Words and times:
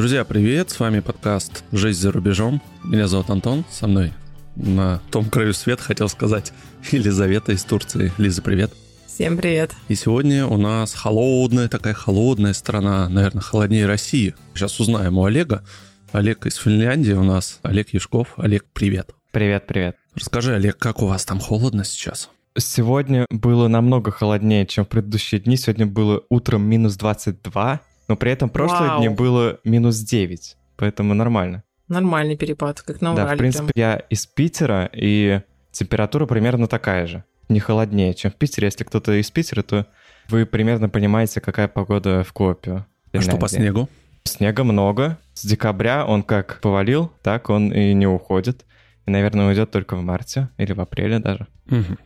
Друзья, 0.00 0.24
привет! 0.24 0.70
С 0.70 0.80
вами 0.80 1.00
подкаст 1.00 1.62
«Жизнь 1.72 2.00
за 2.00 2.10
рубежом». 2.10 2.62
Меня 2.82 3.06
зовут 3.06 3.28
Антон, 3.28 3.66
со 3.70 3.86
мной 3.86 4.14
на 4.56 5.02
том 5.10 5.28
краю 5.28 5.52
света, 5.52 5.82
хотел 5.82 6.08
сказать, 6.08 6.54
Елизавета 6.90 7.52
из 7.52 7.64
Турции. 7.64 8.10
Лиза, 8.16 8.40
привет! 8.40 8.72
Всем 9.06 9.36
привет! 9.36 9.72
И 9.88 9.94
сегодня 9.94 10.46
у 10.46 10.56
нас 10.56 10.94
холодная, 10.94 11.68
такая 11.68 11.92
холодная 11.92 12.54
страна, 12.54 13.10
наверное, 13.10 13.42
холоднее 13.42 13.84
России. 13.84 14.34
Сейчас 14.54 14.80
узнаем 14.80 15.18
у 15.18 15.26
Олега. 15.26 15.66
Олег 16.12 16.46
из 16.46 16.56
Финляндии 16.56 17.12
у 17.12 17.22
нас. 17.22 17.58
Олег 17.62 17.92
Яшков. 17.92 18.28
Олег, 18.38 18.64
привет! 18.72 19.10
Привет, 19.32 19.66
привет. 19.66 19.96
Расскажи, 20.14 20.54
Олег, 20.54 20.78
как 20.78 21.02
у 21.02 21.08
вас 21.08 21.26
там 21.26 21.40
холодно 21.40 21.84
сейчас? 21.84 22.30
Сегодня 22.56 23.26
было 23.28 23.68
намного 23.68 24.12
холоднее, 24.12 24.64
чем 24.64 24.86
в 24.86 24.88
предыдущие 24.88 25.42
дни. 25.42 25.58
Сегодня 25.58 25.84
было 25.84 26.22
утром 26.30 26.62
минус 26.62 26.96
22, 26.96 27.80
но 28.10 28.16
при 28.16 28.32
этом 28.32 28.50
прошлые 28.50 28.90
Вау. 28.90 28.98
дни 28.98 29.08
было 29.08 29.60
минус 29.62 30.00
9, 30.00 30.56
поэтому 30.76 31.14
нормально. 31.14 31.62
Нормальный 31.86 32.36
перепад, 32.36 32.82
как 32.82 33.00
на 33.00 33.14
да, 33.14 33.22
Урале 33.22 33.36
в 33.36 33.38
принципе, 33.38 33.72
прям. 33.72 33.90
я 33.90 33.96
из 34.10 34.26
Питера, 34.26 34.90
и 34.92 35.42
температура 35.70 36.26
примерно 36.26 36.66
такая 36.66 37.06
же. 37.06 37.22
Не 37.48 37.60
холоднее, 37.60 38.14
чем 38.14 38.32
в 38.32 38.34
Питере. 38.34 38.66
Если 38.66 38.82
кто-то 38.82 39.12
из 39.12 39.30
Питера, 39.30 39.62
то 39.62 39.86
вы 40.28 40.44
примерно 40.44 40.88
понимаете, 40.88 41.40
какая 41.40 41.68
погода 41.68 42.24
в 42.24 42.32
Копию. 42.32 42.84
А 43.12 43.20
что 43.20 43.36
по 43.36 43.48
снегу? 43.48 43.88
Снега 44.24 44.64
много. 44.64 45.16
С 45.34 45.46
декабря 45.46 46.04
он 46.04 46.24
как 46.24 46.60
повалил, 46.60 47.12
так 47.22 47.48
он 47.48 47.72
и 47.72 47.94
не 47.94 48.08
уходит. 48.08 48.66
И, 49.06 49.10
наверное, 49.12 49.46
уйдет 49.46 49.70
только 49.70 49.94
в 49.94 50.02
марте 50.02 50.48
или 50.58 50.72
в 50.72 50.80
апреле 50.80 51.20
даже. 51.20 51.46
Мгм. 51.66 51.96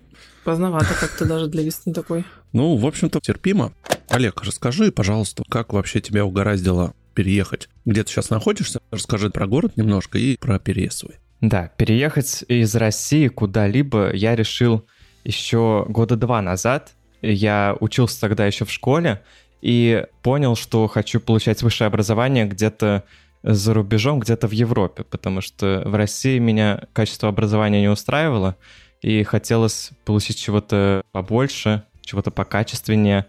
Поздновато 0.44 0.94
как-то 1.00 1.24
даже 1.24 1.46
для 1.46 1.62
весны 1.62 1.92
такой. 1.92 2.24
Ну, 2.52 2.76
в 2.76 2.86
общем-то, 2.86 3.20
терпимо. 3.20 3.72
Олег, 4.08 4.42
расскажи, 4.42 4.92
пожалуйста, 4.92 5.42
как 5.48 5.72
вообще 5.72 6.00
тебя 6.00 6.24
угораздило 6.24 6.94
переехать? 7.14 7.68
Где 7.86 8.04
ты 8.04 8.10
сейчас 8.10 8.30
находишься? 8.30 8.80
Расскажи 8.90 9.30
про 9.30 9.46
город 9.46 9.76
немножко 9.76 10.18
и 10.18 10.36
про 10.36 10.58
переезд 10.58 10.98
свой. 10.98 11.14
Да, 11.40 11.70
переехать 11.76 12.44
из 12.48 12.74
России 12.74 13.28
куда-либо 13.28 14.14
я 14.14 14.36
решил 14.36 14.84
еще 15.24 15.86
года 15.88 16.16
два 16.16 16.42
назад. 16.42 16.92
Я 17.22 17.76
учился 17.80 18.20
тогда 18.20 18.46
еще 18.46 18.64
в 18.64 18.70
школе 18.70 19.22
и 19.62 20.04
понял, 20.22 20.56
что 20.56 20.86
хочу 20.88 21.20
получать 21.20 21.62
высшее 21.62 21.86
образование 21.88 22.44
где-то 22.44 23.04
за 23.42 23.74
рубежом, 23.74 24.20
где-то 24.20 24.48
в 24.48 24.52
Европе, 24.52 25.04
потому 25.04 25.40
что 25.40 25.82
в 25.86 25.94
России 25.94 26.38
меня 26.38 26.82
качество 26.92 27.28
образования 27.28 27.80
не 27.80 27.88
устраивало, 27.88 28.56
и 29.04 29.22
хотелось 29.22 29.90
получить 30.06 30.38
чего-то 30.38 31.02
побольше, 31.12 31.82
чего-то 32.00 32.30
покачественнее. 32.30 33.26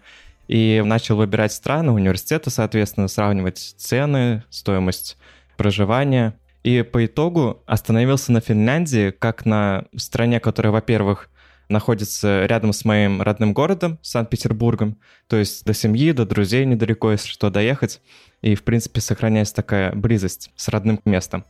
И 0.48 0.82
начал 0.82 1.16
выбирать 1.16 1.52
страны, 1.52 1.92
университеты, 1.92 2.48
соответственно, 2.48 3.08
сравнивать 3.08 3.58
цены, 3.76 4.42
стоимость 4.48 5.18
проживания. 5.58 6.34
И 6.62 6.80
по 6.80 7.04
итогу 7.04 7.62
остановился 7.66 8.32
на 8.32 8.40
Финляндии, 8.40 9.10
как 9.10 9.44
на 9.44 9.84
стране, 9.94 10.40
которая, 10.40 10.72
во-первых, 10.72 11.28
находится 11.68 12.46
рядом 12.46 12.72
с 12.72 12.86
моим 12.86 13.20
родным 13.20 13.52
городом, 13.52 13.98
Санкт-Петербургом, 14.00 14.96
то 15.26 15.36
есть 15.36 15.66
до 15.66 15.74
семьи, 15.74 16.12
до 16.12 16.24
друзей 16.24 16.64
недалеко, 16.64 17.10
если 17.10 17.28
что, 17.28 17.50
доехать, 17.50 18.00
и, 18.40 18.54
в 18.54 18.62
принципе, 18.62 19.02
сохраняется 19.02 19.56
такая 19.56 19.92
близость 19.92 20.50
с 20.56 20.68
родным 20.68 21.02
местом. 21.04 21.44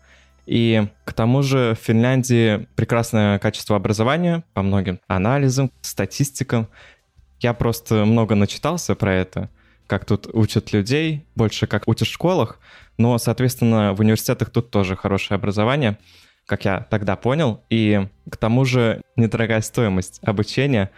И 0.46 0.86
к 1.04 1.12
тому 1.12 1.42
же 1.42 1.74
в 1.74 1.84
Финляндии 1.84 2.66
прекрасное 2.76 3.38
качество 3.38 3.76
образования 3.76 4.44
по 4.54 4.62
многим 4.62 5.00
анализам, 5.08 5.72
статистикам. 5.82 6.68
Я 7.40 7.52
просто 7.52 8.04
много 8.04 8.34
начитался 8.34 8.94
про 8.94 9.12
это, 9.12 9.50
как 9.86 10.04
тут 10.04 10.28
учат 10.32 10.72
людей, 10.72 11.26
больше 11.34 11.66
как 11.66 11.86
учат 11.86 12.08
в 12.08 12.12
школах, 12.12 12.60
но, 12.96 13.18
соответственно, 13.18 13.92
в 13.92 14.00
университетах 14.00 14.50
тут 14.50 14.70
тоже 14.70 14.96
хорошее 14.96 15.36
образование, 15.36 15.98
как 16.46 16.64
я 16.64 16.86
тогда 16.90 17.16
понял, 17.16 17.60
и 17.68 18.06
к 18.30 18.36
тому 18.36 18.64
же 18.64 19.02
недорогая 19.16 19.60
стоимость 19.60 20.20
обучения. 20.22 20.90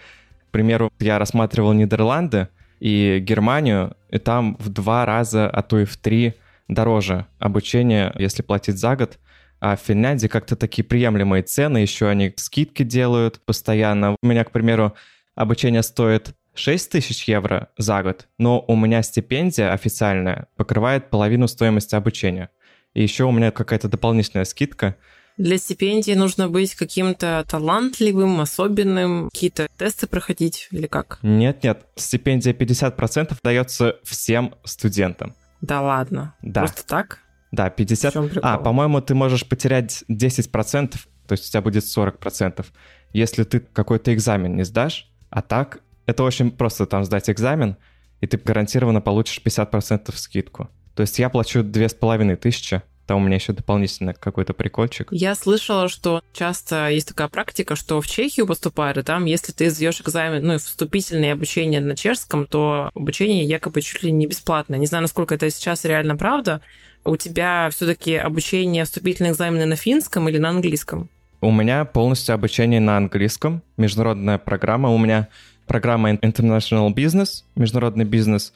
К 0.49 0.51
примеру, 0.51 0.93
я 0.99 1.19
рассматривал 1.19 1.73
Нидерланды 1.73 2.49
и 2.81 3.19
Германию, 3.21 3.97
и 4.11 4.19
там 4.19 4.57
в 4.61 4.69
два 4.69 5.05
раза, 5.07 5.49
а 5.49 5.63
то 5.63 5.79
и 5.79 5.85
в 5.85 5.97
три 5.97 6.35
дороже 6.69 7.27
обучение, 7.39 8.13
если 8.17 8.43
платить 8.43 8.79
за 8.79 8.95
год. 8.95 9.19
А 9.61 9.77
в 9.77 9.81
Финляндии 9.81 10.29
как-то 10.29 10.57
такие 10.57 10.85
приемлемые 10.85 11.43
цены, 11.43 11.79
еще 11.79 12.09
они 12.09 12.33
скидки 12.37 12.83
делают 12.83 13.41
постоянно. 13.45 14.17
У 14.23 14.27
меня, 14.27 14.45
к 14.45 14.53
примеру, 14.53 14.95
обучение 15.35 15.83
стоит 15.83 16.35
6 16.55 16.91
тысяч 16.91 17.25
евро 17.25 17.69
за 17.77 18.03
год, 18.03 18.29
но 18.39 18.65
у 18.67 18.77
меня 18.77 19.03
стипендия 19.03 19.73
официальная 19.73 20.49
покрывает 20.57 21.11
половину 21.11 21.49
стоимости 21.49 21.95
обучения. 21.95 22.51
И 22.95 23.03
еще 23.03 23.25
у 23.25 23.31
меня 23.31 23.51
какая-то 23.51 23.89
дополнительная 23.89 24.45
скидка. 24.45 24.97
Для 25.37 25.57
стипендии 25.57 26.13
нужно 26.13 26.49
быть 26.49 26.75
каким-то 26.75 27.45
талантливым, 27.49 28.41
особенным, 28.41 29.29
какие-то 29.33 29.69
тесты 29.77 30.09
проходить 30.09 30.69
или 30.73 30.89
как? 30.89 31.21
Нет-нет, 31.23 31.87
стипендия 31.95 32.53
50% 32.53 33.37
дается 33.45 33.97
всем 34.03 34.57
студентам. 34.65 35.37
Да 35.61 35.81
ладно. 35.81 36.35
Да. 36.43 36.63
Просто 36.63 36.85
так? 36.85 37.21
Да, 37.53 37.71
50... 37.71 38.11
В 38.11 38.15
чём 38.15 38.29
прикол? 38.29 38.43
А, 38.45 38.59
по-моему, 38.59 39.01
ты 39.01 39.15
можешь 39.15 39.47
потерять 39.47 40.05
10%, 40.09 40.97
то 41.27 41.33
есть 41.33 41.49
у 41.49 41.51
тебя 41.51 41.63
будет 41.63 41.85
40%, 41.85 42.65
если 43.13 43.45
ты 43.45 43.61
какой-то 43.61 44.13
экзамен 44.15 44.57
не 44.57 44.65
сдашь. 44.65 45.11
А 45.31 45.43
так, 45.43 45.81
это 46.07 46.23
очень 46.25 46.51
просто 46.51 46.87
там 46.87 47.05
сдать 47.05 47.29
экзамен, 47.31 47.77
и 48.21 48.27
ты 48.27 48.39
гарантированно 48.39 49.01
получишь 49.01 49.41
50% 49.45 50.15
скидку. 50.17 50.69
То 50.95 51.03
есть 51.03 51.19
я 51.19 51.29
плачу 51.29 51.63
2500, 51.63 52.83
там 53.09 53.23
у 53.23 53.25
меня 53.25 53.37
еще 53.37 53.55
дополнительно 53.55 54.13
какой-то 54.13 54.53
прикольчик. 54.53 55.09
Я 55.13 55.35
слышала, 55.35 55.89
что 55.89 56.23
часто 56.35 56.91
есть 56.91 57.09
такая 57.09 57.29
практика, 57.29 57.75
что 57.75 58.03
в 58.03 58.07
Чехию 58.07 58.47
поступают, 58.47 58.99
и 58.99 59.03
там, 59.03 59.25
если 59.25 59.53
ты 59.53 59.71
сдаешь 59.71 60.01
экзамен, 60.03 60.45
ну 60.45 60.55
и 60.55 60.59
вступительное 60.59 61.33
обучение 61.33 61.81
на 61.81 61.97
чешском, 61.97 62.47
то 62.47 62.91
обучение 62.95 63.45
якобы 63.45 63.81
чуть 63.81 64.03
ли 64.03 64.13
не 64.13 64.27
бесплатное. 64.27 64.79
Не 64.79 64.85
знаю, 64.85 65.03
насколько 65.03 65.35
это 65.35 65.49
сейчас 65.49 65.87
реально 65.87 66.17
правда. 66.17 66.61
У 67.09 67.17
тебя 67.17 67.71
все-таки 67.71 68.17
обучение, 68.17 68.85
вступительные 68.85 69.33
экзамены 69.33 69.65
на 69.65 69.77
финском 69.77 70.29
или 70.29 70.37
на 70.37 70.51
английском? 70.51 71.09
У 71.41 71.51
меня 71.51 71.87
полностью 71.87 72.35
обучение 72.35 72.81
на 72.81 72.99
английском, 72.99 73.63
международная 73.79 74.37
программа. 74.37 74.91
У 74.91 74.99
меня 74.99 75.29
программа 75.67 76.13
International 76.13 76.93
Business, 76.93 77.45
международный 77.57 78.05
бизнес. 78.05 78.53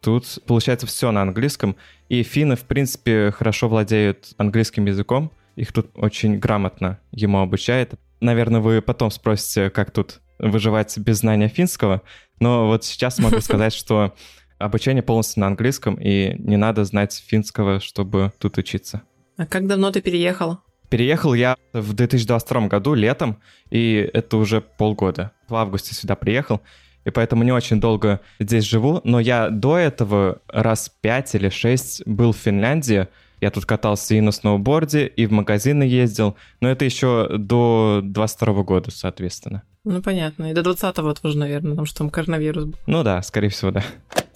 Тут 0.00 0.38
получается 0.46 0.86
все 0.86 1.10
на 1.10 1.20
английском. 1.20 1.76
И 2.08 2.22
финны, 2.22 2.56
в 2.56 2.62
принципе, 2.62 3.32
хорошо 3.32 3.68
владеют 3.68 4.32
английским 4.38 4.86
языком. 4.86 5.30
Их 5.56 5.70
тут 5.74 5.90
очень 5.94 6.38
грамотно 6.38 6.98
ему 7.12 7.40
обучают. 7.40 7.96
Наверное, 8.20 8.62
вы 8.62 8.80
потом 8.80 9.10
спросите, 9.10 9.68
как 9.68 9.90
тут 9.90 10.20
выживать 10.38 10.96
без 10.96 11.18
знания 11.18 11.48
финского. 11.48 12.00
Но 12.38 12.66
вот 12.66 12.82
сейчас 12.82 13.18
могу 13.18 13.40
сказать, 13.42 13.74
что 13.74 14.14
обучение 14.60 15.02
полностью 15.02 15.40
на 15.40 15.48
английском, 15.48 15.94
и 15.94 16.34
не 16.38 16.56
надо 16.56 16.84
знать 16.84 17.24
финского, 17.26 17.80
чтобы 17.80 18.32
тут 18.38 18.58
учиться. 18.58 19.02
А 19.36 19.46
как 19.46 19.66
давно 19.66 19.90
ты 19.90 20.00
переехал? 20.00 20.58
Переехал 20.90 21.34
я 21.34 21.56
в 21.72 21.94
2022 21.94 22.68
году 22.68 22.94
летом, 22.94 23.38
и 23.70 24.10
это 24.12 24.36
уже 24.36 24.60
полгода. 24.60 25.32
В 25.48 25.54
августе 25.54 25.94
сюда 25.94 26.14
приехал, 26.14 26.60
и 27.04 27.10
поэтому 27.10 27.42
не 27.42 27.52
очень 27.52 27.80
долго 27.80 28.20
здесь 28.38 28.64
живу. 28.64 29.00
Но 29.04 29.18
я 29.18 29.48
до 29.48 29.78
этого 29.78 30.42
раз 30.48 30.90
пять 31.00 31.34
или 31.34 31.48
шесть 31.48 32.06
был 32.06 32.32
в 32.32 32.36
Финляндии. 32.36 33.08
Я 33.40 33.50
тут 33.50 33.64
катался 33.64 34.14
и 34.14 34.20
на 34.20 34.32
сноуборде, 34.32 35.06
и 35.06 35.26
в 35.26 35.32
магазины 35.32 35.84
ездил. 35.84 36.36
Но 36.60 36.68
это 36.68 36.84
еще 36.84 37.28
до 37.38 38.00
22 38.02 38.62
года, 38.64 38.90
соответственно. 38.90 39.62
Ну, 39.84 40.02
понятно. 40.02 40.50
И 40.50 40.54
до 40.54 40.60
20-го 40.60 41.14
тоже, 41.14 41.38
наверное, 41.38 41.70
потому 41.70 41.86
что 41.86 41.98
там 41.98 42.10
коронавирус 42.10 42.64
был. 42.66 42.78
Ну 42.86 43.02
да, 43.02 43.22
скорее 43.22 43.48
всего, 43.48 43.70
да. 43.70 43.82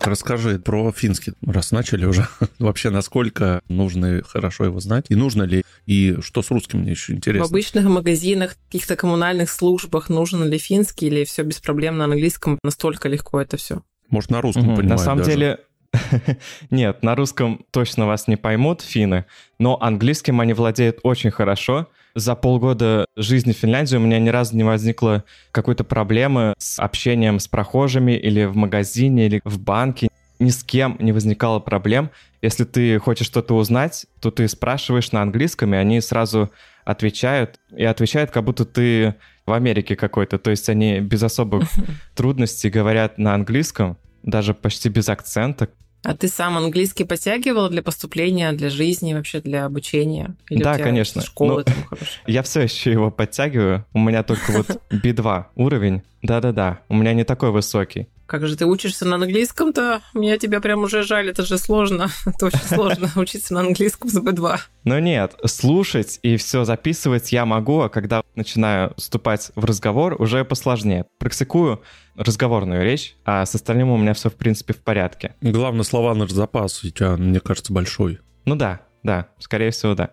Расскажи 0.00 0.58
про 0.58 0.90
финский, 0.92 1.32
раз 1.46 1.70
начали 1.70 2.06
уже. 2.06 2.26
Вообще, 2.58 2.90
насколько 2.90 3.60
нужно 3.68 4.22
хорошо 4.22 4.64
его 4.64 4.80
знать? 4.80 5.06
И 5.10 5.14
нужно 5.14 5.42
ли? 5.42 5.62
И 5.86 6.16
что 6.22 6.42
с 6.42 6.50
русским 6.50 6.80
мне 6.80 6.92
еще 6.92 7.12
В 7.12 7.16
интересно? 7.16 7.46
обычных 7.46 7.84
магазинах, 7.84 8.56
каких-то 8.66 8.96
коммунальных 8.96 9.50
службах 9.50 10.08
нужен 10.08 10.48
ли 10.48 10.56
финский 10.58 11.06
или 11.08 11.24
все 11.24 11.42
без 11.42 11.60
проблем 11.60 11.98
на 11.98 12.04
английском? 12.04 12.58
Настолько 12.62 13.08
легко 13.08 13.40
это 13.40 13.56
все. 13.58 13.82
Может, 14.08 14.30
на 14.30 14.40
русском 14.40 14.64
Мгм. 14.64 14.76
понимают 14.76 15.00
На 15.00 15.04
самом 15.04 15.18
даже? 15.18 15.30
деле, 15.30 15.58
нет, 16.70 17.02
на 17.02 17.14
русском 17.14 17.64
точно 17.70 18.06
вас 18.06 18.28
не 18.28 18.36
поймут 18.36 18.80
финны, 18.82 19.26
но 19.58 19.78
английским 19.80 20.40
они 20.40 20.52
владеют 20.54 21.00
очень 21.02 21.30
хорошо. 21.30 21.88
За 22.16 22.36
полгода 22.36 23.06
жизни 23.16 23.52
в 23.52 23.56
Финляндии 23.56 23.96
у 23.96 24.00
меня 24.00 24.20
ни 24.20 24.28
разу 24.28 24.56
не 24.56 24.62
возникло 24.62 25.24
какой-то 25.50 25.82
проблемы 25.82 26.54
с 26.58 26.78
общением 26.78 27.40
с 27.40 27.48
прохожими 27.48 28.12
или 28.12 28.44
в 28.44 28.54
магазине, 28.54 29.26
или 29.26 29.40
в 29.44 29.58
банке. 29.58 30.08
Ни 30.38 30.50
с 30.50 30.62
кем 30.62 30.96
не 31.00 31.10
возникало 31.10 31.58
проблем. 31.58 32.10
Если 32.40 32.62
ты 32.62 33.00
хочешь 33.00 33.26
что-то 33.26 33.56
узнать, 33.56 34.06
то 34.20 34.30
ты 34.30 34.46
спрашиваешь 34.46 35.10
на 35.10 35.22
английском, 35.22 35.74
и 35.74 35.76
они 35.76 36.00
сразу 36.00 36.52
отвечают. 36.84 37.58
И 37.76 37.82
отвечают, 37.84 38.30
как 38.30 38.44
будто 38.44 38.64
ты 38.64 39.16
в 39.44 39.52
Америке 39.52 39.96
какой-то. 39.96 40.38
То 40.38 40.50
есть 40.50 40.68
они 40.68 41.00
без 41.00 41.22
особых 41.24 41.68
трудностей 42.14 42.70
говорят 42.70 43.18
на 43.18 43.34
английском, 43.34 43.96
даже 44.22 44.54
почти 44.54 44.88
без 44.88 45.08
акцента. 45.08 45.68
А 46.04 46.14
ты 46.14 46.28
сам 46.28 46.58
английский 46.58 47.04
подтягивал 47.04 47.70
для 47.70 47.82
поступления, 47.82 48.52
для 48.52 48.68
жизни, 48.68 49.14
вообще 49.14 49.40
для 49.40 49.64
обучения? 49.64 50.36
Или 50.50 50.62
да, 50.62 50.76
конечно. 50.78 51.22
Школы 51.22 51.58
ну, 51.58 51.64
там 51.64 51.98
Я 52.26 52.42
все 52.42 52.60
еще 52.60 52.92
его 52.92 53.10
подтягиваю. 53.10 53.86
У 53.94 53.98
меня 53.98 54.22
только 54.22 54.52
вот 54.52 54.66
B2 54.90 55.46
уровень. 55.56 56.02
Да-да-да, 56.22 56.80
у 56.88 56.94
меня 56.96 57.14
не 57.14 57.24
такой 57.24 57.50
высокий. 57.50 58.08
Как 58.26 58.46
же 58.46 58.56
ты 58.56 58.64
учишься 58.64 59.04
на 59.06 59.16
английском-то? 59.16 60.00
Меня 60.14 60.38
тебя 60.38 60.60
прям 60.60 60.82
уже 60.82 61.02
жаль, 61.02 61.28
это 61.28 61.44
же 61.44 61.58
сложно. 61.58 62.08
Это 62.26 62.46
очень 62.46 62.58
сложно 62.58 63.10
учиться 63.16 63.54
на 63.54 63.60
английском 63.60 64.08
с 64.08 64.16
B2. 64.16 64.58
Но 64.84 64.98
нет, 64.98 65.34
слушать 65.44 66.18
и 66.22 66.36
все 66.36 66.64
записывать 66.64 67.32
я 67.32 67.44
могу, 67.44 67.80
а 67.80 67.88
когда 67.88 68.22
начинаю 68.34 68.94
вступать 68.96 69.50
в 69.54 69.64
разговор, 69.64 70.20
уже 70.20 70.44
посложнее. 70.44 71.04
Практикую 71.18 71.82
разговорную 72.16 72.82
речь, 72.82 73.16
а 73.24 73.44
с 73.44 73.54
остальным 73.54 73.90
у 73.90 73.96
меня 73.96 74.14
все, 74.14 74.30
в 74.30 74.34
принципе, 74.34 74.72
в 74.72 74.78
порядке. 74.78 75.34
Главное, 75.40 75.84
словарный 75.84 76.28
запас 76.28 76.82
у 76.82 76.90
тебя, 76.90 77.16
мне 77.16 77.40
кажется, 77.40 77.72
большой. 77.72 78.20
Ну 78.46 78.56
да, 78.56 78.80
да, 79.02 79.28
скорее 79.38 79.70
всего, 79.70 79.94
да. 79.94 80.10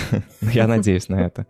Я 0.40 0.66
надеюсь 0.66 1.08
на 1.08 1.20
это. 1.20 1.46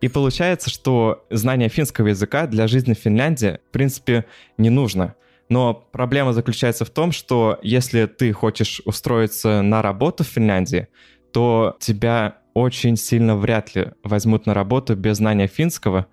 И 0.00 0.08
получается, 0.08 0.70
что 0.70 1.26
знание 1.30 1.68
финского 1.68 2.08
языка 2.08 2.46
для 2.46 2.66
жизни 2.66 2.94
в 2.94 2.98
Финляндии, 2.98 3.58
в 3.68 3.72
принципе, 3.72 4.24
не 4.56 4.70
нужно. 4.70 5.14
Но 5.50 5.74
проблема 5.74 6.32
заключается 6.32 6.84
в 6.84 6.90
том, 6.90 7.10
что 7.10 7.58
если 7.60 8.06
ты 8.06 8.32
хочешь 8.32 8.80
устроиться 8.84 9.62
на 9.62 9.82
работу 9.82 10.22
в 10.22 10.28
Финляндии, 10.28 10.86
то 11.32 11.76
тебя 11.80 12.38
очень 12.54 12.96
сильно 12.96 13.36
вряд 13.36 13.74
ли 13.74 13.88
возьмут 14.04 14.46
на 14.46 14.54
работу 14.54 14.94
без 14.94 15.16
знания 15.16 15.48
финского. 15.48 16.06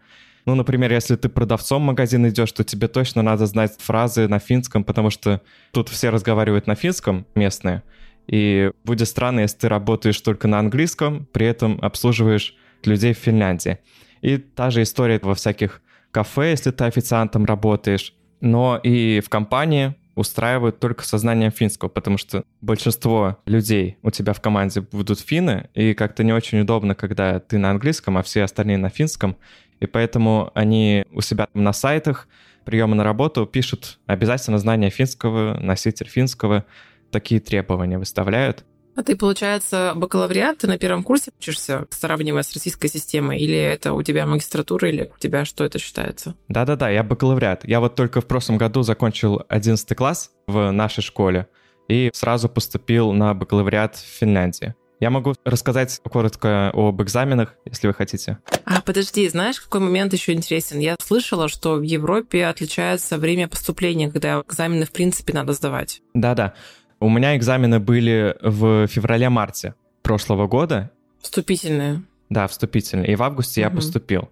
Ну, 0.45 0.55
например, 0.55 0.91
если 0.91 1.15
ты 1.15 1.29
продавцом 1.29 1.83
магазин 1.83 2.27
идешь, 2.27 2.51
то 2.51 2.63
тебе 2.63 2.87
точно 2.87 3.21
надо 3.21 3.45
знать 3.45 3.75
фразы 3.79 4.27
на 4.27 4.39
финском, 4.39 4.83
потому 4.83 5.11
что 5.11 5.41
тут 5.71 5.89
все 5.89 6.09
разговаривают 6.09 6.65
на 6.65 6.73
финском, 6.73 7.27
местные. 7.35 7.83
И 8.25 8.71
будет 8.83 9.07
странно, 9.07 9.41
если 9.41 9.57
ты 9.59 9.69
работаешь 9.69 10.19
только 10.19 10.47
на 10.47 10.57
английском, 10.57 11.27
при 11.31 11.45
этом 11.45 11.77
обслуживаешь 11.81 12.55
людей 12.83 13.13
в 13.13 13.17
Финляндии. 13.17 13.77
И 14.21 14.37
та 14.37 14.71
же 14.71 14.81
история 14.81 15.19
во 15.21 15.35
всяких 15.35 15.81
кафе, 16.11 16.51
если 16.51 16.71
ты 16.71 16.85
официантом 16.85 17.45
работаешь 17.45 18.15
но 18.39 18.79
и 18.81 19.19
в 19.19 19.29
компании 19.29 19.95
устраивают 20.15 20.79
только 20.79 21.03
со 21.03 21.19
знанием 21.19 21.51
финского, 21.51 21.89
потому 21.89 22.17
что 22.17 22.43
большинство 22.61 23.37
людей 23.45 23.97
у 24.01 24.09
тебя 24.09 24.33
в 24.33 24.41
команде 24.41 24.81
будут 24.81 25.19
финны, 25.19 25.69
и 25.75 25.93
как-то 25.93 26.23
не 26.23 26.33
очень 26.33 26.59
удобно, 26.59 26.95
когда 26.95 27.39
ты 27.39 27.59
на 27.59 27.69
английском, 27.69 28.17
а 28.17 28.23
все 28.23 28.43
остальные 28.43 28.77
на 28.77 28.89
финском, 28.89 29.37
и 29.79 29.85
поэтому 29.85 30.51
они 30.55 31.05
у 31.11 31.21
себя 31.21 31.47
на 31.53 31.71
сайтах 31.71 32.27
приемы 32.65 32.95
на 32.95 33.03
работу 33.03 33.45
пишут 33.45 33.99
обязательно 34.07 34.57
знание 34.57 34.89
финского, 34.89 35.57
носитель 35.59 36.07
финского, 36.07 36.65
такие 37.11 37.39
требования 37.39 37.99
выставляют. 37.99 38.65
А 38.97 39.03
ты, 39.03 39.15
получается, 39.15 39.93
бакалавриат, 39.95 40.57
ты 40.57 40.67
на 40.67 40.79
первом 40.79 41.03
курсе 41.03 41.31
учишься, 41.37 41.85
сравнивая 41.91 42.41
с 42.41 42.51
российской 42.53 42.87
системой, 42.87 43.37
или 43.37 43.55
это 43.55 43.93
у 43.93 44.01
тебя 44.01 44.25
магистратура, 44.25 44.89
или 44.89 45.11
у 45.15 45.19
тебя 45.19 45.45
что 45.45 45.63
это 45.63 45.77
считается? 45.77 46.33
Да-да-да, 46.47 46.89
я 46.89 47.03
бакалавриат. 47.03 47.63
Я 47.63 47.79
вот 47.79 47.93
только 47.93 48.21
в 48.21 48.25
прошлом 48.25 48.57
году 48.57 48.81
закончил 48.81 49.43
11 49.49 49.95
класс 49.95 50.31
в 50.47 50.71
нашей 50.71 51.03
школе 51.03 51.47
и 51.87 52.09
сразу 52.11 52.49
поступил 52.49 53.11
на 53.13 53.35
бакалавриат 53.35 53.97
в 53.97 54.19
Финляндии. 54.19 54.73
Я 54.99 55.11
могу 55.11 55.35
рассказать 55.45 56.01
коротко 56.03 56.71
об 56.73 56.99
экзаменах, 57.03 57.53
если 57.65 57.85
вы 57.85 57.93
хотите. 57.93 58.39
А, 58.65 58.81
подожди, 58.81 59.29
знаешь, 59.29 59.61
какой 59.61 59.79
момент 59.79 60.11
еще 60.11 60.33
интересен? 60.33 60.79
Я 60.79 60.95
слышала, 60.99 61.49
что 61.49 61.75
в 61.75 61.83
Европе 61.83 62.47
отличается 62.47 63.19
время 63.19 63.47
поступления, 63.47 64.09
когда 64.09 64.41
экзамены 64.41 64.85
в 64.85 64.91
принципе 64.91 65.33
надо 65.33 65.53
сдавать. 65.53 66.01
Да-да. 66.15 66.55
У 66.99 67.09
меня 67.09 67.35
экзамены 67.35 67.79
были 67.79 68.35
в 68.41 68.87
феврале-марте 68.87 69.75
прошлого 70.01 70.47
года. 70.47 70.91
Вступительные. 71.21 72.03
Да, 72.29 72.47
вступительные. 72.47 73.11
И 73.11 73.15
в 73.15 73.23
августе 73.23 73.61
угу. 73.61 73.69
я 73.69 73.75
поступил. 73.75 74.29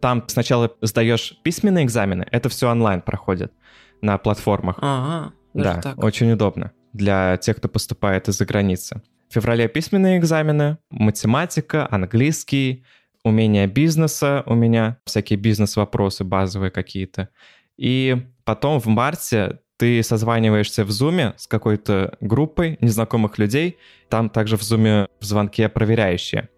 Там 0.00 0.24
сначала 0.26 0.72
сдаешь 0.80 1.38
письменные 1.42 1.84
экзамены, 1.84 2.26
это 2.30 2.48
все 2.48 2.70
онлайн 2.70 3.02
проходит 3.02 3.52
на 4.00 4.16
платформах. 4.18 4.78
Ага, 4.80 5.32
да, 5.52 5.80
так. 5.80 6.02
очень 6.02 6.32
удобно 6.32 6.72
для 6.92 7.36
тех, 7.36 7.58
кто 7.58 7.68
поступает 7.68 8.28
из-за 8.28 8.46
границы. 8.46 9.02
В 9.28 9.34
феврале 9.34 9.68
письменные 9.68 10.18
экзамены, 10.18 10.78
математика, 10.90 11.86
английский, 11.90 12.84
умение 13.22 13.66
бизнеса 13.66 14.42
у 14.46 14.54
меня, 14.54 14.98
всякие 15.04 15.38
бизнес-вопросы 15.38 16.24
базовые 16.24 16.70
какие-то. 16.70 17.28
И 17.76 18.26
потом 18.44 18.80
в 18.80 18.86
марте 18.86 19.60
ты 19.80 20.02
созваниваешься 20.02 20.84
в 20.84 20.90
Zoom 20.90 21.32
с 21.38 21.46
какой-то 21.46 22.18
группой 22.20 22.76
незнакомых 22.82 23.38
людей, 23.38 23.78
там 24.10 24.28
также 24.28 24.58
в 24.58 24.60
Zoom 24.60 25.08
в 25.18 25.24
звонке 25.24 25.70
проверяющие. 25.70 26.50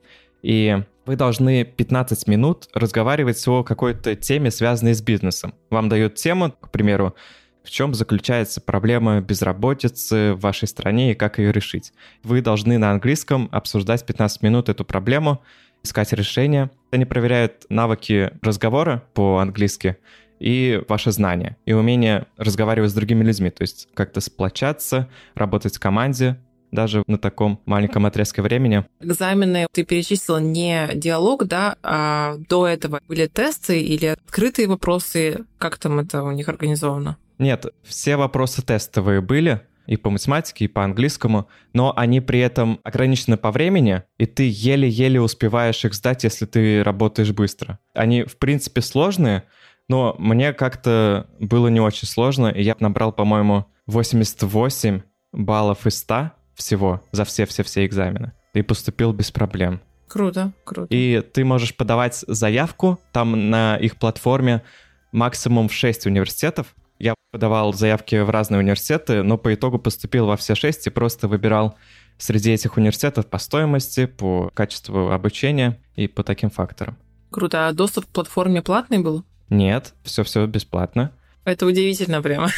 И 0.42 0.82
вы 1.06 1.14
должны 1.14 1.64
15 1.64 2.26
минут 2.26 2.68
разговаривать 2.74 3.46
о 3.46 3.62
какой-то 3.62 4.16
теме, 4.16 4.50
связанной 4.50 4.94
с 4.94 5.00
бизнесом. 5.00 5.54
Вам 5.70 5.88
дают 5.88 6.16
тему, 6.16 6.50
к 6.50 6.70
примеру, 6.70 7.14
в 7.62 7.70
чем 7.70 7.94
заключается 7.94 8.60
проблема 8.60 9.20
безработицы 9.20 10.34
в 10.34 10.40
вашей 10.40 10.66
стране 10.66 11.12
и 11.12 11.14
как 11.14 11.38
ее 11.38 11.52
решить. 11.52 11.92
Вы 12.24 12.40
должны 12.40 12.76
на 12.76 12.90
английском 12.90 13.48
обсуждать 13.52 14.04
15 14.04 14.42
минут 14.42 14.68
эту 14.68 14.84
проблему, 14.84 15.40
искать 15.84 16.12
решение. 16.12 16.72
Они 16.90 17.04
проверяют 17.04 17.66
навыки 17.68 18.32
разговора 18.42 19.04
по-английски, 19.14 19.96
и 20.42 20.82
ваше 20.88 21.12
знание, 21.12 21.56
и 21.66 21.72
умение 21.72 22.26
разговаривать 22.36 22.90
с 22.90 22.94
другими 22.94 23.22
людьми, 23.22 23.50
то 23.50 23.62
есть 23.62 23.88
как-то 23.94 24.20
сплочаться, 24.20 25.08
работать 25.34 25.76
в 25.76 25.80
команде, 25.80 26.36
даже 26.72 27.04
на 27.06 27.18
таком 27.18 27.60
маленьком 27.64 28.06
отрезке 28.06 28.42
времени. 28.42 28.84
Экзамены 29.00 29.66
ты 29.72 29.84
перечислил 29.84 30.38
не 30.38 30.90
диалог, 30.94 31.44
да, 31.44 31.76
а 31.82 32.36
до 32.48 32.66
этого 32.66 33.00
были 33.06 33.26
тесты 33.26 33.80
или 33.80 34.06
открытые 34.06 34.66
вопросы, 34.66 35.44
как 35.58 35.78
там 35.78 36.00
это 36.00 36.24
у 36.24 36.32
них 36.32 36.48
организовано? 36.48 37.18
Нет, 37.38 37.66
все 37.84 38.16
вопросы 38.16 38.62
тестовые 38.62 39.20
были, 39.20 39.60
и 39.86 39.96
по 39.96 40.10
математике, 40.10 40.64
и 40.64 40.68
по 40.68 40.84
английскому, 40.84 41.48
но 41.72 41.92
они 41.96 42.20
при 42.20 42.38
этом 42.40 42.80
ограничены 42.84 43.36
по 43.36 43.50
времени, 43.50 44.02
и 44.16 44.26
ты 44.26 44.48
еле-еле 44.48 45.20
успеваешь 45.20 45.84
их 45.84 45.94
сдать, 45.94 46.24
если 46.24 46.46
ты 46.46 46.82
работаешь 46.82 47.32
быстро. 47.32 47.78
Они, 47.94 48.22
в 48.22 48.38
принципе, 48.38 48.80
сложные, 48.80 49.44
но 49.88 50.14
мне 50.18 50.52
как-то 50.52 51.26
было 51.38 51.68
не 51.68 51.80
очень 51.80 52.08
сложно, 52.08 52.48
и 52.48 52.62
я 52.62 52.76
набрал, 52.80 53.12
по-моему, 53.12 53.66
88 53.86 55.02
баллов 55.32 55.86
из 55.86 55.98
100 55.98 56.32
всего 56.54 57.02
за 57.12 57.24
все-все-все 57.24 57.86
экзамены. 57.86 58.32
И 58.54 58.62
поступил 58.62 59.12
без 59.12 59.30
проблем. 59.30 59.80
Круто, 60.08 60.52
круто. 60.64 60.94
И 60.94 61.22
ты 61.22 61.44
можешь 61.44 61.74
подавать 61.74 62.24
заявку, 62.26 63.00
там 63.12 63.50
на 63.50 63.76
их 63.76 63.96
платформе 63.96 64.62
максимум 65.10 65.68
в 65.68 65.72
6 65.72 66.06
университетов. 66.06 66.74
Я 66.98 67.14
подавал 67.32 67.72
заявки 67.72 68.16
в 68.16 68.28
разные 68.28 68.58
университеты, 68.58 69.22
но 69.22 69.38
по 69.38 69.54
итогу 69.54 69.78
поступил 69.78 70.26
во 70.26 70.36
все 70.36 70.54
6 70.54 70.86
и 70.86 70.90
просто 70.90 71.28
выбирал 71.28 71.76
среди 72.18 72.52
этих 72.52 72.76
университетов 72.76 73.26
по 73.26 73.38
стоимости, 73.38 74.06
по 74.06 74.50
качеству 74.54 75.10
обучения 75.10 75.80
и 75.96 76.06
по 76.08 76.22
таким 76.22 76.50
факторам. 76.50 76.98
Круто. 77.30 77.68
А 77.68 77.72
доступ 77.72 78.04
к 78.06 78.08
платформе 78.08 78.60
платный 78.60 78.98
был? 78.98 79.24
Нет, 79.52 79.92
все-все 80.02 80.46
бесплатно. 80.46 81.12
Это 81.44 81.66
удивительно 81.66 82.22
прямо. 82.22 82.48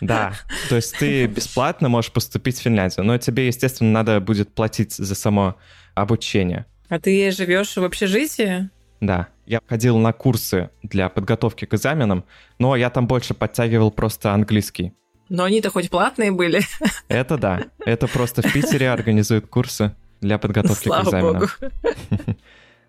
Да, 0.00 0.34
то 0.68 0.76
есть 0.76 0.96
ты 0.96 1.26
бесплатно 1.26 1.88
можешь 1.88 2.12
поступить 2.12 2.56
в 2.56 2.62
Финляндию, 2.62 3.04
но 3.04 3.18
тебе, 3.18 3.48
естественно, 3.48 3.90
надо 3.90 4.20
будет 4.20 4.54
платить 4.54 4.92
за 4.92 5.14
само 5.16 5.56
обучение. 5.94 6.66
А 6.88 7.00
ты 7.00 7.32
живешь 7.32 7.76
в 7.76 7.82
общежитии? 7.82 8.70
Да, 9.00 9.26
я 9.44 9.60
ходил 9.66 9.98
на 9.98 10.12
курсы 10.12 10.70
для 10.84 11.08
подготовки 11.08 11.64
к 11.64 11.74
экзаменам, 11.74 12.24
но 12.60 12.76
я 12.76 12.90
там 12.90 13.08
больше 13.08 13.34
подтягивал 13.34 13.90
просто 13.90 14.32
английский. 14.32 14.92
Но 15.28 15.42
они-то 15.42 15.70
хоть 15.70 15.90
платные 15.90 16.30
были. 16.30 16.62
Это 17.08 17.38
да, 17.38 17.64
это 17.78 18.06
просто 18.06 18.42
в 18.42 18.52
Питере 18.52 18.90
организуют 18.90 19.46
курсы 19.46 19.96
для 20.20 20.38
подготовки 20.38 20.84
Слава 20.84 21.04
к 21.04 21.08
экзаменам. 21.08 21.32
Богу. 21.32 22.36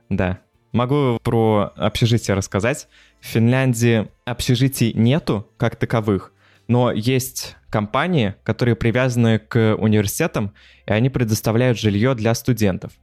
Да. 0.09 0.41
Могу 0.71 1.19
про 1.21 1.73
общежитие 1.75 2.35
рассказать. 2.35 2.87
В 3.19 3.25
Финляндии 3.25 4.07
общежитий 4.25 4.93
нету 4.93 5.47
как 5.57 5.75
таковых, 5.75 6.31
но 6.67 6.91
есть 6.91 7.57
компании, 7.69 8.35
которые 8.43 8.75
привязаны 8.75 9.39
к 9.39 9.75
университетам, 9.75 10.53
и 10.85 10.91
они 10.91 11.09
предоставляют 11.09 11.77
жилье 11.77 12.15
для 12.15 12.33
студентов. 12.33 12.93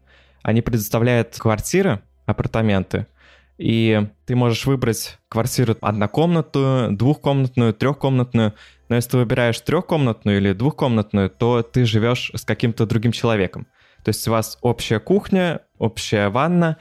Они 0.42 0.62
предоставляют 0.62 1.36
квартиры, 1.38 2.00
апартаменты, 2.26 3.06
и 3.58 4.08
ты 4.24 4.36
можешь 4.36 4.66
выбрать 4.66 5.18
квартиру 5.28 5.76
однокомнатную, 5.80 6.92
двухкомнатную, 6.92 7.74
трехкомнатную. 7.74 8.54
Но 8.88 8.96
если 8.96 9.10
ты 9.10 9.16
выбираешь 9.18 9.60
трехкомнатную 9.60 10.38
или 10.38 10.52
двухкомнатную, 10.52 11.28
то 11.28 11.62
ты 11.62 11.84
живешь 11.84 12.30
с 12.34 12.44
каким-то 12.44 12.86
другим 12.86 13.12
человеком. 13.12 13.66
То 14.04 14.10
есть 14.10 14.26
у 14.28 14.30
вас 14.30 14.58
общая 14.62 15.00
кухня, 15.00 15.62
общая 15.76 16.28
ванна, 16.28 16.76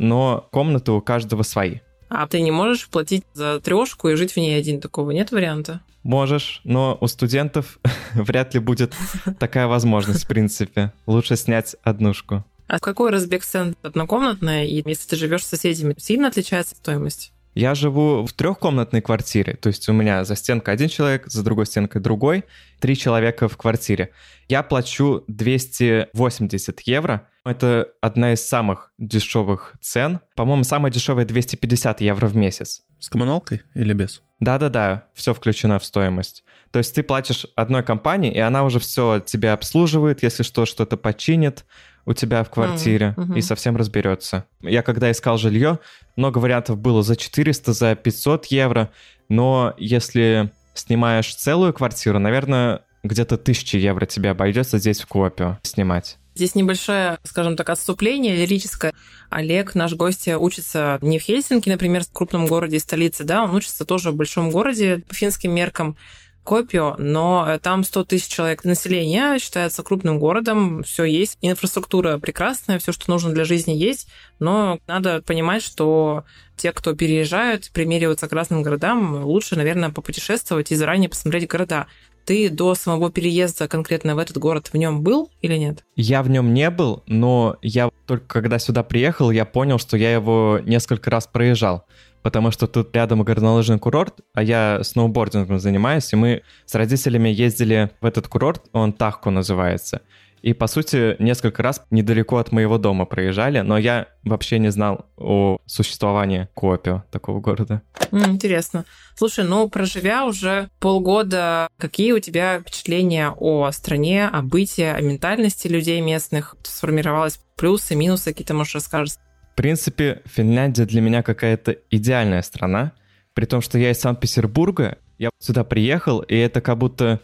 но 0.00 0.48
комнаты 0.50 0.92
у 0.92 1.00
каждого 1.00 1.42
свои. 1.42 1.76
А 2.08 2.26
ты 2.26 2.40
не 2.40 2.50
можешь 2.50 2.88
платить 2.88 3.24
за 3.34 3.60
трешку 3.60 4.08
и 4.08 4.16
жить 4.16 4.32
в 4.32 4.36
ней 4.38 4.58
один? 4.58 4.80
Такого 4.80 5.12
нет 5.12 5.30
варианта? 5.30 5.82
Можешь, 6.02 6.62
но 6.64 6.96
у 7.00 7.06
студентов 7.06 7.78
вряд 8.14 8.54
ли 8.54 8.60
будет 8.60 8.94
такая 9.38 9.66
возможность, 9.66 10.24
в 10.24 10.26
принципе. 10.26 10.92
Лучше 11.06 11.36
снять 11.36 11.76
однушку. 11.82 12.44
А 12.66 12.78
какой 12.78 13.10
разбег 13.10 13.44
цен 13.44 13.76
однокомнатная? 13.82 14.64
И 14.64 14.82
если 14.84 15.08
ты 15.08 15.16
живешь 15.16 15.44
с 15.44 15.48
соседями, 15.48 15.94
сильно 15.98 16.28
отличается 16.28 16.74
стоимость? 16.76 17.32
Я 17.54 17.74
живу 17.74 18.24
в 18.24 18.32
трехкомнатной 18.32 19.02
квартире, 19.02 19.54
то 19.54 19.66
есть 19.66 19.88
у 19.88 19.92
меня 19.92 20.24
за 20.24 20.36
стенкой 20.36 20.72
один 20.74 20.88
человек, 20.88 21.26
за 21.26 21.42
другой 21.42 21.66
стенкой 21.66 22.00
другой, 22.00 22.44
три 22.78 22.96
человека 22.96 23.48
в 23.48 23.56
квартире. 23.56 24.12
Я 24.48 24.62
плачу 24.62 25.24
280 25.26 26.80
евро. 26.82 27.28
Это 27.44 27.88
одна 28.00 28.34
из 28.34 28.46
самых 28.46 28.92
дешевых 28.98 29.74
цен. 29.80 30.20
По-моему, 30.36 30.64
самая 30.64 30.92
дешевая 30.92 31.24
250 31.24 32.00
евро 32.02 32.26
в 32.26 32.36
месяц. 32.36 32.82
С 32.98 33.08
коммуналкой 33.08 33.62
или 33.74 33.94
без? 33.94 34.22
Да-да-да, 34.40 35.04
все 35.14 35.32
включено 35.32 35.78
в 35.78 35.84
стоимость. 35.84 36.44
То 36.70 36.78
есть 36.78 36.94
ты 36.94 37.02
платишь 37.02 37.46
одной 37.56 37.82
компании, 37.82 38.32
и 38.32 38.38
она 38.38 38.64
уже 38.64 38.78
все 38.78 39.20
тебя 39.20 39.54
обслуживает, 39.54 40.22
если 40.22 40.42
что, 40.42 40.66
что-то 40.66 40.96
починит, 40.96 41.64
у 42.06 42.12
тебя 42.12 42.42
в 42.44 42.50
квартире 42.50 43.14
mm-hmm. 43.16 43.38
и 43.38 43.42
совсем 43.42 43.76
разберется. 43.76 44.46
Я 44.62 44.82
когда 44.82 45.10
искал 45.10 45.36
жилье, 45.36 45.78
много 46.16 46.38
вариантов 46.38 46.78
было 46.78 47.02
за 47.02 47.16
400, 47.16 47.72
за 47.72 47.94
500 47.94 48.46
евро, 48.46 48.90
но 49.28 49.74
если 49.78 50.50
снимаешь 50.74 51.34
целую 51.34 51.72
квартиру, 51.72 52.18
наверное, 52.18 52.82
где-то 53.02 53.36
1000 53.36 53.78
евро 53.78 54.06
тебе 54.06 54.30
обойдется 54.30 54.78
здесь 54.78 55.00
в 55.00 55.06
Куопио 55.06 55.58
снимать. 55.62 56.18
Здесь 56.40 56.54
небольшое, 56.54 57.18
скажем 57.22 57.54
так, 57.54 57.68
отступление 57.68 58.34
лирическое. 58.34 58.94
Олег, 59.28 59.74
наш 59.74 59.92
гость, 59.92 60.26
учится 60.26 60.98
не 61.02 61.18
в 61.18 61.22
Хельсинки, 61.22 61.68
например, 61.68 62.02
в 62.02 62.10
крупном 62.10 62.46
городе, 62.46 62.80
столице, 62.80 63.24
да, 63.24 63.44
он 63.44 63.54
учится 63.54 63.84
тоже 63.84 64.10
в 64.10 64.16
большом 64.16 64.50
городе 64.50 65.02
по 65.06 65.14
финским 65.14 65.54
меркам. 65.54 65.98
Копио, 66.42 66.96
но 66.96 67.44
э, 67.46 67.58
там 67.58 67.84
100 67.84 68.04
тысяч 68.04 68.28
человек 68.28 68.64
населения, 68.64 69.38
считается 69.38 69.82
крупным 69.82 70.18
городом, 70.18 70.82
все 70.82 71.04
есть, 71.04 71.36
инфраструктура 71.42 72.16
прекрасная, 72.16 72.78
все, 72.78 72.92
что 72.92 73.10
нужно 73.10 73.34
для 73.34 73.44
жизни 73.44 73.72
есть, 73.72 74.08
но 74.38 74.78
надо 74.86 75.20
понимать, 75.20 75.62
что 75.62 76.24
те, 76.56 76.72
кто 76.72 76.94
переезжают, 76.94 77.70
примериваются 77.72 78.28
к 78.28 78.32
разным 78.32 78.62
городам, 78.62 79.24
лучше, 79.24 79.56
наверное, 79.56 79.90
попутешествовать 79.90 80.72
и 80.72 80.74
заранее 80.74 81.10
посмотреть 81.10 81.48
города. 81.48 81.86
Ты 82.24 82.48
до 82.50 82.74
самого 82.74 83.10
переезда 83.10 83.68
конкретно 83.68 84.14
в 84.14 84.18
этот 84.18 84.38
город 84.38 84.68
в 84.72 84.76
нем 84.76 85.02
был 85.02 85.30
или 85.42 85.56
нет? 85.56 85.84
Я 85.96 86.22
в 86.22 86.30
нем 86.30 86.54
не 86.54 86.70
был, 86.70 87.02
но 87.06 87.56
я 87.62 87.90
только 88.06 88.26
когда 88.26 88.58
сюда 88.58 88.82
приехал, 88.82 89.30
я 89.30 89.44
понял, 89.44 89.78
что 89.78 89.96
я 89.96 90.12
его 90.12 90.60
несколько 90.64 91.10
раз 91.10 91.26
проезжал 91.26 91.84
потому 92.22 92.50
что 92.50 92.66
тут 92.66 92.94
рядом 92.94 93.22
горнолыжный 93.22 93.78
курорт, 93.78 94.20
а 94.34 94.42
я 94.42 94.80
сноубордингом 94.82 95.58
занимаюсь, 95.58 96.12
и 96.12 96.16
мы 96.16 96.42
с 96.66 96.74
родителями 96.74 97.28
ездили 97.28 97.90
в 98.00 98.06
этот 98.06 98.28
курорт, 98.28 98.62
он 98.72 98.92
Тахку 98.92 99.30
называется. 99.30 100.02
И, 100.42 100.54
по 100.54 100.66
сути, 100.66 101.16
несколько 101.18 101.62
раз 101.62 101.82
недалеко 101.90 102.38
от 102.38 102.50
моего 102.52 102.78
дома 102.78 103.04
проезжали, 103.04 103.60
но 103.60 103.76
я 103.76 104.08
вообще 104.24 104.58
не 104.58 104.70
знал 104.70 105.06
о 105.16 105.58
существовании 105.66 106.48
Копио, 106.54 107.04
такого 107.10 107.40
города. 107.40 107.82
Интересно. 108.10 108.84
Слушай, 109.14 109.44
ну, 109.44 109.68
проживя 109.68 110.24
уже 110.24 110.70
полгода, 110.80 111.68
какие 111.78 112.12
у 112.12 112.20
тебя 112.20 112.60
впечатления 112.60 113.30
о 113.36 113.70
стране, 113.70 114.26
о 114.26 114.42
бытии, 114.42 114.84
о 114.84 115.00
ментальности 115.00 115.68
людей 115.68 116.00
местных? 116.00 116.56
Сформировалось 116.62 117.40
плюсы, 117.56 117.94
минусы, 117.94 118.30
какие-то, 118.30 118.54
можешь 118.54 118.74
рассказать? 118.74 119.18
В 119.52 119.56
принципе, 119.56 120.22
Финляндия 120.24 120.86
для 120.86 121.02
меня 121.02 121.22
какая-то 121.22 121.76
идеальная 121.90 122.42
страна, 122.42 122.92
при 123.34 123.44
том, 123.44 123.60
что 123.60 123.78
я 123.78 123.90
из 123.90 124.00
Санкт-Петербурга, 124.00 124.98
я 125.18 125.28
сюда 125.38 125.64
приехал, 125.64 126.20
и 126.20 126.34
это 126.34 126.62
как 126.62 126.78
будто 126.78 127.20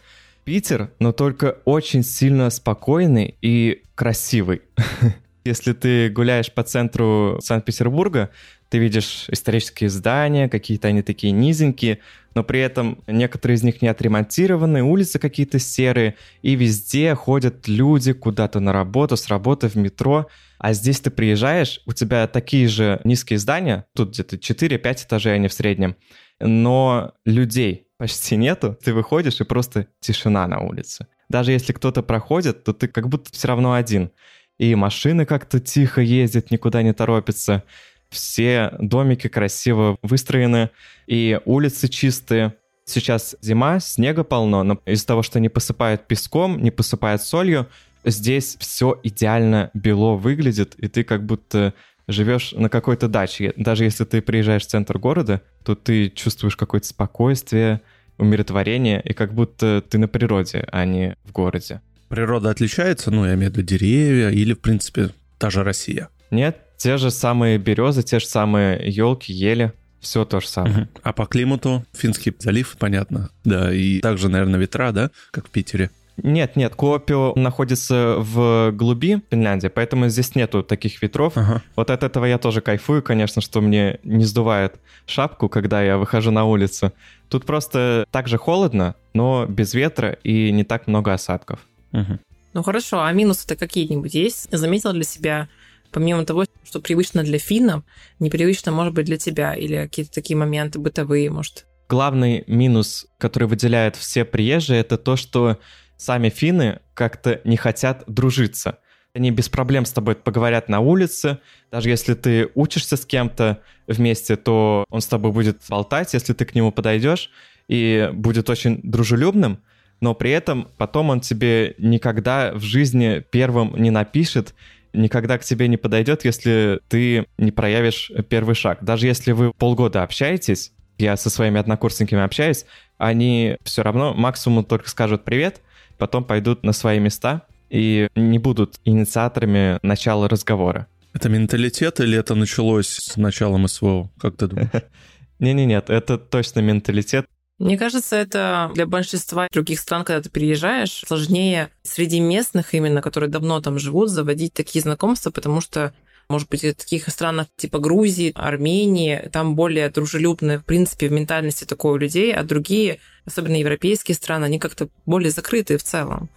Питер, 0.47 0.91
но 0.99 1.11
только 1.11 1.57
очень 1.65 2.03
сильно 2.03 2.49
спокойный 2.49 3.35
и 3.41 3.83
красивый. 3.95 4.61
Если 5.43 5.73
ты 5.73 6.07
гуляешь 6.07 6.53
по 6.53 6.63
центру 6.63 7.37
Санкт-Петербурга, 7.43 8.29
ты 8.69 8.77
видишь 8.77 9.25
исторические 9.27 9.89
здания, 9.89 10.47
какие-то 10.47 10.87
они 10.87 11.01
такие 11.01 11.33
низенькие, 11.33 11.99
но 12.33 12.45
при 12.45 12.61
этом 12.61 13.03
некоторые 13.07 13.57
из 13.57 13.63
них 13.63 13.81
не 13.81 13.89
отремонтированы, 13.89 14.83
улицы 14.83 15.19
какие-то 15.19 15.59
серые, 15.59 16.15
и 16.41 16.55
везде 16.55 17.13
ходят 17.13 17.67
люди 17.67 18.13
куда-то 18.13 18.61
на 18.61 18.71
работу, 18.71 19.17
с 19.17 19.27
работы 19.27 19.67
в 19.67 19.75
метро. 19.75 20.27
А 20.59 20.71
здесь 20.71 21.01
ты 21.01 21.09
приезжаешь, 21.11 21.81
у 21.85 21.91
тебя 21.91 22.25
такие 22.25 22.69
же 22.69 23.01
низкие 23.03 23.37
здания, 23.37 23.85
тут 23.93 24.11
где-то 24.11 24.37
4-5 24.37 25.07
этажей 25.07 25.35
они 25.35 25.49
в 25.49 25.53
среднем, 25.53 25.97
но 26.39 27.15
людей 27.25 27.86
почти 27.97 28.37
нету, 28.37 28.77
ты 28.83 28.93
выходишь 28.93 29.41
и 29.41 29.43
просто 29.43 29.87
тишина 29.99 30.47
на 30.47 30.59
улице. 30.59 31.07
Даже 31.29 31.51
если 31.51 31.73
кто-то 31.73 32.03
проходит, 32.03 32.63
то 32.63 32.73
ты 32.73 32.87
как 32.87 33.09
будто 33.09 33.31
все 33.31 33.47
равно 33.47 33.73
один. 33.73 34.11
И 34.57 34.73
машины 34.75 35.25
как-то 35.25 35.59
тихо 35.59 36.01
ездят, 36.01 36.51
никуда 36.51 36.81
не 36.81 36.93
торопятся. 36.93 37.63
Все 38.09 38.73
домики 38.79 39.27
красиво 39.27 39.97
выстроены, 40.01 40.69
и 41.07 41.39
улицы 41.45 41.87
чистые. 41.87 42.55
Сейчас 42.85 43.35
зима, 43.41 43.79
снега 43.81 44.23
полно, 44.23 44.63
но 44.63 44.79
из-за 44.85 45.05
того, 45.05 45.21
что 45.21 45.39
не 45.39 45.49
посыпают 45.49 46.07
песком, 46.07 46.61
не 46.61 46.71
посыпают 46.71 47.21
солью, 47.21 47.67
здесь 48.05 48.55
все 48.59 48.97
идеально 49.03 49.71
бело 49.73 50.13
выглядит, 50.13 50.75
и 50.75 50.87
ты 50.87 51.03
как 51.03 51.25
будто 51.25 51.73
живешь 52.07 52.53
на 52.53 52.69
какой-то 52.69 53.07
даче. 53.07 53.53
Даже 53.55 53.83
если 53.83 54.05
ты 54.05 54.21
приезжаешь 54.21 54.63
в 54.63 54.67
центр 54.67 54.97
города, 54.97 55.41
то 55.63 55.75
ты 55.75 56.09
чувствуешь 56.09 56.55
какое-то 56.55 56.87
спокойствие, 56.87 57.81
умиротворение, 58.17 59.01
и 59.01 59.13
как 59.13 59.33
будто 59.33 59.83
ты 59.87 59.97
на 59.97 60.07
природе, 60.07 60.67
а 60.71 60.85
не 60.85 61.15
в 61.23 61.31
городе. 61.31 61.81
Природа 62.09 62.49
отличается, 62.49 63.11
ну, 63.11 63.25
я 63.25 63.35
имею 63.35 63.51
в 63.51 63.55
виду 63.55 63.67
деревья 63.67 64.29
или, 64.29 64.53
в 64.53 64.59
принципе, 64.59 65.09
та 65.37 65.49
же 65.49 65.63
Россия? 65.63 66.09
Нет, 66.31 66.57
те 66.77 66.97
же 66.97 67.11
самые 67.11 67.57
березы, 67.57 68.03
те 68.03 68.19
же 68.19 68.25
самые 68.25 68.81
елки, 68.89 69.33
ели. 69.33 69.73
Все 69.99 70.25
то 70.25 70.39
же 70.39 70.47
самое. 70.47 70.83
Угу. 70.83 70.87
А 71.03 71.13
по 71.13 71.25
климату 71.25 71.83
Финский 71.93 72.33
залив, 72.39 72.77
понятно. 72.79 73.29
Да, 73.43 73.73
и 73.73 73.99
также, 73.99 74.29
наверное, 74.29 74.59
ветра, 74.59 74.91
да, 74.91 75.11
как 75.31 75.47
в 75.47 75.49
Питере. 75.49 75.89
Нет, 76.17 76.55
нет, 76.55 76.75
Куопио 76.75 77.33
находится 77.35 78.15
в 78.17 78.71
глуби 78.71 79.21
Финляндии, 79.29 79.67
поэтому 79.67 80.09
здесь 80.09 80.35
нету 80.35 80.63
таких 80.63 81.01
ветров. 81.01 81.33
Ага. 81.35 81.61
Вот 81.75 81.91
от 81.91 82.03
этого 82.03 82.25
я 82.25 82.37
тоже 82.37 82.61
кайфую, 82.61 83.03
конечно, 83.03 83.41
что 83.41 83.61
мне 83.61 83.99
не 84.03 84.25
сдувает 84.25 84.79
шапку, 85.05 85.47
когда 85.47 85.81
я 85.83 85.97
выхожу 85.97 86.31
на 86.31 86.45
улицу. 86.45 86.91
Тут 87.29 87.45
просто 87.45 88.05
так 88.11 88.27
же 88.27 88.37
холодно, 88.37 88.95
но 89.13 89.45
без 89.47 89.73
ветра 89.73 90.17
и 90.23 90.51
не 90.51 90.63
так 90.63 90.87
много 90.87 91.13
осадков. 91.13 91.59
Угу. 91.93 92.19
Ну 92.53 92.63
хорошо, 92.63 93.03
а 93.03 93.11
минусы-то 93.11 93.55
какие-нибудь 93.55 94.13
есть? 94.15 94.47
Заметил 94.51 94.93
для 94.93 95.03
себя 95.03 95.47
помимо 95.91 96.25
того, 96.25 96.45
что 96.65 96.79
привычно 96.79 97.23
для 97.23 97.39
финнов, 97.39 97.83
непривычно 98.19 98.71
может 98.71 98.93
быть 98.93 99.05
для 99.05 99.17
тебя, 99.17 99.53
или 99.53 99.83
какие-то 99.83 100.11
такие 100.11 100.35
моменты 100.35 100.79
бытовые, 100.79 101.29
может? 101.29 101.65
Главный 101.89 102.43
минус, 102.47 103.07
который 103.17 103.47
выделяют 103.47 103.95
все 103.95 104.25
приезжие, 104.25 104.81
это 104.81 104.97
то, 104.97 105.15
что 105.15 105.57
сами 105.97 106.29
финны 106.29 106.79
как-то 106.93 107.41
не 107.43 107.57
хотят 107.57 108.03
дружиться. 108.07 108.79
Они 109.13 109.31
без 109.31 109.49
проблем 109.49 109.85
с 109.85 109.91
тобой 109.91 110.15
поговорят 110.15 110.69
на 110.69 110.79
улице. 110.79 111.39
Даже 111.71 111.89
если 111.89 112.13
ты 112.13 112.49
учишься 112.53 112.97
с 112.97 113.05
кем-то 113.05 113.61
вместе, 113.87 114.35
то 114.35 114.85
он 114.89 115.01
с 115.01 115.07
тобой 115.07 115.31
будет 115.31 115.59
болтать, 115.69 116.13
если 116.13 116.33
ты 116.33 116.45
к 116.45 116.53
нему 116.53 116.71
подойдешь, 116.71 117.31
и 117.67 118.09
будет 118.13 118.49
очень 118.49 118.79
дружелюбным, 118.83 119.59
но 119.99 120.13
при 120.13 120.31
этом 120.31 120.69
потом 120.77 121.09
он 121.09 121.19
тебе 121.21 121.73
никогда 121.79 122.53
в 122.53 122.61
жизни 122.61 123.23
первым 123.31 123.75
не 123.75 123.89
напишет 123.89 124.53
никогда 124.93 125.37
к 125.37 125.43
тебе 125.43 125.67
не 125.67 125.77
подойдет, 125.77 126.25
если 126.25 126.79
ты 126.89 127.27
не 127.37 127.51
проявишь 127.51 128.11
первый 128.29 128.55
шаг. 128.55 128.83
Даже 128.83 129.07
если 129.07 129.31
вы 129.31 129.53
полгода 129.53 130.03
общаетесь, 130.03 130.71
я 130.97 131.15
со 131.15 131.29
своими 131.29 131.59
однокурсниками 131.59 132.23
общаюсь, 132.23 132.65
они 132.97 133.57
все 133.63 133.83
равно 133.83 134.13
максимум 134.13 134.65
только 134.65 134.89
скажут 134.89 135.23
привет, 135.23 135.61
потом 135.97 136.23
пойдут 136.23 136.63
на 136.63 136.73
свои 136.73 136.99
места 136.99 137.43
и 137.69 138.07
не 138.15 138.39
будут 138.39 138.79
инициаторами 138.85 139.79
начала 139.81 140.27
разговора. 140.27 140.87
Это 141.13 141.29
менталитет 141.29 141.99
или 141.99 142.17
это 142.17 142.35
началось 142.35 142.89
с 142.89 143.17
началом 143.17 143.67
СВО? 143.67 144.11
Как 144.19 144.37
ты 144.37 144.47
думаешь? 144.47 144.69
Не-не-нет, 145.39 145.89
это 145.89 146.17
точно 146.17 146.59
менталитет. 146.59 147.25
Мне 147.59 147.77
кажется, 147.77 148.15
это 148.15 148.69
для 148.75 148.85
большинства 148.85 149.47
других 149.51 149.79
стран, 149.79 150.03
когда 150.03 150.21
ты 150.21 150.29
приезжаешь, 150.29 151.03
сложнее 151.07 151.69
среди 151.81 152.19
местных 152.19 152.75
именно, 152.75 153.01
которые 153.01 153.31
давно 153.31 153.59
там 153.61 153.79
живут, 153.79 154.09
заводить 154.09 154.53
такие 154.53 154.83
знакомства, 154.83 155.31
потому 155.31 155.59
что 155.59 155.91
может 156.29 156.49
быть, 156.49 156.61
таких 156.61 157.07
странах 157.09 157.47
типа 157.55 157.79
Грузии, 157.79 158.31
Армении, 158.35 159.29
там 159.31 159.55
более 159.55 159.89
дружелюбные, 159.89 160.59
в 160.59 160.65
принципе, 160.65 161.07
в 161.07 161.11
ментальности 161.11 161.65
такой 161.65 161.93
у 161.93 161.97
людей, 161.97 162.33
а 162.33 162.43
другие, 162.43 162.99
особенно 163.25 163.55
европейские 163.55 164.15
страны, 164.15 164.45
они 164.45 164.59
как-то 164.59 164.89
более 165.05 165.31
закрытые 165.31 165.77
в 165.77 165.83
целом. 165.83 166.29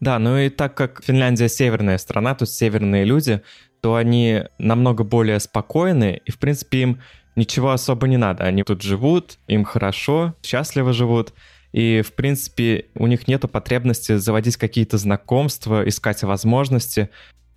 Да, 0.00 0.18
ну 0.18 0.36
и 0.36 0.50
так 0.50 0.74
как 0.74 1.02
Финляндия 1.02 1.48
северная 1.48 1.98
страна, 1.98 2.34
тут 2.34 2.50
северные 2.50 3.04
люди, 3.04 3.40
то 3.80 3.94
они 3.94 4.42
намного 4.58 5.04
более 5.04 5.40
спокойны, 5.40 6.20
и, 6.24 6.30
в 6.30 6.38
принципе, 6.38 6.82
им 6.82 7.00
ничего 7.36 7.70
особо 7.70 8.08
не 8.08 8.16
надо. 8.16 8.44
Они 8.44 8.62
тут 8.62 8.82
живут, 8.82 9.38
им 9.46 9.64
хорошо, 9.64 10.34
счастливо 10.42 10.92
живут. 10.92 11.32
И, 11.72 12.02
в 12.02 12.14
принципе, 12.14 12.86
у 12.94 13.06
них 13.06 13.28
нет 13.28 13.42
потребности 13.50 14.16
заводить 14.16 14.56
какие-то 14.56 14.98
знакомства, 14.98 15.86
искать 15.86 16.22
возможности. 16.22 17.10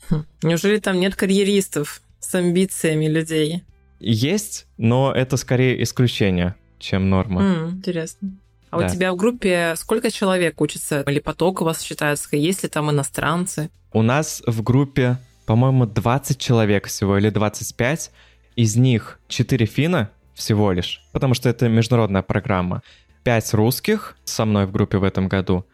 Хм. 0.10 0.26
Неужели 0.44 0.80
там 0.80 1.00
нет 1.00 1.16
карьеристов 1.16 2.02
с 2.20 2.34
амбициями 2.36 3.08
людей? 3.08 3.64
Есть, 4.00 4.68
но 4.78 5.12
это 5.12 5.38
скорее 5.38 5.82
исключение, 5.84 6.56
чем 6.80 7.10
норма. 7.10 7.42
Mm, 7.42 7.72
интересно. 7.72 8.32
А 8.70 8.80
да. 8.80 8.86
у 8.86 8.90
тебя 8.90 9.12
в 9.14 9.16
группе 9.16 9.74
сколько 9.76 10.12
человек 10.12 10.62
учатся? 10.62 11.02
Или 11.02 11.20
поток 11.20 11.62
у 11.62 11.66
вас 11.66 11.82
считается? 11.82 12.36
Есть 12.36 12.64
ли 12.64 12.70
там 12.70 12.90
иностранцы? 12.92 13.70
У 13.92 14.02
нас 14.02 14.44
в 14.46 14.62
группе, 14.62 15.18
по-моему, 15.46 15.86
20 15.86 16.38
человек 16.38 16.88
всего 16.88 17.18
или 17.18 17.30
25. 17.30 18.12
Из 18.56 18.76
них 18.76 19.20
4 19.28 19.66
финна 19.66 20.12
всего 20.34 20.72
лишь, 20.72 21.02
потому 21.12 21.34
что 21.34 21.50
это 21.50 21.68
международная 21.68 22.22
программа. 22.22 22.84
5 23.24 23.54
русских 23.56 24.16
со 24.24 24.46
мной 24.46 24.66
в 24.66 24.72
группе 24.72 24.98
в 24.98 25.04
этом 25.04 25.28
году. 25.28 25.66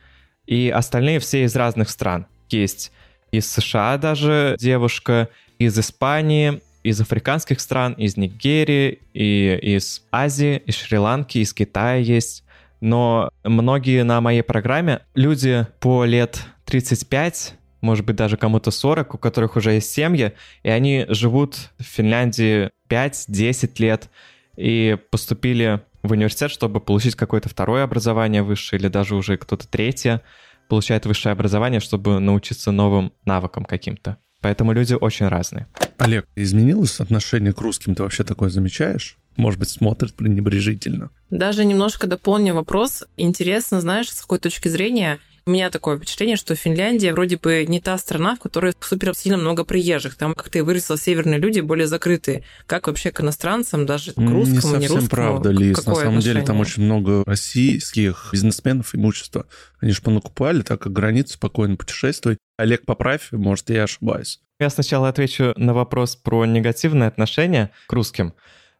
И 0.45 0.69
остальные 0.69 1.19
все 1.19 1.43
из 1.43 1.55
разных 1.55 1.89
стран. 1.89 2.27
Есть 2.49 2.91
из 3.31 3.49
США 3.51 3.97
даже 3.97 4.55
девушка, 4.59 5.29
из 5.59 5.77
Испании, 5.77 6.61
из 6.83 7.01
африканских 7.01 7.59
стран, 7.59 7.93
из 7.93 8.15
Нигерии, 8.15 8.99
и 9.13 9.57
из 9.61 10.03
Азии, 10.11 10.61
из 10.65 10.75
Шри-Ланки, 10.75 11.39
из 11.39 11.53
Китая 11.53 11.97
есть. 11.97 12.43
Но 12.79 13.31
многие 13.43 14.03
на 14.03 14.21
моей 14.21 14.43
программе 14.43 15.01
люди 15.15 15.65
по 15.79 16.05
лет 16.05 16.45
35, 16.65 17.55
может 17.81 18.05
быть, 18.05 18.15
даже 18.15 18.37
кому-то 18.37 18.69
40, 18.69 19.15
у 19.15 19.17
которых 19.17 19.55
уже 19.55 19.73
есть 19.73 19.91
семьи, 19.91 20.33
и 20.61 20.69
они 20.69 21.05
живут 21.09 21.71
в 21.79 21.83
Финляндии 21.83 22.69
5-10 22.89 23.71
лет 23.79 24.09
и 24.55 24.97
поступили 25.09 25.81
в 26.03 26.11
университет, 26.11 26.51
чтобы 26.51 26.79
получить 26.79 27.15
какое-то 27.15 27.49
второе 27.49 27.83
образование 27.83 28.43
высшее 28.43 28.79
или 28.79 28.87
даже 28.87 29.15
уже 29.15 29.37
кто-то 29.37 29.67
третье 29.67 30.21
получает 30.67 31.05
высшее 31.05 31.33
образование, 31.33 31.79
чтобы 31.79 32.19
научиться 32.19 32.71
новым 32.71 33.13
навыкам 33.25 33.65
каким-то. 33.65 34.17
Поэтому 34.41 34.73
люди 34.73 34.93
очень 34.93 35.27
разные. 35.27 35.67
Олег, 35.97 36.27
изменилось 36.35 36.99
отношение 36.99 37.53
к 37.53 37.61
русским? 37.61 37.95
Ты 37.95 38.03
вообще 38.03 38.23
такое 38.23 38.49
замечаешь? 38.49 39.17
Может 39.37 39.59
быть, 39.59 39.69
смотрят 39.69 40.13
пренебрежительно? 40.13 41.09
Даже 41.29 41.65
немножко 41.65 42.07
дополню 42.07 42.53
вопрос. 42.53 43.03
Интересно, 43.17 43.81
знаешь, 43.81 44.11
с 44.11 44.21
какой 44.21 44.39
точки 44.39 44.67
зрения 44.67 45.19
у 45.47 45.51
меня 45.51 45.69
такое 45.69 45.97
впечатление, 45.97 46.37
что 46.37 46.55
Финляндия 46.55 47.13
вроде 47.13 47.37
бы 47.37 47.65
не 47.67 47.79
та 47.79 47.99
страна, 47.99 48.35
в 48.35 48.39
которой 48.39 48.73
супер 48.79 49.13
сильно 49.13 49.37
много 49.37 49.63
приезжих. 49.63 50.15
Там, 50.15 50.33
как 50.33 50.49
ты 50.49 50.63
выразил, 50.63 50.97
северные 50.97 51.39
люди 51.39 51.59
более 51.59 51.85
закрытые. 51.85 52.43
Как 52.65 52.87
вообще 52.87 53.11
к 53.11 53.21
иностранцам, 53.21 53.85
даже 53.85 54.13
к 54.13 54.17
русскому, 54.17 54.55
не, 54.55 54.61
совсем 54.61 54.79
не 54.79 54.87
русскому? 54.87 55.09
правда, 55.09 55.51
Лиз. 55.51 55.77
На 55.77 55.83
самом 55.83 55.97
отношение? 55.99 56.21
деле 56.21 56.45
там 56.45 56.59
очень 56.61 56.83
много 56.83 57.23
российских 57.25 58.29
бизнесменов 58.31 58.95
имущества. 58.95 59.45
Они 59.79 59.91
же 59.91 60.01
понакупали, 60.01 60.63
так 60.63 60.81
как 60.81 60.93
границу 60.93 61.33
спокойно 61.33 61.75
путешествуй. 61.75 62.39
Олег, 62.57 62.85
поправь, 62.85 63.27
может, 63.31 63.69
я 63.69 63.83
ошибаюсь. 63.83 64.39
Я 64.59 64.71
сначала 64.71 65.09
отвечу 65.09 65.53
на 65.57 65.75
вопрос 65.75 66.15
про 66.15 66.45
негативное 66.45 67.07
отношение 67.07 67.69
к 67.87 67.93
русским. 67.93 68.33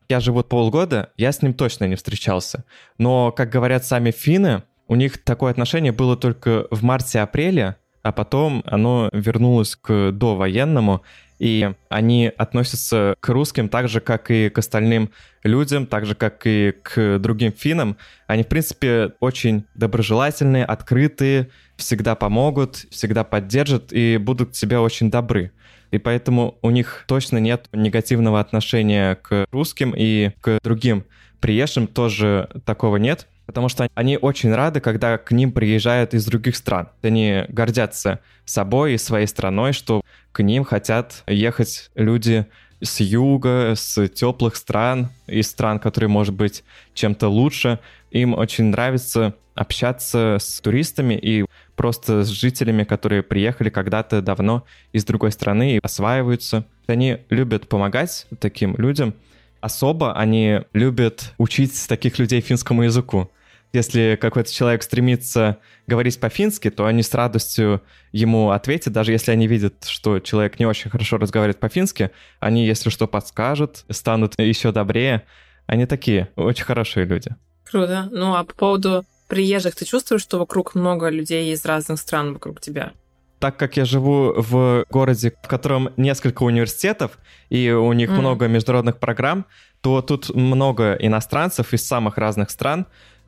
Я 0.07 0.19
живу 0.19 0.43
полгода, 0.43 1.11
я 1.17 1.31
с 1.31 1.41
ним 1.41 1.53
точно 1.53 1.85
не 1.85 1.95
встречался. 1.95 2.63
Но, 2.97 3.31
как 3.31 3.49
говорят 3.49 3.85
сами 3.85 4.11
финны, 4.11 4.63
у 4.87 4.95
них 4.95 5.23
такое 5.23 5.51
отношение 5.51 5.91
было 5.91 6.15
только 6.15 6.67
в 6.69 6.83
марте-апреле, 6.83 7.77
а 8.03 8.11
потом 8.11 8.61
оно 8.67 9.09
вернулось 9.13 9.75
к 9.75 10.11
довоенному, 10.11 11.01
и 11.39 11.71
они 11.89 12.31
относятся 12.37 13.15
к 13.19 13.29
русским 13.29 13.67
так 13.67 13.89
же, 13.89 13.99
как 13.99 14.29
и 14.29 14.49
к 14.49 14.59
остальным 14.59 15.09
людям, 15.43 15.87
так 15.87 16.05
же, 16.05 16.13
как 16.13 16.45
и 16.45 16.71
к 16.83 17.17
другим 17.17 17.51
финнам. 17.51 17.97
Они, 18.27 18.43
в 18.43 18.47
принципе, 18.47 19.13
очень 19.19 19.65
доброжелательные, 19.73 20.65
открытые, 20.65 21.49
всегда 21.77 22.13
помогут, 22.13 22.85
всегда 22.91 23.23
поддержат 23.23 23.91
и 23.91 24.17
будут 24.17 24.49
к 24.49 24.53
тебе 24.53 24.77
очень 24.77 25.09
добры. 25.09 25.51
И 25.91 25.97
поэтому 25.97 26.57
у 26.61 26.69
них 26.69 27.05
точно 27.07 27.37
нет 27.37 27.67
негативного 27.71 28.39
отношения 28.39 29.15
к 29.15 29.45
русским 29.51 29.93
и 29.95 30.31
к 30.41 30.59
другим 30.63 31.05
приезжим 31.39 31.87
тоже 31.87 32.49
такого 32.65 32.97
нет 32.97 33.27
потому 33.45 33.69
что 33.69 33.87
они 33.93 34.17
очень 34.17 34.53
рады, 34.53 34.79
когда 34.79 35.17
к 35.17 35.31
ним 35.31 35.51
приезжают 35.51 36.13
из 36.13 36.25
других 36.25 36.55
стран. 36.55 36.89
Они 37.01 37.43
гордятся 37.49 38.19
собой 38.43 38.93
и 38.93 38.97
своей 38.97 39.27
страной, 39.27 39.73
что 39.73 40.01
к 40.31 40.41
ним 40.41 40.63
хотят 40.63 41.23
ехать 41.27 41.91
люди 41.95 42.47
с 42.81 42.99
юга, 42.99 43.73
с 43.75 44.07
теплых 44.09 44.55
стран, 44.55 45.09
из 45.27 45.49
стран, 45.49 45.79
которые, 45.79 46.09
может 46.09 46.33
быть, 46.33 46.63
чем-то 46.93 47.27
лучше. 47.27 47.79
Им 48.11 48.33
очень 48.33 48.65
нравится 48.65 49.35
общаться 49.53 50.37
с 50.39 50.59
туристами 50.59 51.13
и 51.13 51.45
просто 51.75 52.23
с 52.23 52.29
жителями, 52.29 52.83
которые 52.83 53.23
приехали 53.23 53.69
когда-то 53.69 54.21
давно 54.21 54.65
из 54.93 55.05
другой 55.05 55.31
страны 55.31 55.75
и 55.75 55.79
осваиваются. 55.81 56.65
Они 56.87 57.19
любят 57.29 57.67
помогать 57.67 58.27
таким 58.39 58.75
людям. 58.77 59.13
Особо 59.61 60.13
они 60.13 60.61
любят 60.73 61.33
учить 61.37 61.87
таких 61.87 62.19
людей 62.19 62.41
финскому 62.41 62.83
языку 62.83 63.29
если 63.75 64.17
какой-то 64.19 64.51
человек 64.51 64.81
стремится 64.83 65.57
говорить 65.85 66.19
по-фински, 66.19 66.69
то 66.69 66.85
они 66.85 67.03
с 67.03 67.13
радостью 67.13 67.81
ему 68.11 68.51
ответят, 68.51 68.93
даже 68.93 69.11
если 69.11 69.31
они 69.31 69.47
видят, 69.47 69.85
что 69.85 70.19
человек 70.19 70.59
не 70.59 70.65
очень 70.65 70.89
хорошо 70.89 71.17
разговаривает 71.17 71.59
по-фински, 71.59 72.11
они, 72.39 72.65
если 72.65 72.89
что, 72.89 73.07
подскажут, 73.07 73.85
станут 73.89 74.39
еще 74.39 74.71
добрее. 74.71 75.23
Они 75.67 75.85
такие, 75.85 76.29
очень 76.35 76.63
хорошие 76.63 77.05
люди. 77.05 77.31
Круто. 77.65 78.07
Ну 78.11 78.35
а 78.35 78.43
по 78.43 78.53
поводу 78.53 79.03
приезжих, 79.27 79.75
ты 79.75 79.85
чувствуешь, 79.85 80.21
что 80.21 80.39
вокруг 80.39 80.75
много 80.75 81.09
людей 81.09 81.53
из 81.53 81.65
разных 81.65 81.99
стран 81.99 82.33
вокруг 82.33 82.61
тебя? 82.61 82.93
так 83.37 83.57
как 83.57 83.77
я 83.77 83.85
живу 83.85 84.33
в 84.35 84.85
городе, 84.89 85.31
в 85.43 85.47
котором 85.47 85.89
несколько 85.97 86.41
университетов, 86.43 87.19
и 87.49 87.69
у 87.69 87.93
них 87.93 88.09
mm. 88.09 88.13
много 88.13 88.47
международных 88.47 88.97
программ, 88.97 89.45
то 89.81 90.01
тут 90.01 90.33
много 90.33 90.93
иностранцев 90.93 91.71
из 91.73 91.85
самых 91.85 92.17
разных 92.17 92.49
стран, 92.49 92.87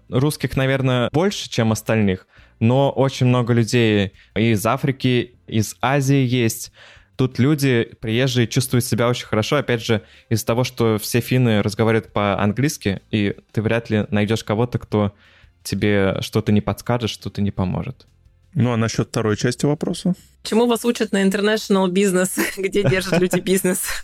Русских, 0.10 0.56
наверное, 0.56 1.10
больше, 1.12 1.50
чем 1.50 1.72
остальных, 1.72 2.28
но 2.60 2.92
очень 2.92 3.26
много 3.26 3.54
людей 3.54 4.14
из 4.36 4.66
Африки, 4.66 5.36
из 5.48 5.76
Азии 5.82 6.26
есть. 6.26 6.72
Тут 7.18 7.40
люди, 7.40 7.92
приезжие, 8.00 8.48
чувствуют 8.48 8.86
себя 8.86 9.10
очень 9.10 9.26
хорошо, 9.26 9.58
опять 9.58 9.84
же, 9.84 10.04
из-за 10.30 10.46
того, 10.46 10.64
что 10.64 10.98
все 10.98 11.20
финны 11.20 11.62
разговаривают 11.62 12.14
по-английски, 12.14 13.02
и 13.12 13.36
ты 13.52 13.62
вряд 13.62 13.90
ли 13.90 14.06
найдешь 14.10 14.44
кого-то, 14.44 14.80
кто 14.80 15.14
тебе 15.64 16.18
что-то 16.22 16.52
не 16.52 16.62
подскажет, 16.62 17.10
что-то 17.10 17.42
не 17.42 17.52
поможет. 17.52 18.08
Ну, 18.54 18.72
а 18.72 18.78
насчет 18.78 19.10
второй 19.10 19.38
части 19.38 19.66
вопроса? 19.66 20.16
Чему 20.44 20.66
вас 20.66 20.84
учат 20.86 21.12
на 21.12 21.24
international 21.24 21.90
бизнес? 21.90 22.36
Где 22.58 22.84
держат 22.84 23.20
люди 23.20 23.40
бизнес? 23.40 23.84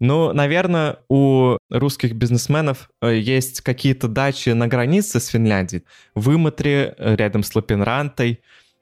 Ну, 0.00 0.32
наверное, 0.32 0.98
у 1.08 1.56
русских 1.70 2.14
бизнесменов 2.14 2.90
э, 3.00 3.16
есть 3.16 3.60
какие-то 3.60 4.08
дачи 4.08 4.50
на 4.50 4.66
границе 4.66 5.20
с 5.20 5.28
Финляндией. 5.28 5.84
В 6.16 6.34
Иматре, 6.34 6.94
э, 6.98 7.14
рядом 7.14 7.44
с 7.44 7.54
Лапинрантой, 7.54 8.40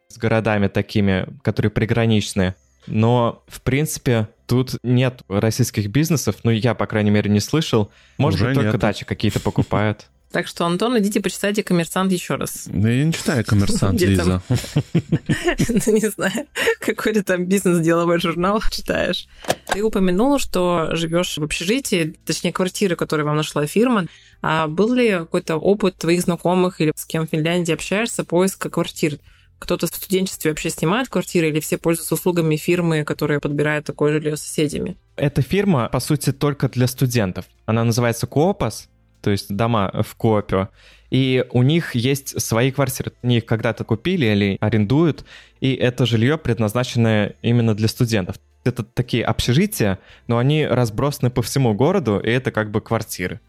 с 0.08 0.16
городами 0.16 0.68
такими, 0.68 1.28
которые 1.42 1.70
приграничные. 1.70 2.54
Но, 2.86 3.44
в 3.46 3.60
принципе, 3.60 4.28
тут 4.46 4.76
нет 4.82 5.22
российских 5.28 5.88
бизнесов, 5.88 6.36
ну, 6.44 6.50
я, 6.50 6.74
по 6.74 6.86
крайней 6.86 7.10
мере, 7.10 7.30
не 7.30 7.40
слышал. 7.40 7.90
Может 8.18 8.40
Уже 8.40 8.48
быть, 8.48 8.54
только 8.56 8.78
дачи 8.78 9.04
какие-то 9.04 9.38
покупают. 9.38 10.06
Так 10.32 10.46
что, 10.46 10.64
Антон, 10.64 10.98
идите 10.98 11.20
почитайте 11.20 11.62
«Коммерсант» 11.62 12.10
еще 12.10 12.36
раз. 12.36 12.64
Да 12.66 12.88
я 12.90 13.04
не 13.04 13.12
читаю 13.12 13.44
«Коммерсант», 13.44 14.00
Лиза. 14.00 14.42
Ну, 14.48 14.56
не 15.92 16.08
знаю, 16.08 16.46
какой 16.80 17.12
то 17.12 17.22
там 17.22 17.44
бизнес-деловой 17.44 18.18
журнал 18.18 18.62
читаешь. 18.70 19.28
Ты 19.66 19.82
упомянула, 19.82 20.38
что 20.38 20.88
живешь 20.96 21.36
в 21.36 21.42
общежитии, 21.42 22.16
точнее, 22.24 22.52
квартиры, 22.52 22.96
которые 22.96 23.26
вам 23.26 23.36
нашла 23.36 23.66
фирма. 23.66 24.06
А 24.40 24.68
был 24.68 24.94
ли 24.94 25.10
какой-то 25.10 25.56
опыт 25.56 25.96
твоих 25.96 26.22
знакомых 26.22 26.80
или 26.80 26.92
с 26.96 27.04
кем 27.04 27.26
в 27.26 27.30
Финляндии 27.30 27.74
общаешься, 27.74 28.24
поиска 28.24 28.70
квартир? 28.70 29.18
Кто-то 29.58 29.86
в 29.86 29.90
студенчестве 29.90 30.50
вообще 30.50 30.70
снимает 30.70 31.08
квартиры 31.08 31.50
или 31.50 31.60
все 31.60 31.76
пользуются 31.78 32.14
услугами 32.14 32.56
фирмы, 32.56 33.04
которая 33.04 33.38
подбирает 33.38 33.84
такое 33.84 34.14
жилье 34.14 34.36
с 34.36 34.42
соседями? 34.42 34.96
Эта 35.14 35.42
фирма, 35.42 35.88
по 35.88 36.00
сути, 36.00 36.32
только 36.32 36.68
для 36.68 36.88
студентов. 36.88 37.44
Она 37.66 37.84
называется 37.84 38.26
Коопас, 38.26 38.88
то 39.22 39.30
есть 39.30 39.54
дома 39.54 39.90
в 40.02 40.14
коопе. 40.16 40.68
И 41.10 41.44
у 41.50 41.62
них 41.62 41.94
есть 41.94 42.40
свои 42.40 42.70
квартиры. 42.70 43.12
Они 43.22 43.38
их 43.38 43.46
когда-то 43.46 43.84
купили 43.84 44.26
или 44.26 44.56
арендуют, 44.60 45.24
и 45.60 45.74
это 45.74 46.06
жилье 46.06 46.38
предназначенное 46.38 47.36
именно 47.42 47.74
для 47.74 47.88
студентов. 47.88 48.36
Это 48.64 48.82
такие 48.82 49.24
общежития, 49.24 49.98
но 50.26 50.38
они 50.38 50.66
разбросаны 50.66 51.30
по 51.30 51.42
всему 51.42 51.74
городу, 51.74 52.18
и 52.18 52.30
это 52.30 52.50
как 52.50 52.70
бы 52.70 52.80
квартиры. 52.80 53.40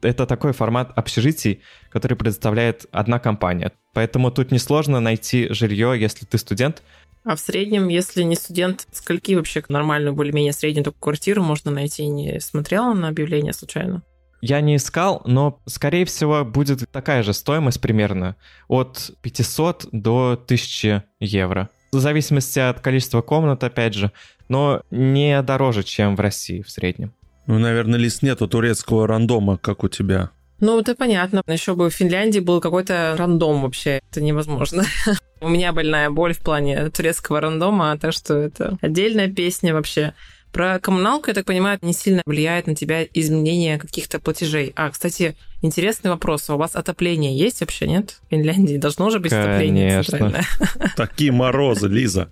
Это 0.00 0.26
такой 0.26 0.52
формат 0.52 0.92
общежитий, 0.96 1.60
который 1.90 2.16
предоставляет 2.16 2.86
одна 2.90 3.18
компания. 3.18 3.72
Поэтому 3.92 4.30
тут 4.30 4.50
несложно 4.50 5.00
найти 5.00 5.52
жилье, 5.52 5.94
если 6.00 6.24
ты 6.24 6.38
студент, 6.38 6.82
А 7.22 7.36
в 7.36 7.40
среднем, 7.40 7.88
если 7.88 8.22
не 8.22 8.34
студент, 8.34 8.86
скольки 8.92 9.34
вообще 9.34 9.62
нормальную, 9.68 10.14
более-менее 10.14 10.54
среднюю 10.54 10.84
такую 10.84 11.00
квартиру 11.00 11.42
можно 11.42 11.70
найти? 11.70 12.06
Не 12.06 12.40
смотрела 12.40 12.94
на 12.94 13.08
объявление 13.08 13.52
случайно? 13.52 14.02
Я 14.40 14.60
не 14.60 14.76
искал, 14.76 15.22
но, 15.24 15.60
скорее 15.66 16.04
всего, 16.04 16.44
будет 16.44 16.90
такая 16.90 17.22
же 17.22 17.34
стоимость 17.34 17.80
примерно 17.80 18.36
от 18.68 19.10
500 19.22 19.88
до 19.92 20.32
1000 20.32 21.04
евро. 21.20 21.68
В 21.92 21.98
зависимости 21.98 22.58
от 22.58 22.80
количества 22.80 23.20
комнат, 23.20 23.62
опять 23.64 23.94
же, 23.94 24.12
но 24.48 24.82
не 24.90 25.42
дороже, 25.42 25.82
чем 25.82 26.16
в 26.16 26.20
России 26.20 26.62
в 26.62 26.70
среднем. 26.70 27.12
Ну, 27.46 27.58
наверное, 27.58 27.98
лист 27.98 28.22
нету 28.22 28.46
турецкого 28.46 29.06
рандома, 29.06 29.58
как 29.58 29.82
у 29.84 29.88
тебя. 29.88 30.30
Ну, 30.60 30.78
это 30.78 30.94
понятно. 30.94 31.42
Еще 31.46 31.74
бы 31.74 31.90
в 31.90 31.94
Финляндии 31.94 32.40
был 32.40 32.60
какой-то 32.60 33.14
рандом 33.18 33.62
вообще. 33.62 34.00
Это 34.10 34.20
невозможно. 34.20 34.84
У 35.40 35.48
меня 35.48 35.72
больная 35.72 36.10
боль 36.10 36.34
в 36.34 36.40
плане 36.40 36.90
турецкого 36.90 37.40
рандома, 37.40 37.96
так 37.98 38.12
что 38.12 38.34
это 38.34 38.76
отдельная 38.82 39.28
песня 39.28 39.72
вообще. 39.72 40.12
Про 40.52 40.78
коммуналку, 40.80 41.28
я 41.28 41.34
так 41.34 41.44
понимаю, 41.44 41.78
не 41.82 41.92
сильно 41.92 42.22
влияет 42.26 42.66
на 42.66 42.74
тебя 42.74 43.04
изменение 43.04 43.78
каких-то 43.78 44.18
платежей. 44.18 44.72
А, 44.74 44.90
кстати, 44.90 45.36
интересный 45.62 46.10
вопрос. 46.10 46.50
А 46.50 46.54
у 46.54 46.58
вас 46.58 46.74
отопление 46.74 47.36
есть 47.36 47.60
вообще, 47.60 47.86
нет? 47.86 48.20
В 48.26 48.30
Финляндии 48.30 48.76
должно 48.76 49.10
же 49.10 49.20
быть 49.20 49.32
отопление 49.32 50.02
центральное. 50.02 50.44
Такие 50.96 51.32
морозы, 51.32 51.88
Лиза. 51.88 52.30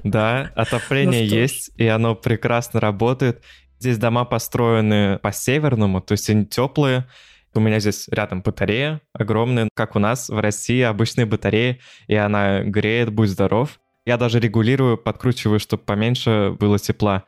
Да, 0.03 0.51
отопление 0.55 1.21
ну 1.21 1.35
есть, 1.35 1.69
и 1.77 1.85
оно 1.85 2.15
прекрасно 2.15 2.79
работает. 2.79 3.43
Здесь 3.79 3.99
дома 3.99 4.25
построены 4.25 5.19
по-северному, 5.19 6.01
то 6.01 6.13
есть 6.13 6.29
они 6.31 6.45
теплые. 6.45 7.07
У 7.53 7.59
меня 7.59 7.79
здесь 7.79 8.07
рядом 8.09 8.41
батарея 8.41 9.01
огромная, 9.13 9.69
как 9.73 9.95
у 9.95 9.99
нас 9.99 10.29
в 10.29 10.39
России 10.39 10.81
обычные 10.81 11.25
батареи, 11.25 11.79
и 12.07 12.15
она 12.15 12.63
греет, 12.63 13.11
будь 13.11 13.29
здоров. 13.29 13.79
Я 14.05 14.17
даже 14.17 14.39
регулирую, 14.39 14.97
подкручиваю, 14.97 15.59
чтобы 15.59 15.83
поменьше 15.83 16.55
было 16.59 16.79
тепла. 16.79 17.25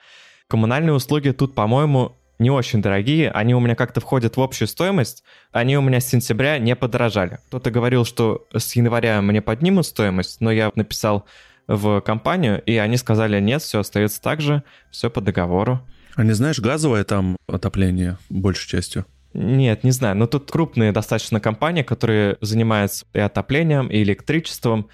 Коммунальные 0.48 0.94
услуги 0.94 1.32
тут, 1.32 1.56
по-моему, 1.56 2.18
не 2.40 2.50
очень 2.50 2.82
дорогие, 2.82 3.30
они 3.30 3.54
у 3.54 3.60
меня 3.60 3.76
как-то 3.76 4.02
входят 4.02 4.36
в 4.36 4.42
общую 4.42 4.68
стоимость, 4.68 5.24
они 5.52 5.78
у 5.78 5.82
меня 5.82 6.00
с 6.02 6.08
сентября 6.08 6.58
не 6.58 6.76
подорожали. 6.76 7.38
Кто-то 7.48 7.70
говорил, 7.70 8.04
что 8.04 8.48
с 8.52 8.76
января 8.76 9.22
мне 9.22 9.42
поднимут 9.44 9.86
стоимость, 9.86 10.42
но 10.42 10.52
я 10.52 10.72
написал 10.74 11.28
в 11.68 12.02
компанию, 12.02 12.62
и 12.64 12.78
они 12.78 12.98
сказали, 12.98 13.40
нет, 13.40 13.62
все 13.62 13.80
остается 13.80 14.22
так 14.22 14.42
же, 14.42 14.64
все 14.90 15.12
по 15.12 15.22
договору. 15.22 15.88
А 16.16 16.24
не 16.24 16.32
знаешь, 16.32 16.60
газовое 16.60 17.04
там 17.04 17.38
отопление 17.48 18.18
большей 18.30 18.68
частью? 18.68 19.06
Нет, 19.34 19.84
не 19.84 19.92
знаю, 19.92 20.18
но 20.18 20.28
тут 20.28 20.52
крупные 20.52 20.92
достаточно 20.92 21.40
компании, 21.40 21.84
которые 21.84 22.38
занимаются 22.42 23.06
и 23.14 23.20
отоплением, 23.20 23.88
и 23.88 24.02
электричеством, 24.02 24.90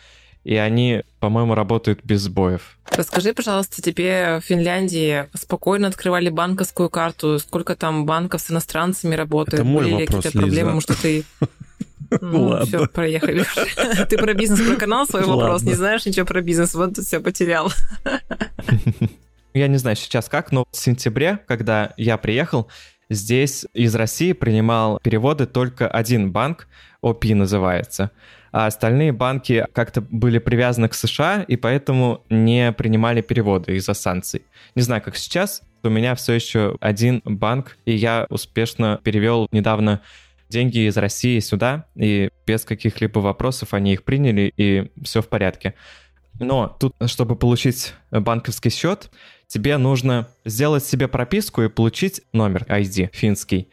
и 0.48 0.56
они, 0.56 1.04
по-моему, 1.20 1.56
работают 1.56 2.00
без 2.06 2.22
сбоев. 2.22 2.78
Расскажи, 2.92 3.34
пожалуйста, 3.34 3.82
тебе 3.82 4.40
в 4.42 4.46
Финляндии 4.46 5.26
спокойно 5.34 5.90
открывали 5.90 6.30
банковскую 6.30 6.90
карту? 6.90 7.38
Сколько 7.40 7.76
там 7.76 8.06
банков 8.06 8.40
с 8.40 8.50
иностранцами 8.50 9.14
работают? 9.14 9.56
Это 9.56 9.66
мой 9.66 9.84
Были 9.84 10.06
вопрос, 10.06 10.24
какие-то 10.24 10.38
проблемы? 10.38 10.72
Может, 10.72 10.92
ты 11.02 11.26
ну, 12.22 12.66
все, 12.66 12.88
проехали. 12.88 13.44
Ты 14.08 14.18
про 14.18 14.34
бизнес 14.34 14.62
про 14.62 14.78
канал 14.78 15.06
свой 15.06 15.26
вопрос, 15.26 15.64
не 15.64 15.74
знаешь 15.74 16.06
ничего 16.06 16.26
про 16.26 16.42
бизнес, 16.42 16.74
вот 16.76 16.94
ты 16.94 17.02
все 17.02 17.20
потерял. 17.20 17.70
Я 19.54 19.68
не 19.68 19.78
знаю 19.78 19.98
сейчас 19.98 20.30
как, 20.30 20.54
но 20.54 20.66
в 20.72 20.78
сентябре, 20.78 21.40
когда 21.46 21.94
я 21.98 22.16
приехал, 22.18 22.70
здесь 23.10 23.66
из 23.74 23.96
России 23.96 24.32
принимал 24.32 25.00
переводы 25.04 25.46
только 25.46 25.90
один 25.90 26.32
банк, 26.32 26.70
ОПИ 27.02 27.34
называется 27.34 28.12
а 28.52 28.68
остальные 28.68 29.12
банки 29.12 29.66
как-то 29.74 30.02
были 30.02 30.40
привязаны 30.40 30.90
к 30.90 30.94
США 30.94 31.44
и 31.48 31.56
поэтому 31.56 32.24
не 32.30 32.72
принимали 32.72 33.22
переводы 33.22 33.76
из-за 33.76 33.94
санкций. 33.94 34.44
Не 34.76 34.82
знаю, 34.82 35.02
как 35.02 35.16
сейчас, 35.18 35.64
у 35.84 35.90
меня 35.90 36.16
все 36.16 36.34
еще 36.34 36.78
один 36.82 37.22
банк, 37.24 37.78
и 37.86 37.94
я 37.94 38.28
успешно 38.30 39.00
перевел 39.04 39.48
недавно 39.52 40.02
деньги 40.50 40.88
из 40.88 40.98
России 40.98 41.40
сюда, 41.40 41.86
и 41.96 42.30
без 42.46 42.64
каких-либо 42.66 43.20
вопросов 43.20 43.74
они 43.74 43.94
их 43.94 44.04
приняли, 44.04 44.54
и 44.56 44.92
все 45.04 45.22
в 45.22 45.28
порядке. 45.28 45.74
Но 46.40 46.68
тут, 46.80 46.94
чтобы 47.08 47.36
получить 47.36 47.94
банковский 48.12 48.70
счет, 48.70 49.10
тебе 49.48 49.78
нужно 49.78 50.28
сделать 50.46 50.86
себе 50.86 51.08
прописку 51.08 51.64
и 51.64 51.70
получить 51.70 52.22
номер 52.34 52.64
ID 52.70 53.10
финский. 53.14 53.70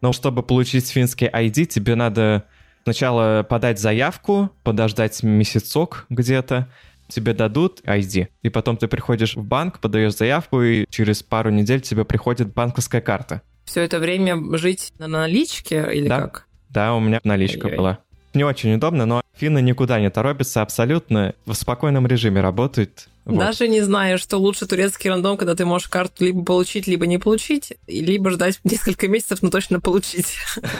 Но 0.00 0.12
чтобы 0.12 0.42
получить 0.42 0.88
финский 0.88 1.26
ID, 1.26 1.66
тебе 1.66 1.94
надо 1.94 2.44
Сначала 2.88 3.42
подать 3.42 3.78
заявку, 3.78 4.50
подождать 4.62 5.22
месяцок 5.22 6.06
где-то, 6.08 6.68
тебе 7.06 7.34
дадут 7.34 7.82
ID, 7.84 8.28
и 8.40 8.48
потом 8.48 8.78
ты 8.78 8.88
приходишь 8.88 9.36
в 9.36 9.44
банк, 9.44 9.78
подаешь 9.78 10.16
заявку, 10.16 10.62
и 10.62 10.86
через 10.88 11.22
пару 11.22 11.50
недель 11.50 11.82
тебе 11.82 12.06
приходит 12.06 12.54
банковская 12.54 13.02
карта. 13.02 13.42
Все 13.66 13.82
это 13.82 13.98
время 13.98 14.56
жить 14.56 14.94
на 14.98 15.06
наличке 15.06 15.86
или 15.92 16.08
да? 16.08 16.22
как? 16.22 16.46
Да, 16.70 16.94
у 16.94 17.00
меня 17.00 17.20
наличка 17.24 17.66
Ой-ой. 17.66 17.76
была. 17.76 17.98
Не 18.32 18.44
очень 18.44 18.72
удобно, 18.72 19.04
но 19.04 19.20
финны 19.36 19.60
никуда 19.60 20.00
не 20.00 20.08
торопятся 20.08 20.62
абсолютно. 20.62 21.34
В 21.44 21.52
спокойном 21.52 22.06
режиме 22.06 22.40
работают. 22.40 23.10
Вот. 23.28 23.38
Даже 23.38 23.68
не 23.68 23.82
знаю, 23.82 24.16
что 24.18 24.38
лучше 24.38 24.66
турецкий 24.66 25.10
рандом, 25.10 25.36
когда 25.36 25.54
ты 25.54 25.66
можешь 25.66 25.88
карту 25.88 26.24
либо 26.24 26.42
получить, 26.42 26.86
либо 26.86 27.06
не 27.06 27.18
получить, 27.18 27.74
либо 27.86 28.30
ждать 28.30 28.58
несколько 28.64 29.06
месяцев, 29.06 29.42
но 29.42 29.50
точно 29.50 29.80
получить. 29.80 30.34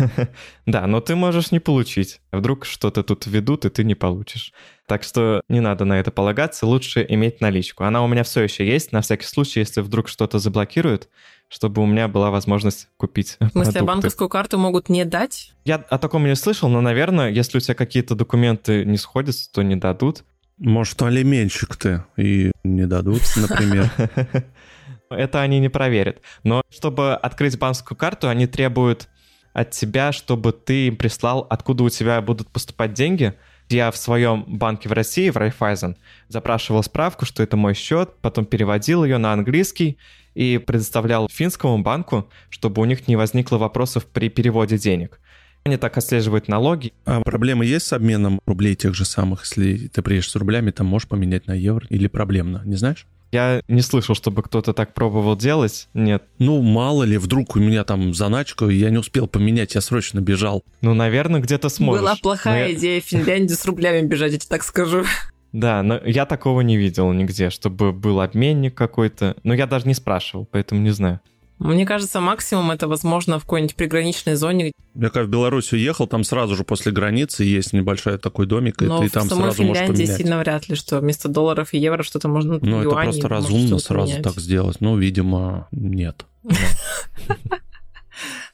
Да, 0.67 0.87
но 0.87 1.01
ты 1.01 1.15
можешь 1.15 1.51
не 1.51 1.61
получить. 1.61 2.21
Вдруг 2.31 2.67
что-то 2.67 3.03
тут 3.03 3.27
ведут, 3.27 3.65
и 3.65 3.71
ты 3.71 3.85
не 3.85 3.95
получишь. 3.95 4.53
Так 4.87 5.03
что 5.03 5.41
не 5.49 5.61
надо 5.61 5.85
на 5.87 5.99
это 5.99 6.11
полагаться, 6.11 6.67
лучше 6.67 7.05
иметь 7.09 7.41
наличку. 7.41 7.85
Она 7.85 8.03
у 8.03 8.07
меня 8.07 8.23
все 8.23 8.43
еще 8.43 8.67
есть, 8.67 8.93
на 8.93 9.01
всякий 9.01 9.27
случай, 9.27 9.61
если 9.61 9.81
вдруг 9.81 10.09
что-то 10.09 10.39
заблокируют, 10.39 11.09
чтобы 11.49 11.83
у 11.83 11.87
меня 11.87 12.07
была 12.09 12.31
возможность 12.31 12.89
купить 12.99 13.37
В 13.41 13.51
смысле, 13.51 13.73
продукты. 13.73 13.85
банковскую 13.85 14.29
карту 14.29 14.59
могут 14.59 14.89
не 14.91 15.05
дать? 15.05 15.53
Я 15.65 15.77
о 15.77 15.99
таком 15.99 16.27
не 16.27 16.37
слышал, 16.37 16.69
но, 16.69 16.81
наверное, 16.83 17.31
если 17.31 17.59
у 17.59 17.61
тебя 17.61 17.75
какие-то 17.75 18.15
документы 18.15 18.85
не 18.85 18.99
сходятся, 18.99 19.51
то 19.53 19.63
не 19.63 19.77
дадут. 19.77 20.25
Может, 20.59 21.03
алименщик 21.03 21.77
ты 21.77 22.05
и 22.17 22.51
не 22.65 22.87
дадут, 22.87 23.23
например. 23.37 23.91
Это 25.11 25.41
они 25.41 25.59
не 25.59 25.69
проверят. 25.69 26.21
Но 26.43 26.63
чтобы 26.71 27.15
открыть 27.15 27.59
банковскую 27.59 27.97
карту, 27.97 28.29
они 28.29 28.47
требуют 28.47 29.09
от 29.53 29.71
тебя, 29.71 30.13
чтобы 30.13 30.53
ты 30.53 30.89
им 30.89 30.97
прислал, 30.97 31.47
откуда 31.49 31.85
у 31.85 31.89
тебя 31.89 32.21
будут 32.21 32.49
поступать 32.49 32.93
деньги. 32.93 33.35
Я 33.71 33.91
в 33.91 33.97
своем 33.97 34.45
банке 34.47 34.89
в 34.89 34.93
России, 34.93 35.31
в 35.31 35.37
Райфайзен, 35.37 35.97
запрашивал 36.29 36.83
справку, 36.83 37.27
что 37.27 37.43
это 37.43 37.57
мой 37.57 37.75
счет, 37.75 38.15
потом 38.23 38.47
переводил 38.47 39.05
ее 39.05 39.19
на 39.19 39.33
английский 39.33 39.99
и 40.35 40.59
предоставлял 40.59 41.29
финскому 41.29 41.79
банку, 41.83 42.31
чтобы 42.49 42.81
у 42.81 42.85
них 42.85 43.09
не 43.09 43.17
возникло 43.17 43.59
вопросов 43.59 44.07
при 44.07 44.29
переводе 44.31 44.79
денег. 44.79 45.21
Они 45.69 45.77
так 45.77 45.99
отслеживают 45.99 46.49
налоги. 46.49 46.95
А 47.05 47.21
проблемы 47.21 47.67
есть 47.67 47.87
с 47.87 47.93
обменом 47.93 48.41
рублей 48.47 48.75
тех 48.75 48.95
же 48.95 49.05
самых? 49.05 49.43
Если 49.43 49.89
ты 49.89 50.01
приедешь 50.01 50.31
с 50.31 50.35
рублями, 50.35 50.71
там 50.71 50.87
можешь 50.87 51.07
поменять 51.07 51.47
на 51.47 51.53
евро 51.53 51.87
или 51.91 52.07
проблемно, 52.07 52.63
не 52.65 52.77
знаешь? 52.77 53.07
Я 53.33 53.61
не 53.69 53.83
слышал, 53.83 54.15
чтобы 54.15 54.43
кто-то 54.43 54.73
так 54.73 54.95
пробовал 54.95 55.37
делать. 55.37 55.89
Нет. 55.93 56.25
Ну, 56.39 56.63
мало 56.63 57.03
ли, 57.03 57.19
вдруг 57.19 57.55
у 57.57 57.59
меня 57.59 57.85
там 57.85 58.15
заначка, 58.15 58.65
и 58.65 58.77
я 58.77 58.89
не 58.89 58.97
успел 58.97 59.29
поменять, 59.29 59.75
я 59.75 59.83
срочно 59.83 60.21
бежал. 60.21 60.65
Ну, 60.81 60.95
наверное, 60.95 61.43
где-то 61.43 61.69
сможешь. 61.69 62.01
Была 62.01 62.17
плохая 62.17 62.69
но 62.69 62.73
идея 62.73 63.03
в 63.03 63.05
Финляндии 63.05 63.53
с 63.53 63.67
рублями 63.67 64.07
бежать, 64.07 64.33
я 64.33 64.39
тебе 64.39 64.49
так 64.49 64.63
скажу. 64.63 65.05
Да, 65.53 65.83
но 65.83 66.01
я 66.03 66.25
такого 66.25 66.63
не 66.63 66.79
видел 66.79 67.13
нигде, 67.13 67.51
чтобы 67.51 67.93
был 67.93 68.23
обменник 68.23 68.75
какой-то. 68.75 69.37
Но 69.43 69.53
я 69.53 69.67
даже 69.67 69.87
не 69.87 69.93
спрашивал, 69.93 70.49
поэтому 70.51 70.81
не 70.81 70.93
знаю. 70.93 71.21
Мне 71.59 71.85
кажется, 71.87 72.21
максимум 72.21 72.71
это 72.71 72.87
возможно 72.87 73.39
в 73.39 73.43
какой-нибудь 73.43 73.75
приграничной 73.75 74.37
зоне. 74.37 74.73
Я 74.95 75.11
когда 75.11 75.25
в 75.25 75.29
Беларусь 75.29 75.73
уехал, 75.73 76.07
там 76.07 76.25
сразу 76.25 76.55
же 76.55 76.65
после 76.65 76.93
границы 76.93 77.45
есть 77.45 77.73
небольшой 77.73 78.19
такой 78.19 78.47
домик, 78.47 78.81
Но 78.81 79.03
и 79.03 79.09
ты 79.09 79.15
там 79.15 79.29
сразу 79.29 79.63
можешь 79.65 79.87
поменять. 79.87 79.91
в 79.91 80.17
сильно 80.17 80.39
вряд 80.39 80.69
ли, 80.69 80.75
что 80.77 81.01
вместо 81.01 81.29
долларов 81.29 81.75
и 81.75 81.79
евро 81.79 82.03
что-то 82.03 82.29
можно 82.29 82.59
Ну, 82.61 82.81
это 82.81 82.91
просто 82.91 83.29
разумно 83.29 83.79
сразу 83.79 84.13
поменять. 84.13 84.23
так 84.23 84.35
сделать. 84.35 84.81
Ну, 84.81 84.97
видимо, 84.97 85.69
нет. 85.73 86.27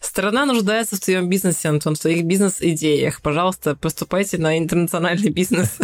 Страна 0.00 0.46
нуждается 0.46 0.96
в 0.96 1.00
твоем 1.00 1.29
бизнесе, 1.29 1.68
Антон, 1.68 1.94
в 1.94 1.98
твоих 1.98 2.24
бизнес-идеях. 2.24 3.20
Пожалуйста, 3.22 3.74
поступайте 3.74 4.38
на 4.38 4.59
интернациональный 4.59 5.31
бизнес. 5.31 5.79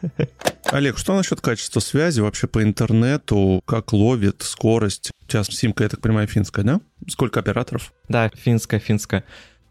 Олег, 0.64 0.98
что 0.98 1.16
насчет 1.16 1.40
качества 1.40 1.80
связи 1.80 2.20
вообще 2.20 2.46
по 2.46 2.62
интернету? 2.62 3.60
Как 3.66 3.92
ловит 3.92 4.42
скорость? 4.42 5.10
У 5.24 5.26
тебя 5.26 5.44
симка, 5.44 5.84
я 5.84 5.88
так 5.88 6.00
понимаю, 6.00 6.28
финская, 6.28 6.64
да? 6.64 6.80
Сколько 7.08 7.40
операторов? 7.40 7.92
Да, 8.08 8.30
финская, 8.34 8.80
финская. 8.80 9.24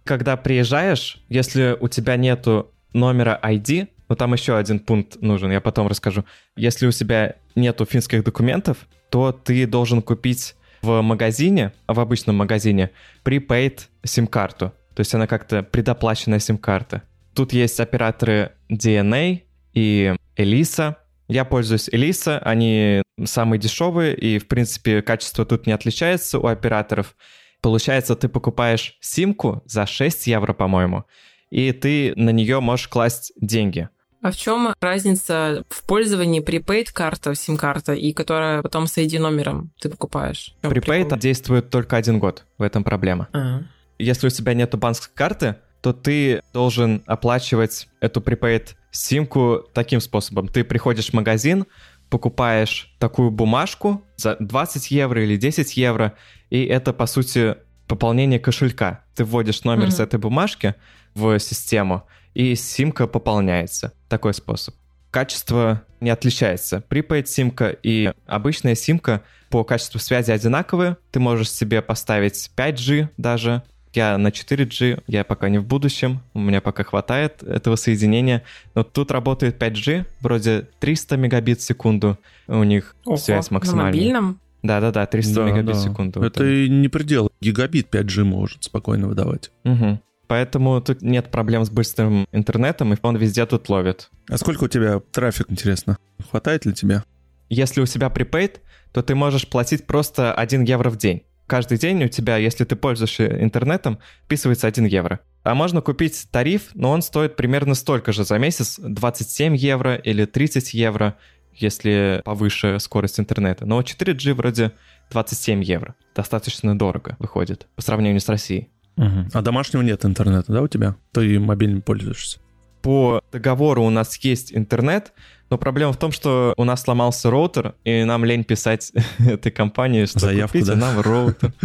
Когда 0.03 0.35
приезжаешь, 0.38 1.21
если 1.29 1.77
у 1.79 1.88
тебя 1.88 2.15
нету 2.17 2.71
номера 2.93 3.39
ID, 3.43 3.88
ну 4.09 4.15
там 4.15 4.33
еще 4.33 4.57
один 4.57 4.79
пункт 4.79 5.21
нужен, 5.21 5.51
я 5.51 5.62
потом 5.62 5.88
расскажу. 5.88 6.25
Если 6.55 6.88
у 6.88 6.91
тебя 6.91 7.35
нету 7.55 7.85
финских 7.85 8.23
документов, 8.23 8.77
то 9.09 9.31
ты 9.31 9.65
должен 9.67 10.01
купить 10.01 10.55
в 10.82 11.02
магазине, 11.02 11.74
в 11.88 12.00
обычном 12.00 12.38
магазине, 12.38 12.92
prepaid 13.24 13.82
сим-карту. 14.04 14.74
То 14.96 15.02
есть 15.02 15.13
она 15.13 15.28
как-то 15.28 15.63
предоплаченная 15.63 16.39
сим-карта. 16.39 17.04
Тут 17.34 17.54
есть 17.54 17.80
операторы 17.80 18.52
DNA 18.70 19.44
и 19.74 20.13
Elisa. 20.36 20.96
Я 21.28 21.46
пользуюсь 21.46 21.89
Elisa, 21.89 22.39
они 22.39 23.04
самые 23.24 23.60
дешевые, 23.60 24.15
и, 24.15 24.39
в 24.39 24.48
принципе, 24.48 25.02
качество 25.02 25.46
тут 25.46 25.68
не 25.68 25.74
отличается 25.74 26.39
у 26.39 26.48
операторов. 26.48 27.15
Получается, 27.62 28.15
ты 28.15 28.30
покупаешь 28.30 28.98
симку 29.00 29.62
за 29.65 29.86
6 29.86 30.28
евро, 30.28 30.54
по-моему, 30.54 31.06
и 31.50 31.72
ты 31.72 32.13
на 32.15 32.32
нее 32.32 32.60
можешь 32.62 32.88
класть 32.88 33.34
деньги. 33.39 33.89
А 34.21 34.32
в 34.32 34.36
чем 34.36 34.73
разница 34.82 35.63
в 35.69 35.84
пользовании 35.84 36.43
prepaid 36.43 36.88
карта, 36.91 37.36
сим-карта, 37.36 37.93
и 37.93 38.12
которая 38.12 38.62
потом 38.62 38.88
с 38.88 38.97
ID 38.97 39.19
номером 39.19 39.71
ты 39.79 39.89
покупаешь? 39.89 40.55
Prepaid 40.62 40.82
прикол? 40.82 41.17
действует 41.17 41.69
только 41.69 41.95
один 41.95 42.19
год, 42.19 42.45
в 42.58 42.63
этом 42.63 42.84
проблема. 42.84 43.29
А-а. 43.32 43.63
Если 43.97 44.27
у 44.27 44.29
тебя 44.29 44.53
нету 44.53 44.77
банковской 44.77 45.13
карты, 45.15 45.55
то 45.82 45.93
ты 45.93 46.41
должен 46.53 47.01
оплачивать 47.05 47.88
эту 48.01 48.19
prepaid 48.19 48.75
симку 48.91 49.63
таким 49.73 50.01
способом. 50.01 50.47
Ты 50.47 50.63
приходишь 50.63 51.10
в 51.10 51.13
магазин, 51.13 51.65
покупаешь 52.10 52.93
такую 52.99 53.32
бумажку 53.32 54.03
за 54.17 54.36
20 54.39 54.91
евро 54.91 55.23
или 55.23 55.38
10 55.38 55.77
евро, 55.77 56.15
и 56.49 56.65
это, 56.65 56.91
по 56.91 57.05
сути, 57.05 57.55
пополнение 57.88 58.39
кошелька. 58.39 59.05
Ты 59.15 59.23
вводишь 59.23 59.63
номер 59.63 59.88
mm-hmm. 59.88 59.91
с 59.91 59.99
этой 59.99 60.19
бумажки 60.19 60.75
в 61.13 61.39
систему, 61.39 62.05
и 62.34 62.56
симка 62.56 63.08
пополняется. 63.08 63.94
Такой 64.08 64.34
способ. 64.34 64.76
Качество 65.12 65.84
не 66.00 66.10
отличается. 66.10 66.84
Prepaid 66.89 67.26
симка 67.26 67.70
и 67.70 68.13
обычная 68.28 68.76
симка 68.76 69.24
по 69.50 69.63
качеству 69.63 70.00
связи 70.00 70.32
одинаковые. 70.32 70.98
Ты 71.12 71.20
можешь 71.20 71.52
себе 71.52 71.82
поставить 71.82 72.52
5G 72.56 73.10
даже. 73.18 73.63
Я 73.94 74.20
на 74.20 74.28
4G, 74.28 75.04
я 75.08 75.24
пока 75.24 75.50
не 75.50 75.58
в 75.58 75.65
будущем, 75.65 76.22
у 76.36 76.39
меня 76.39 76.62
пока 76.62 76.84
хватает 76.84 77.42
этого 77.42 77.76
соединения. 77.76 78.44
Но 78.76 78.84
тут 78.84 79.10
работает 79.10 79.62
5G, 79.62 80.06
вроде 80.22 80.68
300 80.80 81.18
мегабит 81.18 81.60
в 81.60 81.63
секунду 81.63 82.20
у 82.48 82.63
них 82.63 82.96
Ого, 83.06 83.18
связь 83.18 83.50
максимальная. 83.50 83.86
На 83.86 83.98
мобильном? 83.98 84.39
Да-да-да, 84.62 85.08
300 85.08 85.34
да, 85.34 85.44
мегабит 85.46 85.65
да. 85.65 85.74
в 85.74 85.84
секунду. 85.84 86.22
Это 86.22 86.44
вот 86.44 86.50
не 86.50 86.88
предел. 86.88 87.32
Гигабит 87.42 87.94
5G 87.94 88.24
может 88.24 88.65
спокойно 88.65 89.08
выдавать. 89.08 89.52
Угу. 89.63 90.00
Поэтому 90.30 90.80
тут 90.80 91.02
нет 91.02 91.32
проблем 91.32 91.65
с 91.65 91.72
быстрым 91.72 92.28
интернетом, 92.32 92.94
и 92.94 92.98
он 93.02 93.18
везде 93.18 93.48
тут 93.48 93.68
ловит. 93.68 94.12
А 94.30 94.38
сколько 94.38 94.65
у 94.65 94.68
тебя 94.68 95.02
трафик, 95.12 95.48
интересно? 95.50 95.98
Хватает 96.30 96.68
ли 96.68 96.74
тебе? 96.74 97.04
Если 97.50 97.82
у 97.82 97.88
тебя 97.88 98.10
prepaid, 98.10 98.60
то 98.94 99.02
ты 99.02 99.15
можешь 99.15 99.48
платить 99.48 99.88
просто 99.88 100.32
1 100.32 100.65
евро 100.65 100.92
в 100.92 100.98
день. 100.98 101.24
Каждый 101.48 101.80
день 101.80 102.04
у 102.04 102.10
тебя, 102.10 102.38
если 102.38 102.63
ты 102.63 102.76
пользуешься 102.76 103.26
интернетом, 103.42 103.98
вписывается 104.26 104.68
1 104.68 104.86
евро. 104.86 105.20
А 105.42 105.56
можно 105.56 105.82
купить 105.82 106.28
тариф, 106.30 106.70
но 106.76 106.92
он 106.92 107.02
стоит 107.02 107.36
примерно 107.36 107.74
столько 107.74 108.12
же 108.12 108.24
за 108.24 108.38
месяц, 108.38 108.80
27 108.80 109.56
евро 109.56 109.96
или 109.96 110.26
30 110.26 110.76
евро, 110.76 111.18
если 111.56 112.22
повыше 112.24 112.78
скорость 112.80 113.20
интернета. 113.20 113.65
Но 113.65 113.82
4G 113.82 114.36
вроде 114.36 114.74
27 115.10 115.63
евро. 115.63 115.96
Достаточно 116.15 116.78
дорого 116.78 117.15
выходит 117.18 117.65
по 117.76 117.82
сравнению 117.82 118.22
с 118.22 118.30
Россией. 118.30 118.70
Угу. 118.99 119.29
А 119.33 119.41
домашнего 119.41 119.81
нет 119.81 120.03
интернета, 120.03 120.51
да, 120.51 120.62
у 120.62 120.67
тебя? 120.67 120.95
Ты 121.13 121.39
мобильным 121.39 121.81
пользуешься? 121.81 122.39
По 122.81 123.21
договору 123.31 123.83
у 123.83 123.89
нас 123.89 124.17
есть 124.17 124.53
интернет, 124.53 125.13
но 125.49 125.57
проблема 125.57 125.93
в 125.93 125.97
том, 125.97 126.12
что 126.12 126.53
у 126.57 126.65
нас 126.65 126.81
сломался 126.81 127.31
роутер, 127.31 127.75
и 127.85 128.03
нам 128.03 128.25
лень 128.25 128.43
писать 128.43 128.91
этой 129.19 129.53
компании, 129.53 130.05
что 130.05 130.19
Заявку, 130.19 130.57
купите 130.57 130.73
да? 130.73 130.77
нам 130.77 130.99
роутер. 131.01 131.53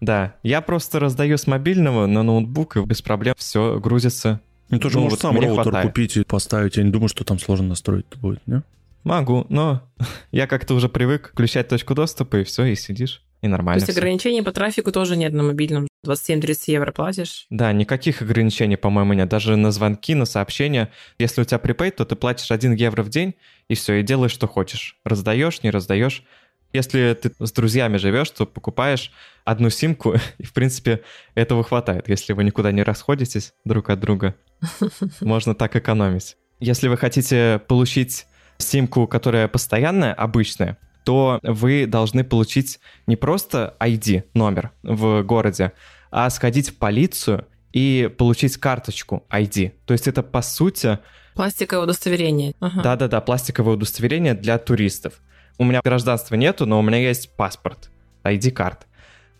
Да, 0.00 0.34
я 0.42 0.60
просто 0.60 1.00
раздаю 1.00 1.38
с 1.38 1.46
мобильного 1.46 2.04
на 2.06 2.22
ноутбук, 2.22 2.76
и 2.76 2.84
без 2.84 3.00
проблем 3.00 3.34
все 3.38 3.78
грузится. 3.78 4.40
Ну, 4.68 4.78
тоже 4.78 4.96
ну, 4.96 5.04
можешь 5.04 5.22
вот 5.22 5.22
сам 5.22 5.40
роутер 5.40 5.62
хватает. 5.62 5.86
купить 5.86 6.16
и 6.18 6.24
поставить. 6.24 6.76
Я 6.76 6.82
не 6.82 6.90
думаю, 6.90 7.08
что 7.08 7.24
там 7.24 7.38
сложно 7.38 7.68
настроить 7.68 8.04
будет, 8.20 8.46
не? 8.46 8.62
Могу, 9.04 9.46
но 9.48 9.82
я 10.30 10.46
как-то 10.46 10.74
уже 10.74 10.90
привык 10.90 11.30
включать 11.30 11.68
точку 11.68 11.94
доступа, 11.94 12.36
и 12.36 12.44
все, 12.44 12.64
и 12.64 12.74
сидишь. 12.74 13.22
И 13.40 13.48
нормально. 13.48 13.80
То 13.80 13.86
есть 13.86 13.98
ограничений 13.98 14.42
по 14.42 14.52
трафику 14.52 14.92
тоже 14.92 15.16
нет 15.16 15.32
на 15.32 15.44
мобильном? 15.44 15.88
27-30 16.04 16.54
евро 16.66 16.92
платишь? 16.92 17.46
Да, 17.50 17.72
никаких 17.72 18.22
ограничений, 18.22 18.76
по-моему, 18.76 19.14
нет. 19.14 19.28
Даже 19.28 19.56
на 19.56 19.70
звонки, 19.70 20.14
на 20.14 20.24
сообщения. 20.24 20.90
Если 21.18 21.40
у 21.40 21.44
тебя 21.44 21.58
prepaid, 21.58 21.92
то 21.92 22.04
ты 22.04 22.16
платишь 22.16 22.50
1 22.50 22.74
евро 22.74 23.02
в 23.02 23.08
день, 23.08 23.34
и 23.68 23.74
все, 23.74 23.94
и 23.94 24.02
делаешь, 24.02 24.32
что 24.32 24.46
хочешь. 24.46 24.98
Раздаешь, 25.04 25.62
не 25.62 25.70
раздаешь. 25.70 26.24
Если 26.72 27.16
ты 27.20 27.32
с 27.38 27.52
друзьями 27.52 27.98
живешь, 27.98 28.30
то 28.30 28.46
покупаешь 28.46 29.12
одну 29.44 29.70
симку, 29.70 30.14
и, 30.38 30.44
в 30.44 30.52
принципе, 30.52 31.02
этого 31.34 31.62
хватает. 31.62 32.08
Если 32.08 32.32
вы 32.32 32.44
никуда 32.44 32.72
не 32.72 32.82
расходитесь 32.82 33.54
друг 33.64 33.90
от 33.90 34.00
друга, 34.00 34.34
можно 35.20 35.54
так 35.54 35.76
экономить. 35.76 36.36
Если 36.60 36.88
вы 36.88 36.96
хотите 36.96 37.60
получить 37.68 38.26
симку, 38.58 39.06
которая 39.06 39.48
постоянная, 39.48 40.12
обычная, 40.12 40.78
то 41.04 41.38
вы 41.42 41.86
должны 41.86 42.24
получить 42.24 42.80
не 43.06 43.16
просто 43.16 43.76
ID, 43.78 44.24
номер 44.34 44.72
в 44.82 45.22
городе, 45.22 45.72
а 46.14 46.30
сходить 46.30 46.70
в 46.70 46.76
полицию 46.76 47.44
и 47.72 48.08
получить 48.16 48.56
карточку 48.56 49.26
ID. 49.30 49.72
То 49.84 49.92
есть 49.92 50.06
это, 50.06 50.22
по 50.22 50.42
сути... 50.42 51.00
Пластиковое 51.34 51.82
удостоверение. 51.82 52.54
Ага. 52.60 52.82
Да-да-да, 52.82 53.20
пластиковое 53.20 53.74
удостоверение 53.74 54.34
для 54.34 54.58
туристов. 54.58 55.14
У 55.58 55.64
меня 55.64 55.80
гражданства 55.82 56.36
нету, 56.36 56.66
но 56.66 56.78
у 56.78 56.82
меня 56.82 56.98
есть 56.98 57.34
паспорт, 57.34 57.90
ID-карт. 58.22 58.86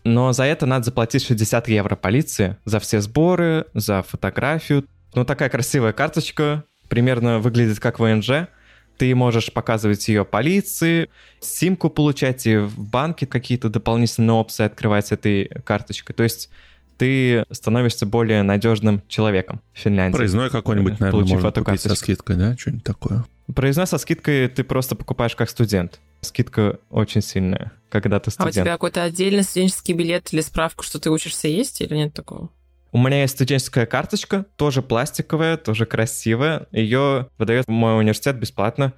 Но 0.03 0.33
за 0.33 0.43
это 0.43 0.65
надо 0.65 0.83
заплатить 0.83 1.25
60 1.25 1.69
евро 1.69 1.95
полиции, 1.95 2.57
за 2.65 2.81
все 2.81 2.99
сборы, 2.99 3.67
за 3.73 4.03
фотографию. 4.03 4.85
Ну, 5.13 5.23
такая 5.23 5.47
красивая 5.47 5.93
карточка, 5.93 6.65
примерно 6.89 7.39
выглядит 7.39 7.79
как 7.79 7.99
ВНЖ, 7.99 8.49
ты 8.97 9.13
можешь 9.15 9.51
показывать 9.51 10.07
ее 10.07 10.25
полиции, 10.25 11.09
симку 11.39 11.89
получать 11.89 12.45
и 12.47 12.57
в 12.57 12.79
банке 12.79 13.25
какие-то 13.25 13.69
дополнительные 13.69 14.33
опции 14.33 14.65
открывать 14.65 15.07
с 15.07 15.11
этой 15.11 15.45
карточкой. 15.63 16.15
То 16.15 16.23
есть 16.23 16.49
ты 16.97 17.45
становишься 17.51 18.05
более 18.05 18.43
надежным 18.43 19.01
человеком 19.07 19.61
в 19.73 19.79
Финляндии. 19.79 20.15
Проездной 20.15 20.49
какой-нибудь, 20.49 20.99
наверное, 20.99 21.21
можно 21.21 21.51
купить 21.51 21.65
карточку. 21.65 21.89
со 21.89 21.95
скидкой, 21.95 22.35
да? 22.37 22.57
Что-нибудь 22.57 22.83
такое. 22.83 23.25
Проездной 23.53 23.87
со 23.87 23.97
скидкой 23.97 24.47
ты 24.47 24.63
просто 24.63 24.95
покупаешь 24.95 25.35
как 25.35 25.49
студент. 25.49 25.99
Скидка 26.21 26.79
очень 26.89 27.21
сильная, 27.21 27.71
когда 27.89 28.19
ты 28.19 28.31
студент. 28.31 28.57
А 28.57 28.61
у 28.61 28.63
тебя 28.63 28.73
какой-то 28.73 29.03
отдельный 29.03 29.43
студенческий 29.43 29.93
билет 29.93 30.33
или 30.33 30.41
справка, 30.41 30.83
что 30.83 30.99
ты 30.99 31.11
учишься 31.11 31.47
есть, 31.47 31.81
или 31.81 31.95
нет 31.95 32.13
такого? 32.13 32.49
У 32.95 32.97
меня 32.97 33.23
есть 33.23 33.33
студенческая 33.33 33.85
карточка, 33.85 34.45
тоже 34.55 34.81
пластиковая, 34.81 35.57
тоже 35.57 35.85
красивая. 35.85 36.67
Ее 36.71 37.27
выдает 37.37 37.67
мой 37.67 37.99
университет 37.99 38.39
бесплатно. 38.39 38.93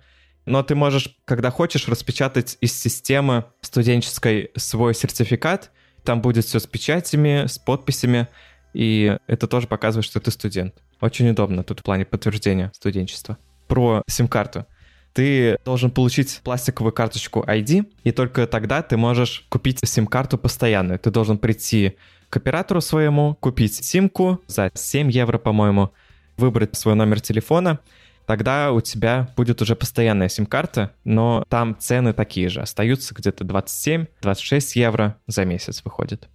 Но 0.45 0.61
ты 0.61 0.75
можешь, 0.75 1.17
когда 1.25 1.49
хочешь, 1.49 1.87
распечатать 1.87 2.59
из 2.61 2.79
системы 2.79 3.45
студенческой 3.61 4.51
свой 4.55 4.93
сертификат. 4.93 5.71
Там 6.03 6.21
будет 6.21 6.45
все 6.45 6.59
с 6.59 6.67
печатями, 6.67 7.47
с 7.47 7.57
подписями. 7.57 8.27
И 8.75 9.17
это 9.25 9.47
тоже 9.47 9.65
показывает, 9.65 10.05
что 10.05 10.19
ты 10.19 10.29
студент. 10.29 10.75
Очень 11.01 11.31
удобно 11.31 11.63
тут 11.63 11.79
в 11.79 11.83
плане 11.83 12.05
подтверждения 12.05 12.71
студенчества. 12.75 13.39
Про 13.67 14.03
сим-карту. 14.07 14.67
Ты 15.13 15.57
должен 15.65 15.89
получить 15.89 16.41
пластиковую 16.43 16.93
карточку 16.93 17.43
ID, 17.47 17.91
и 18.03 18.11
только 18.11 18.45
тогда 18.45 18.83
ты 18.83 18.95
можешь 18.95 19.47
купить 19.49 19.79
сим-карту 19.83 20.37
постоянную. 20.37 20.99
Ты 20.99 21.09
должен 21.09 21.39
прийти 21.39 21.97
к 22.29 22.37
оператору 22.37 22.81
своему, 22.81 23.35
купить 23.35 23.75
симку 23.75 24.41
за 24.47 24.71
7 24.73 25.11
евро, 25.11 25.37
по-моему, 25.37 25.91
выбрать 26.37 26.75
свой 26.75 26.95
номер 26.95 27.21
телефона, 27.21 27.79
тогда 28.25 28.71
у 28.71 28.81
тебя 28.81 29.33
будет 29.35 29.61
уже 29.61 29.75
постоянная 29.75 30.29
сим-карта, 30.29 30.93
но 31.03 31.45
там 31.49 31.77
цены 31.79 32.13
такие 32.13 32.49
же, 32.49 32.61
остаются 32.61 33.15
где-то 33.15 33.43
27-26 33.45 34.61
евро 34.75 35.17
за 35.27 35.45
месяц 35.45 35.81
выходит. 35.83 36.27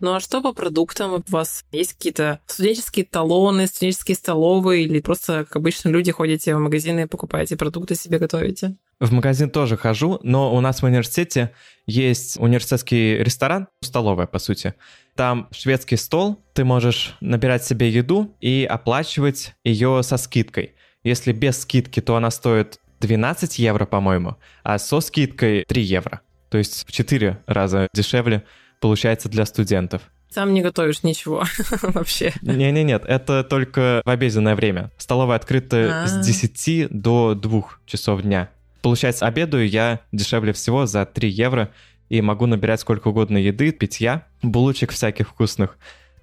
Ну 0.00 0.14
а 0.14 0.20
что 0.20 0.40
по 0.40 0.52
продуктам? 0.52 1.14
У 1.14 1.22
вас 1.28 1.64
есть 1.72 1.94
какие-то 1.94 2.40
студенческие 2.46 3.04
талоны, 3.04 3.66
студенческие 3.66 4.14
столовые 4.14 4.84
или 4.84 5.00
просто, 5.00 5.44
как 5.44 5.56
обычно, 5.56 5.88
люди 5.88 6.12
ходите 6.12 6.54
в 6.54 6.58
магазины 6.60 7.08
покупаете 7.08 7.56
продукты 7.56 7.96
себе 7.96 8.18
готовите? 8.18 8.76
В 9.00 9.12
магазин 9.12 9.48
тоже 9.48 9.76
хожу, 9.76 10.18
но 10.24 10.52
у 10.52 10.60
нас 10.60 10.82
в 10.82 10.84
университете 10.84 11.52
есть 11.86 12.36
университетский 12.40 13.18
ресторан, 13.18 13.68
столовая, 13.80 14.26
по 14.26 14.40
сути. 14.40 14.74
Там 15.14 15.48
шведский 15.52 15.96
стол, 15.96 16.44
ты 16.52 16.64
можешь 16.64 17.16
набирать 17.20 17.64
себе 17.64 17.90
еду 17.90 18.36
и 18.40 18.66
оплачивать 18.68 19.54
ее 19.62 20.02
со 20.02 20.16
скидкой. 20.16 20.74
Если 21.04 21.32
без 21.32 21.60
скидки, 21.60 22.00
то 22.00 22.16
она 22.16 22.32
стоит 22.32 22.80
12 23.00 23.60
евро, 23.60 23.86
по-моему, 23.86 24.36
а 24.64 24.78
со 24.78 25.00
скидкой 25.00 25.64
3 25.68 25.82
евро. 25.82 26.20
То 26.50 26.58
есть 26.58 26.84
в 26.88 26.90
4 26.90 27.38
раза 27.46 27.86
дешевле 27.94 28.44
получается 28.80 29.28
для 29.28 29.46
студентов. 29.46 30.02
Сам 30.28 30.52
не 30.52 30.60
готовишь 30.60 31.04
ничего 31.04 31.44
вообще. 31.82 32.32
Не-не-нет, 32.42 33.04
это 33.06 33.44
только 33.44 34.02
в 34.04 34.10
обеденное 34.10 34.56
время. 34.56 34.90
Столовая 34.98 35.36
открыта 35.36 36.04
с 36.06 36.26
10 36.26 36.68
а. 36.68 36.88
до 36.90 37.34
2 37.34 37.62
часов 37.86 38.22
дня. 38.22 38.50
Получается, 38.82 39.26
обедаю 39.26 39.68
я 39.68 40.00
дешевле 40.12 40.52
всего 40.52 40.86
за 40.86 41.04
3 41.04 41.28
евро 41.28 41.70
и 42.08 42.20
могу 42.22 42.46
набирать 42.46 42.80
сколько 42.80 43.08
угодно 43.08 43.36
еды, 43.36 43.72
питья, 43.72 44.26
булочек 44.42 44.92
всяких 44.92 45.28
вкусных. 45.28 45.76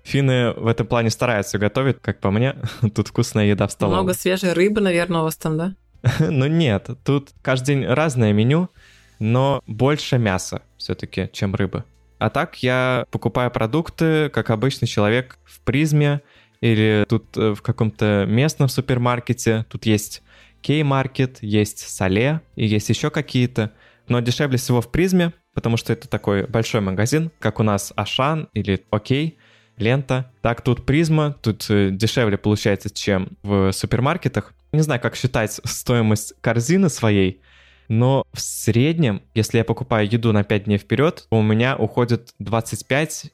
Финны 0.04 0.52
в 0.52 0.68
этом 0.68 0.86
плане 0.86 1.10
стараются 1.10 1.58
готовить, 1.58 1.98
как 2.02 2.20
по 2.20 2.32
мне. 2.32 2.56
Тут 2.96 3.08
вкусная 3.08 3.46
еда 3.46 3.68
в 3.68 3.72
столовой. 3.72 4.04
Много 4.04 4.13
свежей 4.13 4.54
рыбы, 4.54 4.82
наверное, 4.82 5.22
у 5.22 5.24
вас 5.24 5.36
там, 5.36 5.58
да? 5.58 5.76
Ну 6.20 6.46
нет, 6.48 6.89
тут 7.04 7.30
каждый 7.41 7.76
день 7.76 7.86
разное 7.86 8.32
меню, 8.32 8.70
но 9.20 9.62
больше 9.65 10.18
мяса 10.20 10.62
все-таки, 10.78 11.30
чем 11.34 11.56
рыбы. 11.56 11.84
А 12.20 12.30
так 12.30 12.58
я 12.58 13.06
покупаю 13.12 13.52
продукты, 13.52 14.30
как 14.30 14.50
обычный 14.50 14.88
человек, 14.88 15.38
в 15.44 15.60
призме 15.62 16.22
или 16.62 17.06
тут 17.10 17.36
э, 17.38 17.54
в 17.54 17.62
каком-то 17.62 18.26
местном 18.28 18.70
супермаркете. 18.70 19.65
Тут 19.70 19.86
есть 19.86 20.22
K-Market, 20.65 21.38
есть 21.41 21.88
Sale 21.88 22.41
и 22.56 22.65
есть 22.65 22.89
еще 22.89 23.12
какие-то. 23.12 23.71
Но 24.08 24.19
дешевле 24.19 24.58
всего 24.58 24.82
в 24.82 24.91
призме, 24.91 25.32
потому 25.54 25.78
что 25.78 25.93
это 25.93 26.08
такой 26.08 26.47
большой 26.47 26.82
магазин, 26.82 27.30
как 27.38 27.60
у 27.60 27.63
нас 27.63 27.93
Ашан 27.95 28.49
или 28.54 28.84
Окей, 28.89 29.38
лента. 29.78 30.32
Так 30.41 30.62
тут 30.62 30.84
призма, 30.84 31.36
тут 31.39 31.67
э, 31.69 31.91
дешевле 31.91 32.39
получается, 32.39 32.89
чем 32.89 33.38
в 33.43 33.71
супермаркетах. 33.73 34.56
Не 34.71 34.82
знаю, 34.82 34.99
как 34.99 35.15
считать 35.15 35.51
стоимость 35.63 36.34
корзины 36.41 36.89
своей, 36.89 37.41
но 37.88 38.25
в 38.34 38.41
среднем, 38.41 39.21
если 39.36 39.60
я 39.60 39.65
покупаю 39.65 40.12
еду 40.12 40.34
на 40.34 40.43
5 40.43 40.63
дней 40.63 40.80
вперед, 40.80 41.28
у 41.30 41.43
меня 41.43 41.75
уходит 41.78 42.34
25-30 42.41 43.30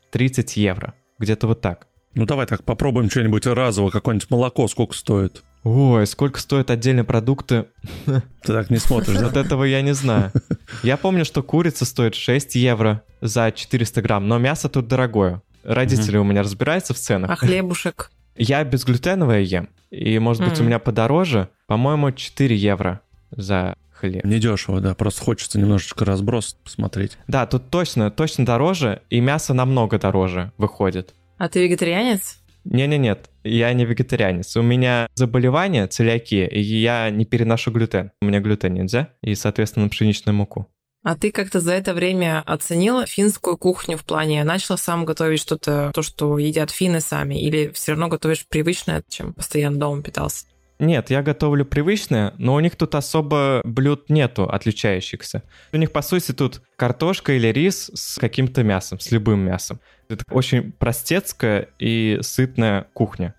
евро. 0.55 0.95
Где-то 1.17 1.47
вот 1.47 1.61
так. 1.61 1.87
Ну 2.13 2.25
давай 2.25 2.45
так 2.45 2.65
попробуем 2.65 3.09
что-нибудь 3.09 3.45
разово, 3.45 3.89
какое-нибудь 3.89 4.29
молоко 4.29 4.67
сколько 4.67 4.93
стоит. 4.93 5.43
Ой, 5.63 6.07
сколько 6.07 6.39
стоят 6.39 6.71
отдельные 6.71 7.03
продукты? 7.03 7.65
Ты 8.05 8.21
так 8.41 8.69
не 8.69 8.77
смотришь, 8.77 9.17
да? 9.17 9.25
Вот 9.25 9.37
этого 9.37 9.63
я 9.63 9.81
не 9.81 9.93
знаю. 9.93 10.31
Я 10.83 10.97
помню, 10.97 11.23
что 11.23 11.43
курица 11.43 11.85
стоит 11.85 12.15
6 12.15 12.55
евро 12.55 13.03
за 13.21 13.51
400 13.51 14.01
грамм, 14.01 14.27
но 14.27 14.39
мясо 14.39 14.69
тут 14.69 14.87
дорогое. 14.87 15.41
Родители 15.63 16.17
у 16.17 16.23
меня 16.23 16.41
разбираются 16.41 16.93
в 16.93 16.97
ценах. 16.97 17.29
А 17.29 17.35
хлебушек? 17.35 18.11
Я 18.35 18.63
безглютеновое 18.63 19.41
ем, 19.41 19.69
и, 19.91 20.17
может 20.17 20.43
быть, 20.43 20.59
у 20.59 20.63
меня 20.63 20.79
подороже, 20.79 21.49
по-моему, 21.67 22.11
4 22.11 22.55
евро 22.55 23.01
за 23.29 23.75
хлеб. 23.91 24.23
Недешево, 24.25 24.81
да, 24.81 24.95
просто 24.95 25.21
хочется 25.23 25.59
немножечко 25.59 26.05
разброс 26.05 26.57
посмотреть. 26.63 27.17
Да, 27.27 27.45
тут 27.45 27.69
точно, 27.69 28.09
точно 28.09 28.45
дороже, 28.45 29.01
и 29.11 29.19
мясо 29.19 29.53
намного 29.53 29.99
дороже 29.99 30.51
выходит. 30.57 31.13
А 31.37 31.49
ты 31.49 31.63
вегетарианец? 31.63 32.40
Не-не-нет, 32.63 33.29
я 33.43 33.73
не 33.73 33.85
вегетарианец. 33.85 34.55
У 34.55 34.61
меня 34.61 35.07
заболевание, 35.15 35.87
целиакия, 35.87 36.47
и 36.47 36.59
я 36.61 37.09
не 37.09 37.25
переношу 37.25 37.71
глютен. 37.71 38.11
У 38.21 38.25
меня 38.25 38.39
глютен 38.39 38.73
нельзя, 38.73 39.09
и, 39.21 39.35
соответственно, 39.35 39.89
пшеничную 39.89 40.35
муку. 40.35 40.67
А 41.03 41.15
ты 41.15 41.31
как-то 41.31 41.59
за 41.59 41.73
это 41.73 41.95
время 41.95 42.43
оценила 42.45 43.07
финскую 43.07 43.57
кухню 43.57 43.97
в 43.97 44.05
плане, 44.05 44.43
начала 44.43 44.77
сам 44.77 45.03
готовить 45.03 45.39
что-то, 45.39 45.91
то, 45.95 46.03
что 46.03 46.37
едят 46.37 46.69
финны 46.69 47.01
сами, 47.01 47.41
или 47.41 47.71
все 47.73 47.93
равно 47.93 48.07
готовишь 48.07 48.45
привычное, 48.47 49.03
чем 49.09 49.33
постоянно 49.33 49.79
дома 49.79 50.03
питался? 50.03 50.45
Нет, 50.81 51.11
я 51.11 51.21
готовлю 51.21 51.63
привычное, 51.63 52.33
но 52.39 52.55
у 52.55 52.59
них 52.59 52.75
тут 52.75 52.95
особо 52.95 53.61
блюд 53.63 54.09
нету 54.09 54.49
отличающихся. 54.49 55.43
У 55.71 55.77
них, 55.77 55.91
по 55.91 56.01
сути, 56.01 56.31
тут 56.31 56.63
картошка 56.75 57.33
или 57.33 57.49
рис 57.49 57.91
с 57.93 58.17
каким-то 58.17 58.63
мясом, 58.63 58.99
с 58.99 59.11
любым 59.11 59.41
мясом. 59.41 59.79
Это 60.09 60.23
очень 60.31 60.71
простецкая 60.71 61.69
и 61.77 62.17
сытная 62.21 62.87
кухня. 62.93 63.35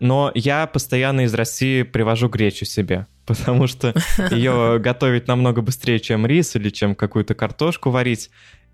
Но 0.00 0.32
я 0.34 0.66
постоянно 0.66 1.26
из 1.26 1.34
России 1.34 1.82
привожу 1.82 2.30
гречу 2.30 2.64
себе, 2.64 3.06
потому 3.26 3.66
что 3.66 3.92
ее 4.30 4.78
готовить 4.82 5.28
намного 5.28 5.60
быстрее, 5.60 6.00
чем 6.00 6.24
рис 6.24 6.56
или 6.56 6.70
чем 6.70 6.94
какую-то 6.94 7.34
картошку 7.34 7.90
варить. 7.90 8.30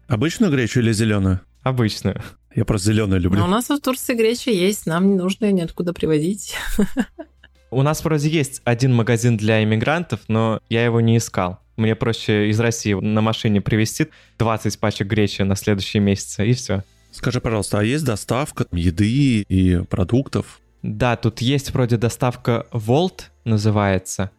Обычную 0.06 0.52
гречу 0.52 0.78
или 0.78 0.92
зеленую? 0.92 1.40
Обычную. 1.64 2.22
Я 2.54 2.64
просто 2.64 2.92
зеленую 2.92 3.20
люблю. 3.20 3.40
Но 3.40 3.46
у 3.46 3.50
нас 3.50 3.68
в 3.68 3.80
Турции 3.80 4.14
греча 4.14 4.52
есть, 4.52 4.86
нам 4.86 5.08
не 5.08 5.16
нужно 5.16 5.46
ее 5.46 5.52
ниоткуда 5.52 5.92
привозить. 5.92 6.54
У 7.72 7.80
нас 7.80 8.04
вроде 8.04 8.28
есть 8.28 8.60
один 8.64 8.94
магазин 8.94 9.38
для 9.38 9.64
иммигрантов, 9.64 10.20
но 10.28 10.60
я 10.68 10.84
его 10.84 11.00
не 11.00 11.16
искал. 11.16 11.58
Мне 11.76 11.96
проще 11.96 12.50
из 12.50 12.60
России 12.60 12.92
на 12.92 13.22
машине 13.22 13.62
привезти 13.62 14.08
20 14.38 14.78
пачек 14.78 15.06
гречи 15.06 15.40
на 15.40 15.56
следующие 15.56 16.02
месяцы, 16.02 16.46
и 16.46 16.52
все. 16.52 16.84
Скажи, 17.12 17.40
пожалуйста, 17.40 17.78
а 17.78 17.82
есть 17.82 18.04
доставка 18.04 18.66
еды 18.72 19.40
и 19.48 19.82
продуктов? 19.88 20.60
Да, 20.82 21.16
тут 21.16 21.40
есть 21.40 21.72
вроде 21.72 21.96
доставка 21.96 22.66
Volt 22.72 23.30
называется, 23.44 24.30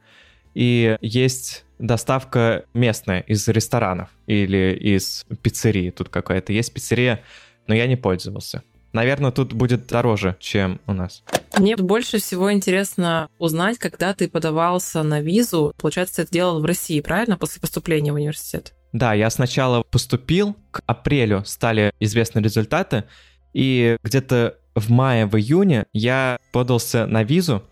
и 0.54 0.96
есть 1.02 1.66
доставка 1.80 2.66
местная 2.76 3.22
из 3.22 3.48
ресторанов 3.48 4.10
или 4.28 4.78
из 4.80 5.26
пиццерии. 5.42 5.90
Тут 5.90 6.10
какая-то 6.10 6.54
есть 6.54 6.72
пиццерия, 6.72 7.24
но 7.66 7.74
я 7.74 7.88
не 7.88 7.96
пользовался. 7.96 8.62
Наверное, 8.94 9.32
тут 9.32 9.54
будет 9.54 9.88
дороже, 9.88 10.38
чем 10.40 10.80
у 10.88 10.94
нас. 10.94 11.24
Мне 11.58 11.76
больше 11.76 12.20
всего 12.20 12.54
интересно 12.54 13.28
узнать, 13.40 13.78
когда 13.80 14.14
ты 14.14 14.30
подавался 14.30 15.04
на 15.04 15.20
визу. 15.20 15.74
Получается, 15.80 16.18
ты 16.18 16.22
это 16.24 16.32
делал 16.32 16.62
в 16.62 16.66
России, 16.66 17.02
правильно, 17.02 17.38
после 17.38 17.60
поступления 17.60 18.12
в 18.12 18.16
университет? 18.16 18.74
Да, 18.94 19.14
я 19.14 19.30
сначала 19.32 19.82
поступил, 19.82 20.56
к 20.72 20.82
апрелю 20.86 21.44
стали 21.46 21.92
известны 22.00 22.40
результаты, 22.40 23.06
и 23.54 23.98
где-то 24.04 24.58
в 24.76 24.92
мае, 24.92 25.26
в 25.26 25.36
июне 25.38 25.86
я 25.94 26.38
подался 26.52 27.08
на 27.08 27.24
визу, 27.24 27.64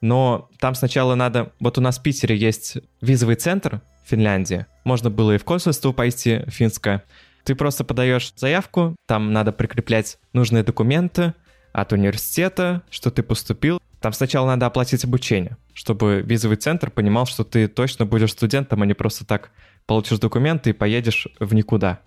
но 0.00 0.50
там 0.60 0.74
сначала 0.74 1.14
надо... 1.14 1.52
Вот 1.60 1.78
у 1.78 1.80
нас 1.80 1.98
в 1.98 2.02
Питере 2.02 2.36
есть 2.36 2.76
визовый 3.00 3.36
центр 3.36 3.80
в 4.04 4.10
Финляндии. 4.10 4.66
Можно 4.84 5.10
было 5.10 5.34
и 5.34 5.38
в 5.38 5.44
консульство 5.44 5.92
пойти, 5.92 6.44
финское. 6.48 7.02
Ты 7.46 7.54
просто 7.54 7.84
подаешь 7.84 8.32
заявку, 8.34 8.96
там 9.06 9.32
надо 9.32 9.52
прикреплять 9.52 10.18
нужные 10.32 10.64
документы 10.64 11.32
от 11.72 11.92
университета, 11.92 12.82
что 12.90 13.12
ты 13.12 13.22
поступил. 13.22 13.80
Там 14.00 14.12
сначала 14.12 14.48
надо 14.48 14.66
оплатить 14.66 15.04
обучение, 15.04 15.56
чтобы 15.72 16.22
визовый 16.26 16.56
центр 16.56 16.90
понимал, 16.90 17.24
что 17.24 17.44
ты 17.44 17.68
точно 17.68 18.04
будешь 18.04 18.32
студентом, 18.32 18.82
а 18.82 18.86
не 18.86 18.94
просто 18.94 19.24
так 19.24 19.52
получишь 19.86 20.18
документы 20.18 20.70
и 20.70 20.72
поедешь 20.72 21.28
в 21.38 21.54
никуда. 21.54 22.00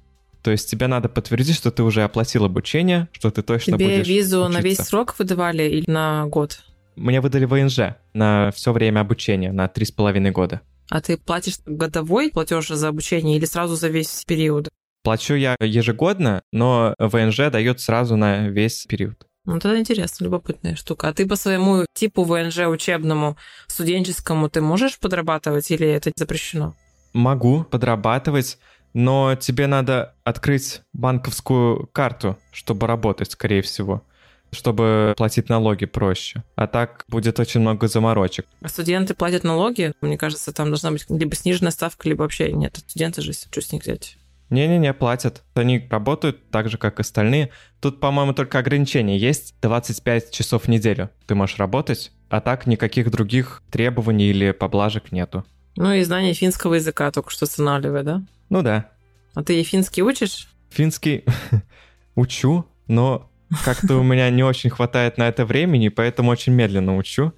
То 0.43 0.51
есть 0.51 0.69
тебе 0.69 0.87
надо 0.87 1.07
подтвердить, 1.07 1.55
что 1.55 1.71
ты 1.71 1.83
уже 1.83 2.03
оплатил 2.03 2.43
обучение, 2.43 3.07
что 3.13 3.31
ты 3.31 3.41
точно 3.41 3.77
Тебе 3.77 3.85
будешь 3.85 4.07
визу 4.07 4.41
учиться. 4.41 4.59
на 4.59 4.61
весь 4.61 4.79
срок 4.79 5.15
выдавали 5.17 5.63
или 5.63 5.89
на 5.89 6.25
год? 6.27 6.59
Мне 6.97 7.21
выдали 7.21 7.45
ВНЖ 7.45 7.95
на 8.13 8.51
все 8.53 8.73
время 8.73 8.99
обучения, 8.99 9.53
на 9.53 9.69
три 9.69 9.85
с 9.85 9.91
половиной 9.93 10.31
года. 10.31 10.59
А 10.89 10.99
ты 10.99 11.15
платишь 11.15 11.59
годовой 11.65 12.29
платеж 12.29 12.67
за 12.67 12.89
обучение 12.89 13.37
или 13.37 13.45
сразу 13.45 13.75
за 13.75 13.87
весь 13.87 14.25
период? 14.27 14.67
Плачу 15.09 15.33
я 15.33 15.55
ежегодно, 15.59 16.43
но 16.51 16.93
ВНЖ 16.99 17.49
дает 17.51 17.79
сразу 17.79 18.15
на 18.15 18.47
весь 18.47 18.85
период. 18.85 19.25
Ну, 19.43 19.59
тогда 19.59 19.79
интересно, 19.79 20.25
любопытная 20.25 20.75
штука. 20.75 21.07
А 21.07 21.13
ты 21.13 21.25
по 21.25 21.35
своему 21.35 21.87
типу 21.95 22.23
ВНЖ 22.23 22.67
учебному, 22.67 23.35
студенческому, 23.65 24.49
ты 24.49 24.61
можешь 24.61 24.99
подрабатывать 24.99 25.71
или 25.71 25.87
это 25.87 26.11
запрещено? 26.15 26.75
Могу 27.13 27.63
подрабатывать, 27.63 28.59
но 28.93 29.33
тебе 29.33 29.65
надо 29.65 30.13
открыть 30.25 30.81
банковскую 30.93 31.87
карту, 31.87 32.37
чтобы 32.51 32.85
работать, 32.85 33.31
скорее 33.31 33.63
всего 33.63 34.03
чтобы 34.51 35.13
платить 35.15 35.47
налоги 35.47 35.85
проще. 35.85 36.43
А 36.55 36.65
так 36.65 37.03
будет 37.07 37.39
очень 37.39 37.61
много 37.61 37.87
заморочек. 37.87 38.47
А 38.61 38.69
студенты 38.69 39.13
платят 39.13 39.43
налоги? 39.43 39.93
Мне 40.01 40.17
кажется, 40.17 40.51
там 40.51 40.69
должна 40.69 40.89
быть 40.89 41.05
либо 41.09 41.35
сниженная 41.35 41.71
ставка, 41.71 42.09
либо 42.09 42.23
вообще 42.23 42.51
нет. 42.51 42.77
Студенты 42.77 43.21
же, 43.21 43.33
что 43.33 43.61
с 43.61 43.71
них 43.71 43.83
взять? 43.83 44.17
Не-не-не, 44.49 44.93
платят. 44.93 45.43
Они 45.53 45.87
работают 45.89 46.49
так 46.49 46.69
же, 46.69 46.77
как 46.77 46.99
остальные. 46.99 47.51
Тут, 47.79 47.99
по-моему, 47.99 48.33
только 48.33 48.59
ограничение 48.59 49.17
есть 49.17 49.55
25 49.61 50.31
часов 50.31 50.63
в 50.63 50.67
неделю. 50.67 51.09
Ты 51.27 51.35
можешь 51.35 51.57
работать, 51.57 52.11
а 52.29 52.41
так 52.41 52.65
никаких 52.65 53.11
других 53.11 53.61
требований 53.69 54.29
или 54.29 54.51
поблажек 54.51 55.11
нету. 55.11 55.45
Ну 55.75 55.93
и 55.93 56.03
знание 56.03 56.33
финского 56.33 56.75
языка 56.75 57.11
только 57.11 57.29
что 57.29 57.45
останавливает, 57.45 58.05
да? 58.05 58.23
Ну 58.49 58.61
да. 58.61 58.89
А 59.35 59.43
ты 59.43 59.59
и 59.59 59.63
финский 59.63 60.01
учишь? 60.01 60.47
Финский 60.71 61.23
учу, 62.15 62.65
но 62.87 63.29
как-то 63.63 63.97
у 63.97 64.03
меня 64.03 64.29
не 64.29 64.43
очень 64.43 64.69
хватает 64.69 65.17
на 65.17 65.27
это 65.27 65.45
времени, 65.45 65.89
поэтому 65.89 66.31
очень 66.31 66.53
медленно 66.53 66.97
учу, 66.97 67.33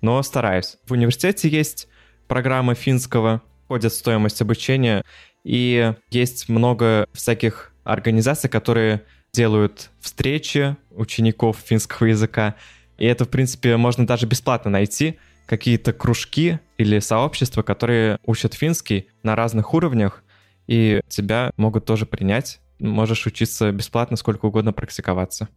но 0.00 0.22
стараюсь. 0.22 0.76
В 0.86 0.92
университете 0.92 1.48
есть 1.48 1.88
программа 2.26 2.74
финского, 2.74 3.42
входит 3.64 3.92
стоимость 3.92 4.40
обучения, 4.42 5.04
и 5.44 5.94
есть 6.10 6.48
много 6.48 7.06
всяких 7.12 7.72
организаций, 7.84 8.50
которые 8.50 9.02
делают 9.32 9.90
встречи 10.00 10.76
учеников 10.90 11.58
финского 11.62 12.06
языка. 12.06 12.54
И 12.96 13.04
это, 13.04 13.24
в 13.24 13.28
принципе, 13.28 13.76
можно 13.76 14.06
даже 14.06 14.26
бесплатно 14.26 14.70
найти. 14.70 15.18
Какие-то 15.46 15.92
кружки 15.92 16.58
или 16.78 16.98
сообщества, 17.00 17.62
которые 17.62 18.18
учат 18.24 18.54
финский 18.54 19.08
на 19.22 19.36
разных 19.36 19.74
уровнях, 19.74 20.22
и 20.66 21.02
тебя 21.08 21.50
могут 21.58 21.84
тоже 21.84 22.06
принять. 22.06 22.60
Можешь 22.78 23.26
учиться 23.26 23.70
бесплатно, 23.70 24.16
сколько 24.16 24.46
угодно 24.46 24.72
практиковаться. 24.72 25.48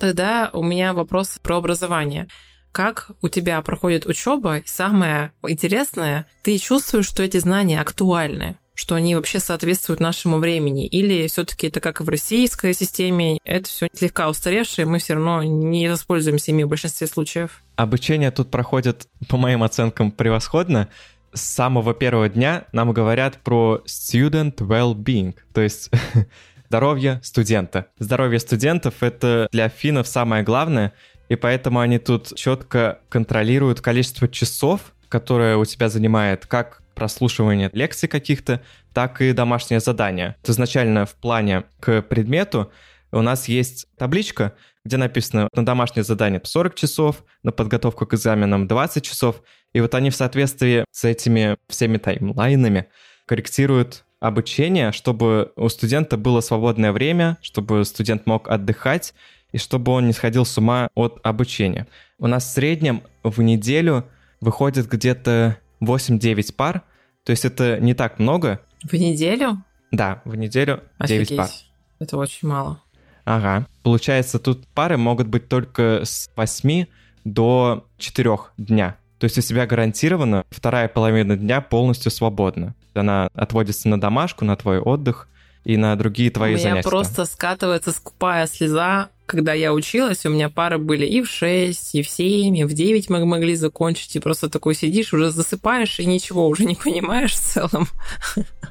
Тогда 0.00 0.50
у 0.52 0.64
меня 0.64 0.92
вопрос 0.92 1.38
про 1.40 1.58
образование. 1.58 2.26
Как 2.72 3.12
у 3.22 3.28
тебя 3.28 3.62
проходит 3.62 4.04
учеба? 4.04 4.58
И 4.58 4.66
самое 4.66 5.32
интересное, 5.46 6.26
ты 6.42 6.58
чувствуешь, 6.58 7.06
что 7.06 7.22
эти 7.22 7.38
знания 7.38 7.80
актуальны? 7.80 8.58
Что 8.76 8.94
они 8.94 9.16
вообще 9.16 9.40
соответствуют 9.40 10.00
нашему 10.00 10.36
времени, 10.38 10.86
или 10.86 11.26
все-таки 11.26 11.66
это 11.68 11.80
как 11.80 12.02
в 12.02 12.08
российской 12.08 12.74
системе, 12.74 13.38
это 13.42 13.68
все 13.68 13.88
слегка 13.92 14.28
устаревшее, 14.28 14.86
мы 14.86 14.98
все 14.98 15.14
равно 15.14 15.42
не 15.42 15.88
воспользуемся 15.88 16.52
ими 16.52 16.62
в 16.62 16.68
большинстве 16.68 17.06
случаев. 17.06 17.62
Обучение 17.76 18.30
тут 18.30 18.50
проходит, 18.50 19.08
по 19.28 19.38
моим 19.38 19.62
оценкам, 19.62 20.12
превосходно. 20.12 20.88
с 21.32 21.40
самого 21.40 21.94
первого 21.94 22.28
дня 22.28 22.64
нам 22.72 22.92
говорят 22.92 23.38
про 23.42 23.82
student 23.86 24.56
well-being, 24.58 25.34
то 25.54 25.62
есть 25.62 25.90
здоровье 26.68 27.20
студента. 27.22 27.86
Здоровье 27.98 28.38
студентов— 28.38 28.94
это 29.00 29.48
для 29.52 29.70
финнов 29.70 30.06
самое 30.06 30.42
главное, 30.42 30.92
и 31.30 31.36
поэтому 31.36 31.80
они 31.80 31.98
тут 31.98 32.34
четко 32.36 33.00
контролируют 33.08 33.80
количество 33.80 34.28
часов, 34.28 34.92
которое 35.08 35.56
у 35.56 35.64
тебя 35.64 35.88
занимает 35.88 36.44
как 36.44 36.82
прослушивание 36.96 37.70
лекций 37.72 38.08
каких-то, 38.08 38.62
так 38.92 39.20
и 39.20 39.32
домашнее 39.32 39.78
задание. 39.78 40.34
Изначально 40.44 41.06
в 41.06 41.14
плане 41.14 41.64
к 41.78 42.02
предмету 42.02 42.72
у 43.12 43.22
нас 43.22 43.46
есть 43.46 43.86
табличка, 43.96 44.54
где 44.84 44.96
написано 44.96 45.48
на 45.54 45.64
домашнее 45.64 46.02
задание 46.02 46.40
40 46.42 46.74
часов, 46.74 47.24
на 47.42 47.52
подготовку 47.52 48.06
к 48.06 48.14
экзаменам 48.14 48.66
20 48.66 49.04
часов, 49.04 49.42
и 49.72 49.80
вот 49.80 49.94
они 49.94 50.10
в 50.10 50.16
соответствии 50.16 50.84
с 50.90 51.04
этими 51.04 51.56
всеми 51.68 51.98
таймлайнами 51.98 52.86
корректируют 53.26 54.04
обучение, 54.18 54.92
чтобы 54.92 55.52
у 55.56 55.68
студента 55.68 56.16
было 56.16 56.40
свободное 56.40 56.92
время, 56.92 57.36
чтобы 57.42 57.84
студент 57.84 58.26
мог 58.26 58.48
отдыхать, 58.48 59.14
и 59.52 59.58
чтобы 59.58 59.92
он 59.92 60.06
не 60.06 60.12
сходил 60.12 60.44
с 60.44 60.56
ума 60.58 60.88
от 60.94 61.20
обучения. 61.22 61.86
У 62.18 62.26
нас 62.26 62.44
в 62.46 62.52
среднем 62.52 63.02
в 63.22 63.40
неделю 63.42 64.08
выходит 64.40 64.88
где-то 64.88 65.58
8-9 65.80 66.54
пар, 66.54 66.82
то 67.24 67.30
есть 67.30 67.44
это 67.44 67.78
не 67.80 67.94
так 67.94 68.18
много. 68.18 68.60
В 68.82 68.94
неделю? 68.94 69.62
Да, 69.90 70.22
в 70.24 70.34
неделю 70.36 70.82
Офигеть. 70.98 71.28
9 71.28 71.38
пар. 71.38 71.50
Это 71.98 72.16
очень 72.16 72.48
мало. 72.48 72.80
Ага. 73.24 73.66
Получается, 73.82 74.38
тут 74.38 74.66
пары 74.68 74.96
могут 74.96 75.26
быть 75.26 75.48
только 75.48 76.02
с 76.04 76.30
8 76.36 76.86
до 77.24 77.86
4 77.98 78.38
дня. 78.56 78.96
То 79.18 79.24
есть 79.24 79.38
у 79.38 79.40
тебя 79.40 79.66
гарантированно 79.66 80.44
вторая 80.50 80.88
половина 80.88 81.36
дня 81.36 81.60
полностью 81.60 82.12
свободна. 82.12 82.74
Она 82.94 83.28
отводится 83.34 83.88
на 83.88 84.00
домашку, 84.00 84.44
на 84.44 84.56
твой 84.56 84.78
отдых 84.78 85.28
и 85.66 85.76
на 85.76 85.96
другие 85.96 86.30
твои 86.30 86.54
у 86.54 86.56
меня 86.58 86.68
занятия. 86.68 86.88
просто 86.88 87.24
скатывается 87.24 87.90
скупая 87.90 88.46
слеза, 88.46 89.08
когда 89.26 89.52
я 89.52 89.72
училась, 89.72 90.24
у 90.24 90.30
меня 90.30 90.48
пары 90.48 90.78
были 90.78 91.04
и 91.04 91.22
в 91.22 91.28
6, 91.28 91.96
и 91.96 92.02
в 92.02 92.08
7, 92.08 92.56
и 92.56 92.62
в 92.62 92.72
9 92.72 93.10
мы 93.10 93.26
могли 93.26 93.56
закончить, 93.56 94.14
и 94.14 94.20
просто 94.20 94.48
такой 94.48 94.76
сидишь, 94.76 95.12
уже 95.12 95.32
засыпаешь, 95.32 95.98
и 95.98 96.06
ничего 96.06 96.46
уже 96.46 96.66
не 96.66 96.76
понимаешь 96.84 97.32
в 97.32 97.40
целом. 97.40 97.88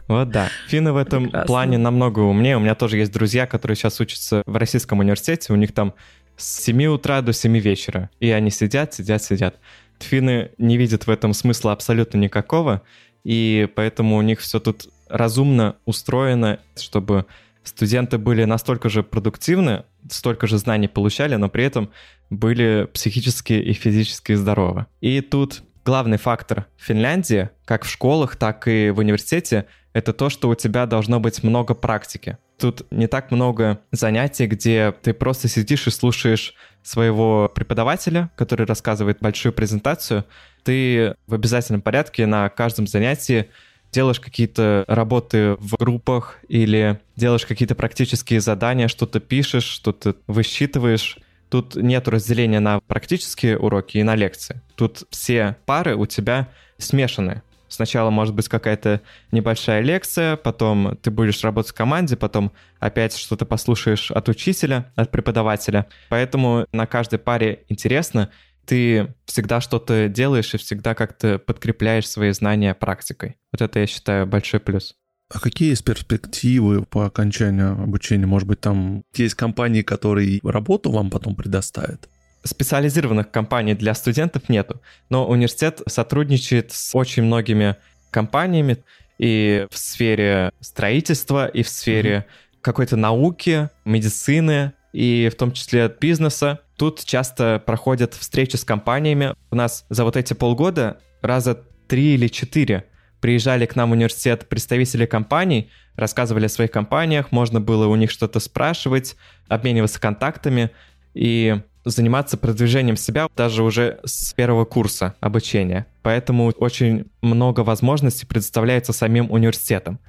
Вот 0.07 0.29
да. 0.29 0.47
Финны 0.69 0.93
в 0.93 0.97
этом 0.97 1.23
Прекрасно. 1.23 1.45
плане 1.45 1.77
намного 1.77 2.19
умнее. 2.19 2.55
У 2.55 2.61
меня 2.61 2.75
тоже 2.75 2.97
есть 2.97 3.11
друзья, 3.11 3.45
которые 3.45 3.75
сейчас 3.75 3.99
учатся 3.99 4.41
в 4.45 4.55
российском 4.55 4.99
университете, 4.99 5.51
у 5.51 5.57
них 5.57 5.73
там 5.73 5.95
с 6.37 6.63
7 6.63 6.85
утра 6.85 7.21
до 7.21 7.33
7 7.33 7.57
вечера. 7.59 8.09
И 8.21 8.31
они 8.31 8.51
сидят, 8.51 8.93
сидят, 8.93 9.21
сидят. 9.21 9.59
Финны 9.99 10.51
не 10.57 10.77
видят 10.77 11.07
в 11.07 11.09
этом 11.09 11.33
смысла 11.33 11.73
абсолютно 11.73 12.19
никакого, 12.19 12.83
и 13.25 13.67
поэтому 13.75 14.15
у 14.15 14.21
них 14.21 14.39
все 14.39 14.61
тут 14.61 14.87
разумно 15.09 15.75
устроено, 15.85 16.59
чтобы 16.75 17.25
студенты 17.63 18.17
были 18.17 18.43
настолько 18.43 18.89
же 18.89 19.03
продуктивны, 19.03 19.83
столько 20.09 20.47
же 20.47 20.57
знаний 20.57 20.87
получали, 20.87 21.35
но 21.35 21.49
при 21.49 21.63
этом 21.63 21.89
были 22.29 22.87
психически 22.93 23.53
и 23.53 23.73
физически 23.73 24.33
здоровы. 24.33 24.85
И 25.01 25.21
тут 25.21 25.63
главный 25.83 26.17
фактор 26.17 26.67
Финляндии, 26.77 27.49
как 27.65 27.83
в 27.85 27.89
школах, 27.89 28.35
так 28.35 28.67
и 28.67 28.89
в 28.89 28.99
университете, 28.99 29.65
это 29.93 30.11
то, 30.11 30.29
что 30.29 30.49
у 30.49 30.55
тебя 30.55 30.85
должно 30.85 31.19
быть 31.19 31.41
много 31.43 31.73
практики. 31.73 32.37
Тут 32.59 32.85
не 32.91 33.07
так 33.07 33.31
много 33.31 33.79
занятий, 33.91 34.45
где 34.45 34.93
ты 35.01 35.13
просто 35.13 35.47
сидишь 35.47 35.87
и 35.87 35.91
слушаешь 35.91 36.53
своего 36.83 37.49
преподавателя, 37.53 38.29
который 38.35 38.65
рассказывает 38.65 39.19
большую 39.19 39.53
презентацию. 39.53 40.25
Ты 40.63 41.15
в 41.27 41.33
обязательном 41.33 41.81
порядке 41.81 42.25
на 42.25 42.49
каждом 42.49 42.87
занятии 42.87 43.49
делаешь 43.95 44.19
какие-то 44.19 44.83
работы 44.89 45.55
в 45.55 45.77
группах 45.77 46.39
или 46.49 46.99
делаешь 47.15 47.45
какие-то 47.45 47.75
практические 47.75 48.41
задания, 48.41 48.89
что-то 48.89 49.21
пишешь, 49.21 49.63
что-то 49.63 50.17
высчитываешь. 50.27 51.17
Тут 51.49 51.75
нет 51.75 52.09
разделения 52.09 52.59
на 52.59 52.81
практические 52.81 53.57
уроки 53.57 53.97
и 53.97 54.03
на 54.03 54.15
лекции. 54.15 54.61
Тут 54.75 55.03
все 55.11 55.55
пары 55.65 55.95
у 55.95 56.05
тебя 56.05 56.49
смешаны. 56.77 57.41
Сначала 57.69 58.09
может 58.09 58.35
быть 58.35 58.49
какая-то 58.49 58.99
небольшая 59.31 59.81
лекция, 59.81 60.35
потом 60.35 60.97
ты 60.97 61.09
будешь 61.09 61.41
работать 61.43 61.71
в 61.71 61.75
команде, 61.75 62.17
потом 62.17 62.51
опять 62.79 63.15
что-то 63.15 63.45
послушаешь 63.45 64.11
от 64.11 64.27
учителя, 64.27 64.91
от 64.95 65.09
преподавателя. 65.09 65.87
Поэтому 66.09 66.67
на 66.73 66.85
каждой 66.85 67.19
паре 67.19 67.63
интересно, 67.69 68.29
ты 68.65 69.13
всегда 69.25 69.61
что-то 69.61 70.07
делаешь 70.09 70.53
и 70.53 70.57
всегда 70.57 70.95
как-то 70.95 71.39
подкрепляешь 71.39 72.07
свои 72.07 72.31
знания 72.31 72.73
практикой. 72.73 73.37
Вот 73.51 73.61
это, 73.61 73.79
я 73.79 73.87
считаю, 73.87 74.25
большой 74.25 74.59
плюс. 74.59 74.95
А 75.33 75.39
какие 75.39 75.69
есть 75.69 75.83
перспективы 75.83 76.83
по 76.83 77.05
окончанию 77.05 77.71
обучения? 77.71 78.27
Может 78.27 78.47
быть, 78.47 78.61
там 78.61 79.03
есть 79.15 79.35
компании, 79.35 79.81
которые 79.81 80.39
работу 80.43 80.91
вам 80.91 81.09
потом 81.09 81.35
предоставят? 81.35 82.07
Специализированных 82.43 83.31
компаний 83.31 83.73
для 83.73 83.95
студентов 83.95 84.49
нету, 84.49 84.81
но 85.09 85.27
университет 85.27 85.81
сотрудничает 85.87 86.71
с 86.71 86.93
очень 86.93 87.23
многими 87.23 87.75
компаниями 88.11 88.83
и 89.17 89.65
в 89.71 89.77
сфере 89.77 90.51
строительства, 90.59 91.47
и 91.47 91.63
в 91.63 91.69
сфере 91.69 92.27
какой-то 92.61 92.95
науки, 92.95 93.69
медицины, 93.83 94.73
и 94.93 95.29
в 95.31 95.35
том 95.35 95.51
числе 95.51 95.93
бизнеса. 95.99 96.61
Тут 96.77 97.03
часто 97.05 97.61
проходят 97.65 98.13
встречи 98.13 98.55
с 98.55 98.63
компаниями. 98.63 99.33
У 99.51 99.55
нас 99.55 99.85
за 99.89 100.03
вот 100.03 100.17
эти 100.17 100.33
полгода 100.33 100.99
раза 101.21 101.55
три 101.87 102.15
или 102.15 102.27
четыре 102.27 102.85
приезжали 103.21 103.65
к 103.65 103.75
нам 103.75 103.89
в 103.89 103.93
университет 103.93 104.47
представители 104.49 105.05
компаний, 105.05 105.71
рассказывали 105.95 106.45
о 106.45 106.49
своих 106.49 106.71
компаниях, 106.71 107.31
можно 107.31 107.59
было 107.59 107.87
у 107.87 107.95
них 107.95 108.11
что-то 108.11 108.39
спрашивать, 108.39 109.15
обмениваться 109.47 109.99
контактами 109.99 110.69
и 111.13 111.59
заниматься 111.85 112.37
продвижением 112.37 112.97
себя 112.97 113.27
даже 113.35 113.63
уже 113.63 113.99
с 114.03 114.33
первого 114.33 114.65
курса 114.65 115.15
обучения. 115.21 115.85
Поэтому 116.01 116.51
очень 116.57 117.05
много 117.21 117.61
возможностей 117.61 118.25
предоставляется 118.25 118.91
самим 118.91 119.31
университетом. 119.31 119.99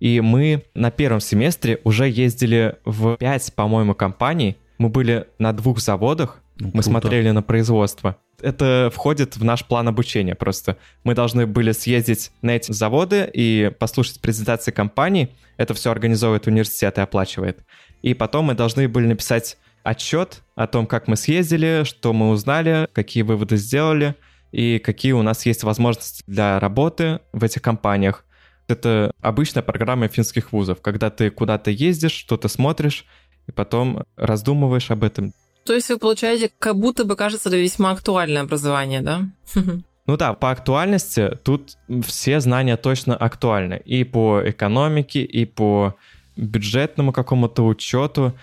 И 0.00 0.20
мы 0.20 0.64
на 0.74 0.90
первом 0.90 1.20
семестре 1.20 1.80
уже 1.84 2.08
ездили 2.08 2.76
в 2.84 3.16
5, 3.16 3.52
по-моему, 3.54 3.94
компаний. 3.94 4.56
Мы 4.78 4.88
были 4.88 5.26
на 5.38 5.52
двух 5.52 5.78
заводах, 5.80 6.40
Ну, 6.58 6.66
мы 6.66 6.72
круто. 6.72 6.88
смотрели 6.88 7.30
на 7.30 7.42
производство. 7.42 8.16
Это 8.40 8.90
входит 8.94 9.36
в 9.36 9.44
наш 9.44 9.64
план 9.64 9.88
обучения 9.88 10.34
просто. 10.34 10.76
Мы 11.04 11.14
должны 11.14 11.46
были 11.46 11.72
съездить 11.72 12.32
на 12.42 12.50
эти 12.50 12.72
заводы 12.72 13.28
и 13.32 13.70
послушать 13.78 14.20
презентации 14.20 14.70
компаний. 14.70 15.30
Это 15.56 15.74
все 15.74 15.90
организовывает 15.90 16.46
университет 16.46 16.98
и 16.98 17.00
оплачивает. 17.00 17.64
И 18.02 18.12
потом 18.14 18.46
мы 18.46 18.54
должны 18.54 18.88
были 18.88 19.06
написать 19.06 19.56
отчет 19.82 20.42
о 20.56 20.66
том, 20.66 20.86
как 20.86 21.08
мы 21.08 21.16
съездили, 21.16 21.82
что 21.84 22.12
мы 22.12 22.30
узнали, 22.30 22.88
какие 22.92 23.22
выводы 23.22 23.56
сделали 23.56 24.14
и 24.50 24.78
какие 24.78 25.12
у 25.12 25.22
нас 25.22 25.46
есть 25.46 25.62
возможности 25.62 26.22
для 26.26 26.58
работы 26.58 27.20
в 27.32 27.44
этих 27.44 27.62
компаниях. 27.62 28.24
Это 28.66 29.12
обычная 29.20 29.62
программа 29.62 30.08
финских 30.08 30.52
вузов, 30.52 30.80
когда 30.80 31.10
ты 31.10 31.30
куда-то 31.30 31.70
ездишь, 31.70 32.12
что-то 32.12 32.48
смотришь, 32.48 33.04
и 33.46 33.52
потом 33.52 34.04
раздумываешь 34.16 34.90
об 34.90 35.04
этом. 35.04 35.32
То 35.64 35.72
есть 35.72 35.88
вы 35.88 35.98
получаете, 35.98 36.50
как 36.58 36.76
будто 36.76 37.04
бы 37.04 37.16
кажется, 37.16 37.48
это 37.48 37.56
весьма 37.56 37.90
актуальное 37.90 38.42
образование, 38.42 39.00
да? 39.00 39.22
Ну 40.06 40.18
да, 40.18 40.34
по 40.34 40.50
актуальности 40.50 41.30
тут 41.44 41.78
все 42.06 42.38
знания 42.40 42.76
точно 42.76 43.16
актуальны. 43.16 43.80
И 43.86 44.04
по 44.04 44.42
экономике, 44.44 45.22
и 45.22 45.46
по 45.46 45.96
бюджетному 46.36 47.10
какому-то 47.10 47.64
учету, 47.64 48.34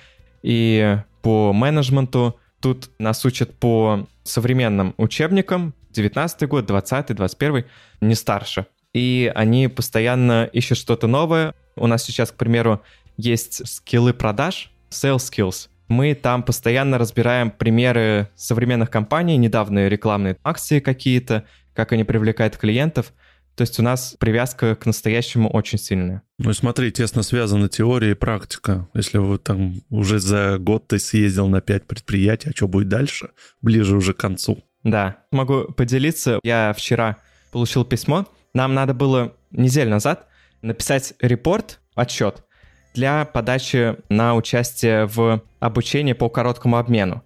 и 0.41 0.97
по 1.22 1.54
менеджменту. 1.54 2.36
Тут 2.62 2.89
нас 2.99 3.26
учат 3.26 3.54
по 3.54 4.08
современным 4.24 4.93
учебникам. 4.97 5.74
19 5.91 6.47
год, 6.47 6.66
20 6.66 7.16
21 7.16 7.66
не 8.02 8.16
старше. 8.16 8.66
И 8.93 9.32
они 9.34 9.68
постоянно 9.68 10.45
ищут 10.45 10.78
что-то 10.78 11.08
новое. 11.08 11.54
У 11.76 11.88
нас 11.88 12.04
сейчас, 12.04 12.32
к 12.32 12.36
примеру, 12.36 12.82
есть 13.18 13.68
скиллы 13.68 14.14
продаж, 14.14 14.70
sales 14.92 15.18
skills. 15.18 15.70
Мы 15.88 16.14
там 16.16 16.44
постоянно 16.44 16.98
разбираем 16.98 17.52
примеры 17.52 18.30
современных 18.36 18.89
компаний, 18.89 19.38
недавние 19.38 19.89
рекламные 19.89 20.38
акции 20.44 20.80
какие-то, 20.80 21.46
как 21.74 21.92
они 21.92 22.04
привлекают 22.04 22.56
клиентов. 22.56 23.14
То 23.56 23.64
есть 23.64 23.78
у 23.80 23.84
нас 23.84 24.16
привязка 24.18 24.76
к 24.76 24.86
настоящему 24.86 25.50
очень 25.50 25.78
сильная. 25.78 26.22
Ну 26.39 26.52
и 26.52 26.54
смотри, 26.54 26.92
тесно 26.92 27.24
связана 27.24 27.68
теория 27.68 28.12
и 28.12 28.16
практика. 28.16 28.88
Если 28.94 29.18
вы 29.18 29.38
там 29.38 29.82
уже 29.89 30.20
за 30.20 30.58
год 30.58 30.88
ты 30.88 31.00
съездил 31.00 31.48
на 31.48 31.60
5 31.60 31.86
предприятий, 31.86 32.50
а 32.50 32.56
что 32.56 32.70
будет 32.70 32.88
дальше? 32.88 33.32
Ближе 33.62 33.98
уже 33.98 34.14
к 34.14 34.18
концу. 34.18 34.64
Да, 34.84 35.18
могу 35.32 35.66
поделиться. 35.74 36.39
Я 36.44 36.74
вчера 36.76 37.18
получил 37.52 37.84
письмо. 37.84 38.26
Нам 38.54 38.74
надо 38.74 38.94
было 38.94 39.36
неделю 39.52 39.92
назад 39.92 40.28
написать 40.62 41.14
репорт, 41.20 41.80
отчет 41.96 42.46
для 42.94 43.26
подачи 43.26 43.96
на 44.10 44.36
участие 44.36 45.06
в 45.06 45.42
обучении 45.60 46.14
по 46.14 46.30
короткому 46.30 46.78
обмену. 46.78 47.24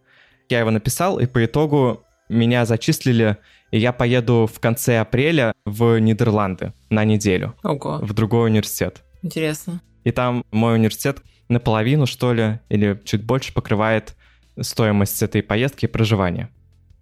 Я 0.50 0.60
его 0.60 0.72
написал, 0.72 1.20
и 1.20 1.26
по 1.26 1.44
итогу 1.46 2.04
меня 2.30 2.66
зачислили, 2.66 3.38
и 3.72 3.80
я 3.80 3.92
поеду 3.94 4.50
в 4.52 4.60
конце 4.60 5.00
апреля 5.00 5.54
в 5.66 6.00
Нидерланды 6.00 6.74
на 6.90 7.04
неделю. 7.04 7.56
Ого. 7.64 8.00
В 8.02 8.14
другой 8.14 8.50
университет. 8.50 9.04
Интересно. 9.22 9.82
И 10.04 10.12
там 10.12 10.46
мой 10.52 10.76
университет 10.76 11.22
наполовину, 11.50 12.06
что 12.06 12.34
ли, 12.34 12.60
или 12.70 13.00
чуть 13.06 13.24
больше 13.24 13.54
покрывает 13.54 14.16
стоимость 14.60 15.22
этой 15.22 15.44
поездки 15.44 15.86
и 15.86 15.90
проживания. 15.90 16.50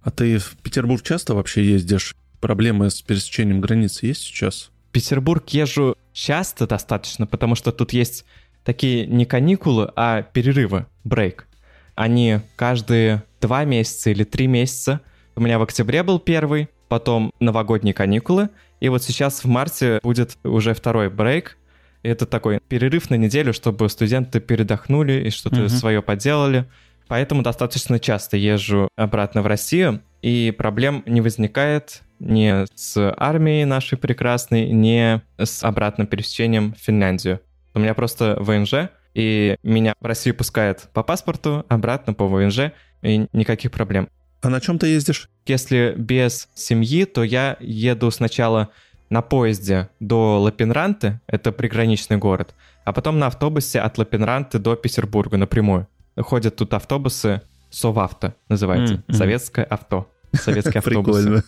А 0.02 0.12
ты 0.12 0.38
в 0.38 0.58
Петербург 0.62 1.02
часто 1.04 1.36
вообще 1.36 1.64
ездишь? 1.66 2.16
Проблемы 2.40 2.90
с 2.90 3.02
пересечением 3.02 3.62
границы 3.62 4.08
есть 4.08 4.22
сейчас? 4.22 4.72
В 4.90 4.92
Петербург 4.92 5.48
езжу 5.50 5.96
часто 6.12 6.68
достаточно, 6.68 7.26
потому 7.26 7.56
что 7.56 7.72
тут 7.72 7.94
есть 7.94 8.26
такие 8.64 9.06
не 9.06 9.26
каникулы, 9.26 9.92
а 9.96 10.22
перерывы, 10.22 10.88
брейк. 11.04 11.48
Они 11.96 12.40
каждые 12.56 13.24
два 13.42 13.66
месяца 13.66 14.10
или 14.10 14.24
три 14.24 14.48
месяца. 14.48 15.02
У 15.36 15.42
меня 15.42 15.60
в 15.60 15.64
октябре 15.64 16.04
был 16.04 16.20
первый, 16.20 16.70
потом 16.88 17.32
новогодние 17.40 17.94
каникулы, 17.94 18.50
и 18.80 18.90
вот 18.90 19.04
сейчас 19.04 19.44
в 19.44 19.48
марте 19.48 20.00
будет 20.04 20.38
уже 20.44 20.74
второй 20.74 21.10
брейк. 21.10 21.58
Это 22.04 22.26
такой 22.26 22.60
перерыв 22.68 23.10
на 23.10 23.16
неделю, 23.16 23.54
чтобы 23.54 23.90
студенты 23.90 24.40
передохнули 24.42 25.26
и 25.26 25.30
что-то 25.30 25.62
uh-huh. 25.62 25.70
свое 25.70 26.02
поделали. 26.02 26.66
Поэтому 27.08 27.44
достаточно 27.44 28.00
часто 28.00 28.38
езжу 28.38 28.90
обратно 28.98 29.42
в 29.42 29.48
Россию, 29.48 30.02
и 30.22 30.54
проблем 30.58 31.04
не 31.06 31.22
возникает 31.22 32.02
ни 32.20 32.66
с 32.76 33.14
армией 33.18 33.66
нашей 33.66 33.98
прекрасной, 33.98 34.70
ни 34.70 35.22
с 35.38 35.64
обратным 35.64 36.08
пересечением 36.08 36.74
в 36.74 36.80
Финляндию. 36.80 37.40
У 37.74 37.80
меня 37.80 37.94
просто 37.94 38.38
ВНЖ, 38.40 38.90
и 39.14 39.58
меня 39.64 39.94
в 40.00 40.06
Россию 40.06 40.36
пускают 40.36 40.90
по 40.94 41.04
паспорту, 41.04 41.66
обратно 41.70 42.14
по 42.14 42.28
ВНЖ, 42.28 42.72
и 43.02 43.28
никаких 43.34 43.72
проблем. 43.72 44.10
А 44.42 44.50
на 44.50 44.60
чем 44.60 44.78
ты 44.78 44.88
ездишь? 44.88 45.30
Если 45.46 45.94
без 45.98 46.50
семьи, 46.54 47.06
то 47.06 47.24
я 47.24 47.58
еду 47.60 48.12
сначала 48.12 48.70
на 49.10 49.22
поезде 49.22 49.90
до 50.00 50.40
Лапинранты, 50.42 51.22
это 51.28 51.52
приграничный 51.52 52.18
город, 52.18 52.54
а 52.84 52.94
потом 52.94 53.20
на 53.20 53.28
автобусе 53.28 53.80
от 53.80 53.98
Лапинранты 53.98 54.60
до 54.60 54.76
Петербурга 54.76 55.38
напрямую. 55.38 55.88
Ходят 56.18 56.56
тут 56.56 56.74
автобусы, 56.74 57.42
Совавто 57.70 58.36
называется, 58.50 58.96
mm-hmm. 58.96 59.14
советское 59.14 59.64
авто, 59.64 60.12
советские 60.34 60.80
автобусы. 60.80 61.44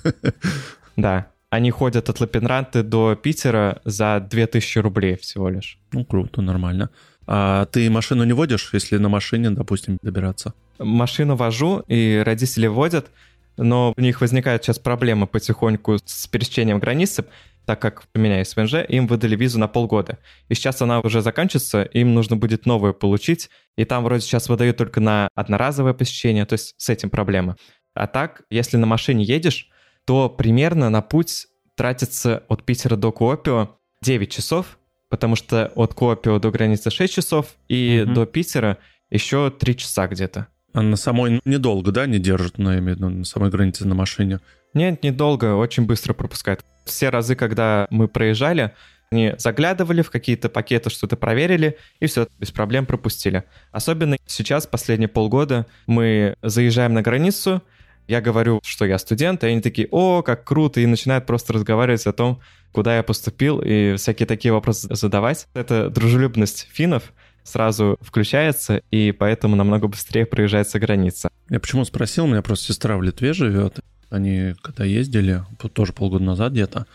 Да, 0.95 1.27
они 1.55 1.71
ходят 1.71 2.09
от 2.09 2.19
Лапинранты 2.19 2.83
до 2.83 3.15
Питера 3.15 3.81
за 3.85 4.19
2000 4.19 4.79
рублей 4.79 5.15
всего 5.17 5.49
лишь. 5.49 5.79
Ну, 5.91 6.05
круто, 6.05 6.41
нормально. 6.41 6.89
А 7.27 7.65
ты 7.65 7.89
машину 7.89 8.23
не 8.23 8.33
водишь, 8.33 8.69
если 8.73 8.97
на 8.97 9.09
машине, 9.09 9.49
допустим, 9.49 9.97
добираться? 10.01 10.53
Машину 10.77 11.35
вожу, 11.35 11.83
и 11.87 12.21
родители 12.23 12.67
водят, 12.67 13.09
но 13.57 13.93
у 13.97 14.01
них 14.01 14.21
возникает 14.21 14.63
сейчас 14.63 14.79
проблема 14.79 15.25
потихоньку 15.25 15.97
с 16.05 16.27
пересечением 16.27 16.79
границы, 16.79 17.25
так 17.65 17.81
как 17.81 18.03
у 18.13 18.19
меня 18.19 18.39
есть 18.39 18.55
ВНЖ, 18.55 18.75
им 18.87 19.07
выдали 19.07 19.35
визу 19.35 19.57
на 19.57 19.67
полгода. 19.67 20.19
И 20.49 20.55
сейчас 20.55 20.81
она 20.81 20.99
уже 20.99 21.21
заканчивается, 21.21 21.81
им 21.81 22.13
нужно 22.13 22.35
будет 22.35 22.65
новую 22.65 22.93
получить, 22.93 23.49
и 23.77 23.85
там 23.85 24.03
вроде 24.03 24.21
сейчас 24.21 24.49
выдают 24.49 24.77
только 24.77 24.99
на 24.99 25.29
одноразовое 25.33 25.93
посещение, 25.93 26.45
то 26.45 26.53
есть 26.53 26.75
с 26.77 26.89
этим 26.89 27.09
проблема. 27.09 27.55
А 27.95 28.07
так, 28.07 28.43
если 28.51 28.77
на 28.77 28.85
машине 28.85 29.23
едешь, 29.23 29.69
то 30.05 30.29
примерно 30.29 30.89
на 30.89 31.01
путь 31.01 31.47
тратится 31.75 32.43
от 32.47 32.63
Питера 32.63 32.95
до 32.95 33.11
Куопио 33.11 33.77
9 34.01 34.31
часов, 34.31 34.77
потому 35.09 35.35
что 35.35 35.71
от 35.75 35.93
Куопио 35.93 36.39
до 36.39 36.51
границы 36.51 36.89
6 36.89 37.13
часов, 37.13 37.47
и 37.67 38.03
угу. 38.05 38.13
до 38.13 38.25
Питера 38.25 38.77
еще 39.09 39.51
3 39.51 39.77
часа 39.77 40.07
где-то. 40.07 40.47
А 40.73 40.81
на 40.81 40.97
самой 40.97 41.39
недолго, 41.45 41.91
да, 41.91 42.05
не 42.05 42.19
держит, 42.19 42.57
но 42.57 42.73
я 42.73 42.79
имею 42.79 42.95
в 42.95 42.99
виду, 42.99 43.09
на 43.09 43.25
самой 43.25 43.49
границе 43.49 43.87
на 43.87 43.95
машине? 43.95 44.39
Нет, 44.73 45.03
недолго, 45.03 45.55
очень 45.55 45.85
быстро 45.85 46.13
пропускает. 46.13 46.65
Все 46.83 47.09
разы, 47.09 47.35
когда 47.35 47.87
мы 47.89 48.09
проезжали, 48.09 48.73
они 49.09 49.33
заглядывали 49.37 50.01
в 50.01 50.11
какие-то 50.11 50.49
пакеты, 50.49 50.89
что-то 50.89 51.15
проверили, 51.15 51.77
и 52.01 52.07
все, 52.07 52.27
без 52.39 52.51
проблем 52.51 52.85
пропустили. 52.85 53.45
Особенно 53.71 54.17
сейчас, 54.25 54.67
последние 54.67 55.07
полгода, 55.07 55.65
мы 55.87 56.35
заезжаем 56.41 56.93
на 56.93 57.01
границу, 57.01 57.61
я 58.07 58.21
говорю, 58.21 58.59
что 58.63 58.85
я 58.85 58.97
студент, 58.97 59.43
и 59.43 59.47
они 59.47 59.61
такие, 59.61 59.87
о, 59.91 60.21
как 60.21 60.43
круто, 60.43 60.79
и 60.79 60.85
начинают 60.85 61.25
просто 61.25 61.53
разговаривать 61.53 62.05
о 62.05 62.13
том, 62.13 62.41
куда 62.71 62.97
я 62.97 63.03
поступил, 63.03 63.61
и 63.61 63.95
всякие 63.95 64.27
такие 64.27 64.53
вопросы 64.53 64.93
задавать. 64.93 65.47
Это 65.53 65.89
дружелюбность 65.89 66.67
финнов 66.71 67.13
сразу 67.43 67.97
включается, 68.01 68.81
и 68.91 69.11
поэтому 69.11 69.55
намного 69.55 69.87
быстрее 69.87 70.25
проезжается 70.25 70.79
граница. 70.79 71.29
Я 71.49 71.59
почему 71.59 71.85
спросил, 71.85 72.25
у 72.25 72.27
меня 72.27 72.41
просто 72.41 72.73
сестра 72.73 72.97
в 72.97 73.03
Литве 73.03 73.33
живет, 73.33 73.79
они 74.09 74.55
когда 74.61 74.83
ездили, 74.83 75.43
тоже 75.73 75.93
полгода 75.93 76.23
назад 76.23 76.53
где-то, 76.53 76.87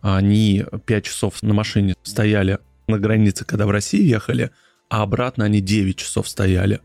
они 0.00 0.64
пять 0.84 1.04
часов 1.04 1.42
на 1.42 1.54
машине 1.54 1.94
стояли 2.02 2.58
на 2.86 2.98
границе, 2.98 3.44
когда 3.44 3.66
в 3.66 3.70
России 3.70 4.02
ехали, 4.02 4.50
а 4.88 5.02
обратно 5.02 5.44
они 5.44 5.60
9 5.60 5.96
часов 5.96 6.28
стояли. 6.28 6.80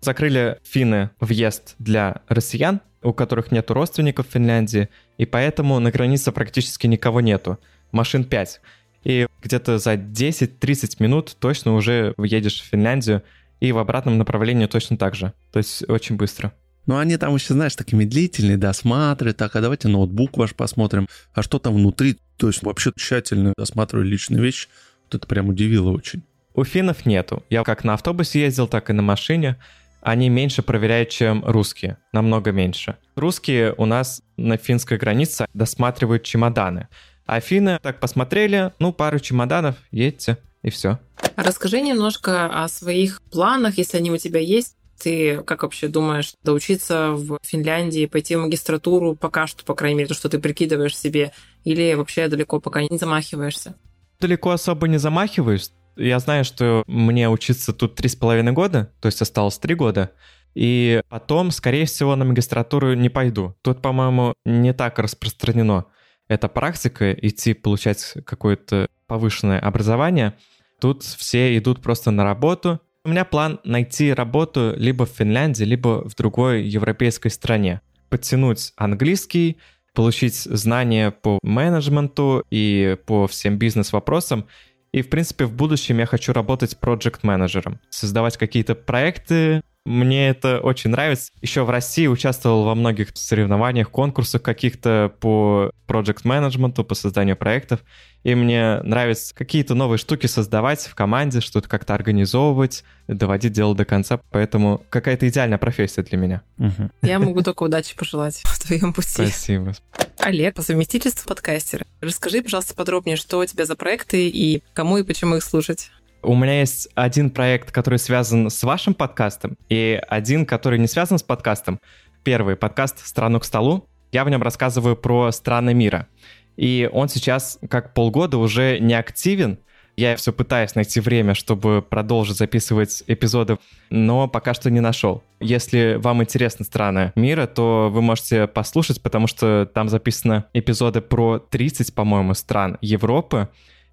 Закрыли 0.00 0.58
финны 0.62 1.10
въезд 1.20 1.74
для 1.78 2.22
россиян, 2.28 2.80
у 3.02 3.12
которых 3.12 3.52
нету 3.52 3.74
родственников 3.74 4.28
в 4.28 4.32
Финляндии, 4.32 4.88
и 5.18 5.26
поэтому 5.26 5.78
на 5.78 5.90
границе 5.90 6.32
практически 6.32 6.86
никого 6.86 7.20
нету. 7.20 7.58
Машин 7.92 8.24
5. 8.24 8.60
И 9.04 9.26
где-то 9.42 9.78
за 9.78 9.94
10-30 9.94 10.96
минут 10.98 11.36
точно 11.38 11.74
уже 11.74 12.14
едешь 12.18 12.60
в 12.60 12.64
Финляндию, 12.64 13.22
и 13.60 13.72
в 13.72 13.78
обратном 13.78 14.18
направлении 14.18 14.66
точно 14.66 14.96
так 14.96 15.14
же. 15.14 15.32
То 15.52 15.58
есть 15.58 15.88
очень 15.88 16.16
быстро. 16.16 16.52
Ну, 16.86 16.96
они 16.96 17.16
там 17.16 17.34
еще, 17.34 17.54
знаешь, 17.54 17.76
такие 17.76 17.96
медлительные, 17.96 18.56
досматривают, 18.56 19.36
так, 19.36 19.54
а 19.54 19.60
давайте 19.60 19.88
ноутбук 19.88 20.38
ваш 20.38 20.54
посмотрим, 20.54 21.06
а 21.34 21.42
что 21.42 21.58
там 21.58 21.74
внутри, 21.74 22.16
то 22.36 22.46
есть 22.46 22.62
вообще 22.62 22.92
тщательно 22.96 23.52
досматривали 23.58 24.08
личные 24.08 24.40
вещи. 24.40 24.68
Вот 25.04 25.16
это 25.16 25.26
прям 25.26 25.48
удивило 25.48 25.90
очень. 25.90 26.22
У 26.54 26.64
финнов 26.64 27.04
нету. 27.04 27.44
Я 27.50 27.62
как 27.62 27.84
на 27.84 27.94
автобусе 27.94 28.40
ездил, 28.40 28.68
так 28.68 28.90
и 28.90 28.92
на 28.92 29.02
машине 29.02 29.56
они 30.00 30.28
меньше 30.28 30.62
проверяют, 30.62 31.10
чем 31.10 31.44
русские, 31.44 31.98
намного 32.12 32.52
меньше. 32.52 32.96
Русские 33.16 33.74
у 33.76 33.84
нас 33.84 34.22
на 34.36 34.56
финской 34.56 34.98
границе 34.98 35.46
досматривают 35.54 36.22
чемоданы, 36.22 36.88
а 37.26 37.40
финны 37.40 37.78
так 37.82 38.00
посмотрели, 38.00 38.72
ну, 38.78 38.92
пару 38.92 39.18
чемоданов, 39.18 39.76
едьте, 39.90 40.38
и 40.62 40.70
все. 40.70 40.98
Расскажи 41.36 41.80
немножко 41.80 42.46
о 42.46 42.68
своих 42.68 43.22
планах, 43.30 43.78
если 43.78 43.98
они 43.98 44.10
у 44.10 44.16
тебя 44.16 44.40
есть. 44.40 44.76
Ты 45.00 45.42
как 45.42 45.62
вообще 45.62 45.86
думаешь, 45.86 46.32
доучиться 46.42 47.12
в 47.12 47.38
Финляндии, 47.42 48.06
пойти 48.06 48.34
в 48.34 48.40
магистратуру 48.40 49.14
пока 49.14 49.46
что, 49.46 49.64
по 49.64 49.74
крайней 49.74 49.98
мере, 49.98 50.08
то, 50.08 50.14
что 50.14 50.28
ты 50.28 50.40
прикидываешь 50.40 50.96
себе, 50.96 51.32
или 51.62 51.94
вообще 51.94 52.26
далеко 52.26 52.58
пока 52.60 52.82
не 52.82 52.98
замахиваешься? 52.98 53.76
Далеко 54.18 54.50
особо 54.50 54.88
не 54.88 54.98
замахиваюсь. 54.98 55.70
Я 55.98 56.20
знаю, 56.20 56.44
что 56.44 56.84
мне 56.86 57.28
учиться 57.28 57.72
тут 57.72 57.96
три 57.96 58.08
с 58.08 58.14
половиной 58.14 58.52
года, 58.52 58.92
то 59.00 59.06
есть 59.06 59.20
осталось 59.20 59.58
три 59.58 59.74
года, 59.74 60.12
и 60.54 61.02
потом, 61.08 61.50
скорее 61.50 61.86
всего, 61.86 62.14
на 62.14 62.24
магистратуру 62.24 62.94
не 62.94 63.08
пойду. 63.08 63.56
Тут, 63.62 63.82
по-моему, 63.82 64.34
не 64.44 64.72
так 64.72 64.98
распространено 65.00 65.86
эта 66.28 66.48
практика, 66.48 67.12
идти 67.12 67.52
получать 67.52 68.14
какое-то 68.24 68.88
повышенное 69.06 69.58
образование. 69.58 70.34
Тут 70.80 71.02
все 71.02 71.56
идут 71.58 71.82
просто 71.82 72.10
на 72.10 72.22
работу. 72.22 72.80
У 73.04 73.08
меня 73.08 73.24
план 73.24 73.58
найти 73.64 74.12
работу 74.12 74.74
либо 74.76 75.06
в 75.06 75.10
Финляндии, 75.10 75.64
либо 75.64 76.08
в 76.08 76.14
другой 76.14 76.64
европейской 76.64 77.30
стране. 77.30 77.80
Подтянуть 78.08 78.72
английский, 78.76 79.56
получить 79.94 80.36
знания 80.36 81.10
по 81.10 81.38
менеджменту 81.42 82.44
и 82.50 82.96
по 83.06 83.26
всем 83.26 83.58
бизнес-вопросам 83.58 84.46
и, 84.92 85.02
в 85.02 85.10
принципе, 85.10 85.44
в 85.44 85.52
будущем 85.52 85.98
я 85.98 86.06
хочу 86.06 86.32
работать 86.32 86.78
проект-менеджером, 86.78 87.80
создавать 87.90 88.36
какие-то 88.36 88.74
проекты. 88.74 89.62
Мне 89.88 90.28
это 90.28 90.60
очень 90.60 90.90
нравится. 90.90 91.32
Еще 91.40 91.64
в 91.64 91.70
России 91.70 92.06
участвовал 92.06 92.64
во 92.64 92.74
многих 92.74 93.08
соревнованиях, 93.14 93.90
конкурсах 93.90 94.42
каких-то 94.42 95.14
по 95.18 95.70
проект-менеджменту, 95.86 96.84
по 96.84 96.94
созданию 96.94 97.36
проектов. 97.36 97.80
И 98.22 98.34
мне 98.34 98.82
нравится 98.82 99.34
какие-то 99.34 99.74
новые 99.74 99.96
штуки 99.96 100.26
создавать 100.26 100.80
в 100.80 100.94
команде, 100.94 101.40
что-то 101.40 101.70
как-то 101.70 101.94
организовывать, 101.94 102.84
доводить 103.06 103.52
дело 103.52 103.74
до 103.74 103.86
конца. 103.86 104.20
Поэтому 104.30 104.84
какая-то 104.90 105.26
идеальная 105.26 105.56
профессия 105.56 106.02
для 106.02 106.18
меня. 106.18 106.42
Угу. 106.58 106.90
Я 107.00 107.18
могу 107.18 107.40
только 107.42 107.62
удачи 107.62 107.96
пожелать 107.96 108.42
в 108.44 108.66
твоем 108.66 108.92
пути. 108.92 109.08
Спасибо. 109.08 109.72
Олег, 110.18 110.54
по 110.54 110.62
совместительству 110.62 111.26
подкастера. 111.26 111.86
Расскажи, 112.02 112.42
пожалуйста, 112.42 112.74
подробнее, 112.74 113.16
что 113.16 113.38
у 113.38 113.46
тебя 113.46 113.64
за 113.64 113.74
проекты 113.74 114.28
и 114.28 114.62
кому 114.74 114.98
и 114.98 115.02
почему 115.02 115.36
их 115.36 115.42
слушать. 115.42 115.90
У 116.22 116.34
меня 116.34 116.60
есть 116.60 116.88
один 116.96 117.30
проект, 117.30 117.70
который 117.70 118.00
связан 118.00 118.50
с 118.50 118.64
вашим 118.64 118.92
подкастом, 118.92 119.56
и 119.68 120.00
один, 120.08 120.46
который 120.46 120.78
не 120.78 120.88
связан 120.88 121.18
с 121.18 121.22
подкастом. 121.22 121.78
Первый 122.24 122.56
подкаст 122.56 123.06
«Страну 123.06 123.38
к 123.38 123.44
столу». 123.44 123.88
Я 124.10 124.24
в 124.24 124.30
нем 124.30 124.42
рассказываю 124.42 124.96
про 124.96 125.30
страны 125.30 125.74
мира. 125.74 126.08
И 126.56 126.90
он 126.92 127.08
сейчас 127.08 127.60
как 127.70 127.94
полгода 127.94 128.38
уже 128.38 128.80
не 128.80 128.94
активен, 128.94 129.58
Я 129.98 130.14
все 130.14 130.32
пытаюсь 130.32 130.76
найти 130.76 131.00
время, 131.00 131.34
чтобы 131.34 131.82
продолжить 131.82 132.36
записывать 132.36 133.02
эпизоды, 133.08 133.58
но 133.90 134.28
пока 134.28 134.54
что 134.54 134.70
не 134.70 134.78
нашел. 134.78 135.24
Если 135.40 135.96
вам 135.98 136.22
интересны 136.22 136.64
страны 136.64 137.12
мира, 137.16 137.48
то 137.48 137.90
вы 137.90 138.00
можете 138.00 138.46
послушать, 138.46 139.02
потому 139.02 139.26
что 139.26 139.68
там 139.74 139.88
записаны 139.88 140.44
эпизоды 140.52 141.00
про 141.00 141.40
30, 141.40 141.96
по-моему, 141.96 142.34
стран 142.34 142.78
Европы. 142.80 143.48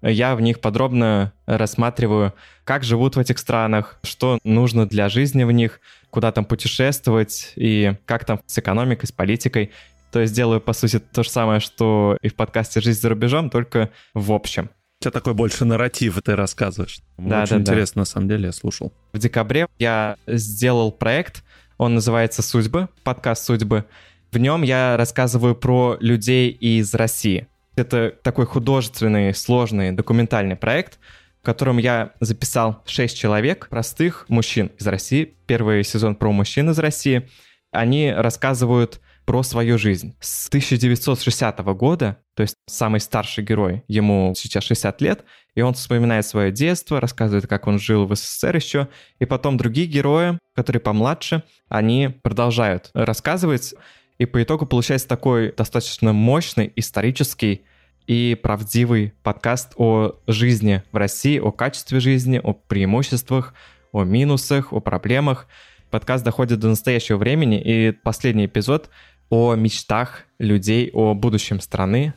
Я 0.08 0.36
в 0.36 0.40
них 0.40 0.60
подробно 0.60 1.32
рассматриваю, 1.46 2.32
как 2.64 2.84
живут 2.84 3.16
в 3.16 3.18
этих 3.18 3.38
странах, 3.38 3.98
что 4.04 4.38
нужно 4.44 4.86
для 4.86 5.08
жизни 5.08 5.42
в 5.44 5.50
них, 5.50 5.80
куда 6.10 6.30
там 6.30 6.44
путешествовать 6.44 7.52
и 7.56 7.96
как 8.04 8.24
там 8.24 8.40
с 8.46 8.58
экономикой, 8.58 9.06
с 9.06 9.12
политикой. 9.12 9.72
То 10.12 10.20
есть 10.20 10.32
делаю, 10.32 10.60
по 10.60 10.72
сути, 10.72 11.00
то 11.00 11.22
же 11.22 11.30
самое, 11.30 11.60
что 11.60 12.16
и 12.22 12.28
в 12.28 12.36
подкасте 12.36 12.80
«Жизнь 12.80 13.00
за 13.00 13.08
рубежом», 13.08 13.50
только 13.50 13.90
в 14.14 14.32
общем. 14.32 14.70
У 15.00 15.04
тебя 15.04 15.10
такой 15.10 15.34
больше 15.34 15.64
нарратив, 15.64 16.20
ты 16.22 16.36
рассказываешь. 16.36 17.00
Да, 17.18 17.42
Очень 17.42 17.56
да, 17.56 17.62
интересно, 17.62 17.94
да. 17.94 18.00
на 18.00 18.04
самом 18.06 18.28
деле, 18.28 18.46
я 18.46 18.52
слушал. 18.52 18.92
В 19.12 19.18
декабре 19.18 19.66
я 19.78 20.16
сделал 20.26 20.92
проект, 20.92 21.42
он 21.78 21.94
называется 21.94 22.42
«Судьбы», 22.42 22.88
подкаст 23.02 23.44
«Судьбы». 23.44 23.84
В 24.32 24.38
нем 24.38 24.62
я 24.62 24.96
рассказываю 24.96 25.54
про 25.54 25.96
людей 26.00 26.50
из 26.50 26.94
России. 26.94 27.46
Это 27.76 28.14
такой 28.22 28.46
художественный, 28.46 29.34
сложный, 29.34 29.92
документальный 29.92 30.56
проект, 30.56 30.98
в 31.42 31.44
котором 31.44 31.76
я 31.76 32.12
записал 32.20 32.82
шесть 32.86 33.18
человек, 33.18 33.68
простых 33.68 34.24
мужчин 34.28 34.72
из 34.78 34.86
России. 34.86 35.36
Первый 35.46 35.84
сезон 35.84 36.16
про 36.16 36.32
мужчин 36.32 36.70
из 36.70 36.78
России. 36.78 37.28
Они 37.70 38.10
рассказывают 38.10 39.00
про 39.26 39.42
свою 39.42 39.76
жизнь. 39.76 40.16
С 40.20 40.48
1960 40.48 41.58
года, 41.74 42.16
то 42.34 42.42
есть 42.42 42.54
самый 42.66 43.00
старший 43.00 43.44
герой, 43.44 43.82
ему 43.88 44.32
сейчас 44.36 44.64
60 44.64 45.00
лет, 45.02 45.24
и 45.54 45.60
он 45.60 45.74
вспоминает 45.74 46.24
свое 46.24 46.52
детство, 46.52 47.00
рассказывает, 47.00 47.46
как 47.46 47.66
он 47.66 47.78
жил 47.78 48.06
в 48.06 48.14
СССР 48.14 48.56
еще, 48.56 48.88
и 49.18 49.26
потом 49.26 49.56
другие 49.56 49.86
герои, 49.86 50.38
которые 50.54 50.80
помладше, 50.80 51.42
они 51.68 52.08
продолжают 52.22 52.90
рассказывать, 52.94 53.74
и 54.18 54.26
по 54.26 54.42
итогу 54.42 54.66
получается 54.66 55.08
такой 55.08 55.52
достаточно 55.52 56.12
мощный 56.12 56.72
исторический 56.76 57.62
и 58.06 58.38
правдивый 58.40 59.12
подкаст 59.22 59.72
о 59.76 60.16
жизни 60.26 60.82
в 60.92 60.96
России, 60.96 61.38
о 61.38 61.50
качестве 61.50 62.00
жизни, 62.00 62.40
о 62.42 62.52
преимуществах, 62.52 63.54
о 63.92 64.04
минусах, 64.04 64.72
о 64.72 64.80
проблемах. 64.80 65.48
Подкаст 65.90 66.24
доходит 66.24 66.60
до 66.60 66.68
настоящего 66.68 67.16
времени, 67.16 67.60
и 67.60 67.92
последний 67.92 68.46
эпизод 68.46 68.90
о 69.28 69.54
мечтах 69.54 70.22
людей, 70.38 70.90
о 70.92 71.14
будущем 71.14 71.60
страны 71.60 72.14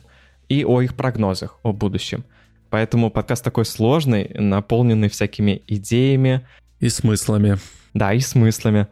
и 0.48 0.64
о 0.64 0.80
их 0.80 0.96
прогнозах 0.96 1.58
о 1.62 1.72
будущем. 1.72 2.24
Поэтому 2.70 3.10
подкаст 3.10 3.44
такой 3.44 3.64
сложный, 3.64 4.30
наполненный 4.34 5.08
всякими 5.08 5.62
идеями. 5.66 6.46
И 6.78 6.88
смыслами. 6.88 7.58
Да, 7.94 8.14
и 8.14 8.20
смыслами. 8.20 8.86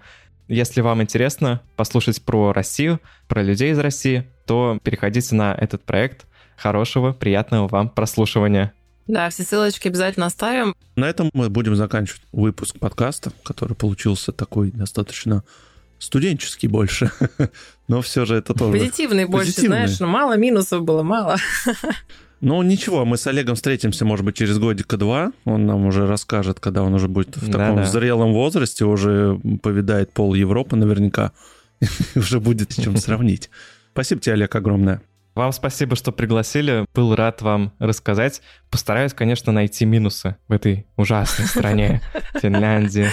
Если 0.49 0.81
вам 0.81 1.03
интересно 1.03 1.61
послушать 1.77 2.23
про 2.23 2.55
Россию, 2.55 3.01
про 3.29 3.43
людей 3.43 3.73
из 3.73 3.79
России, 3.79 4.27
то 4.47 4.79
переходите 4.83 5.35
на 5.35 5.55
этот 5.55 5.85
проект. 5.85 6.25
Хорошего, 6.57 7.13
приятного 7.13 7.69
вам 7.69 7.91
прослушивания. 7.91 8.73
Да, 9.07 9.29
все 9.29 9.43
ссылочки 9.43 9.89
обязательно 9.89 10.27
оставим. 10.27 10.75
На 10.97 11.05
этом 11.05 11.31
мы 11.35 11.51
будем 11.51 11.77
заканчивать 11.77 12.23
выпуск 12.33 12.79
подкаста, 12.79 13.31
который 13.45 13.75
получился 13.75 14.33
такой 14.33 14.71
достаточно 14.71 15.45
студенческий 15.99 16.69
больше, 16.69 17.11
но 17.89 18.01
все 18.01 18.25
же 18.25 18.37
это 18.37 18.55
тоже... 18.55 18.79
Позитивный 18.79 19.27
больше, 19.27 19.53
Позитивный. 19.53 19.79
знаешь, 19.79 20.01
но 20.01 20.07
мало 20.07 20.37
минусов 20.37 20.83
было, 20.83 21.03
мало. 21.03 21.37
Ну, 22.41 22.63
ничего, 22.63 23.05
мы 23.05 23.17
с 23.17 23.27
Олегом 23.27 23.57
встретимся, 23.57 24.05
может 24.05 24.25
быть, 24.25 24.37
через 24.37 24.59
годика-два. 24.59 25.33
Он 25.45 25.67
нам 25.67 25.87
уже 25.87 26.07
расскажет, 26.07 26.61
когда 26.61 26.83
он 26.83 26.95
уже 26.95 27.09
будет 27.09 27.37
в 27.37 27.47
таком 27.47 27.77
да, 27.77 27.83
да. 27.83 27.85
зрелом 27.85 28.33
возрасте, 28.33 28.85
уже 28.85 29.41
повидает 29.63 30.13
пол 30.13 30.35
Европы 30.35 30.77
наверняка, 30.77 31.33
уже 32.15 32.41
будет 32.41 32.73
с 32.73 32.77
чем 32.77 32.97
сравнить. 32.97 33.51
Спасибо 33.93 34.21
тебе, 34.21 34.35
Олег, 34.35 34.55
огромное. 34.55 35.03
Вам 35.35 35.53
спасибо, 35.53 35.95
что 35.95 36.11
пригласили. 36.11 36.85
Был 36.95 37.15
рад 37.15 37.43
вам 37.43 37.73
рассказать. 37.79 38.43
Постараюсь, 38.71 39.15
конечно, 39.15 39.53
найти 39.53 39.85
минусы 39.85 40.37
в 40.49 40.53
этой 40.53 40.87
ужасной 40.97 41.47
стране, 41.47 42.01
Финляндии. 42.41 43.09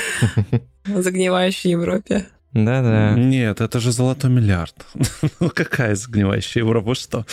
Загнивающей 0.86 1.72
Европе. 1.72 2.26
Да-да. 2.52 3.14
Нет, 3.16 3.62
это 3.62 3.80
же 3.80 3.92
золотой 3.92 4.32
миллиард. 4.32 4.74
ну 5.40 5.50
какая 5.50 5.94
загнивающая 5.94 6.64
Европа, 6.64 6.96
что? 6.96 7.26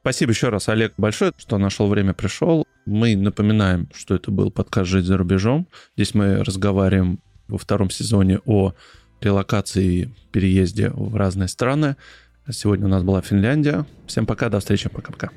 Спасибо 0.00 0.32
еще 0.32 0.48
раз, 0.48 0.68
Олег, 0.68 0.94
большое, 0.96 1.32
что 1.36 1.58
нашел 1.58 1.88
время, 1.88 2.14
пришел. 2.14 2.66
Мы 2.86 3.16
напоминаем, 3.16 3.88
что 3.94 4.14
это 4.14 4.30
был 4.30 4.50
подкаст 4.50 4.88
«Жить 4.88 5.04
за 5.04 5.18
рубежом». 5.18 5.66
Здесь 5.96 6.14
мы 6.14 6.44
разговариваем 6.44 7.20
во 7.48 7.58
втором 7.58 7.90
сезоне 7.90 8.40
о 8.46 8.74
релокации 9.20 9.86
и 9.86 10.08
переезде 10.30 10.90
в 10.90 11.16
разные 11.16 11.48
страны. 11.48 11.96
Сегодня 12.50 12.86
у 12.86 12.88
нас 12.88 13.02
была 13.02 13.20
Финляндия. 13.20 13.86
Всем 14.06 14.24
пока, 14.24 14.48
до 14.48 14.60
встречи, 14.60 14.88
пока-пока. 14.88 15.30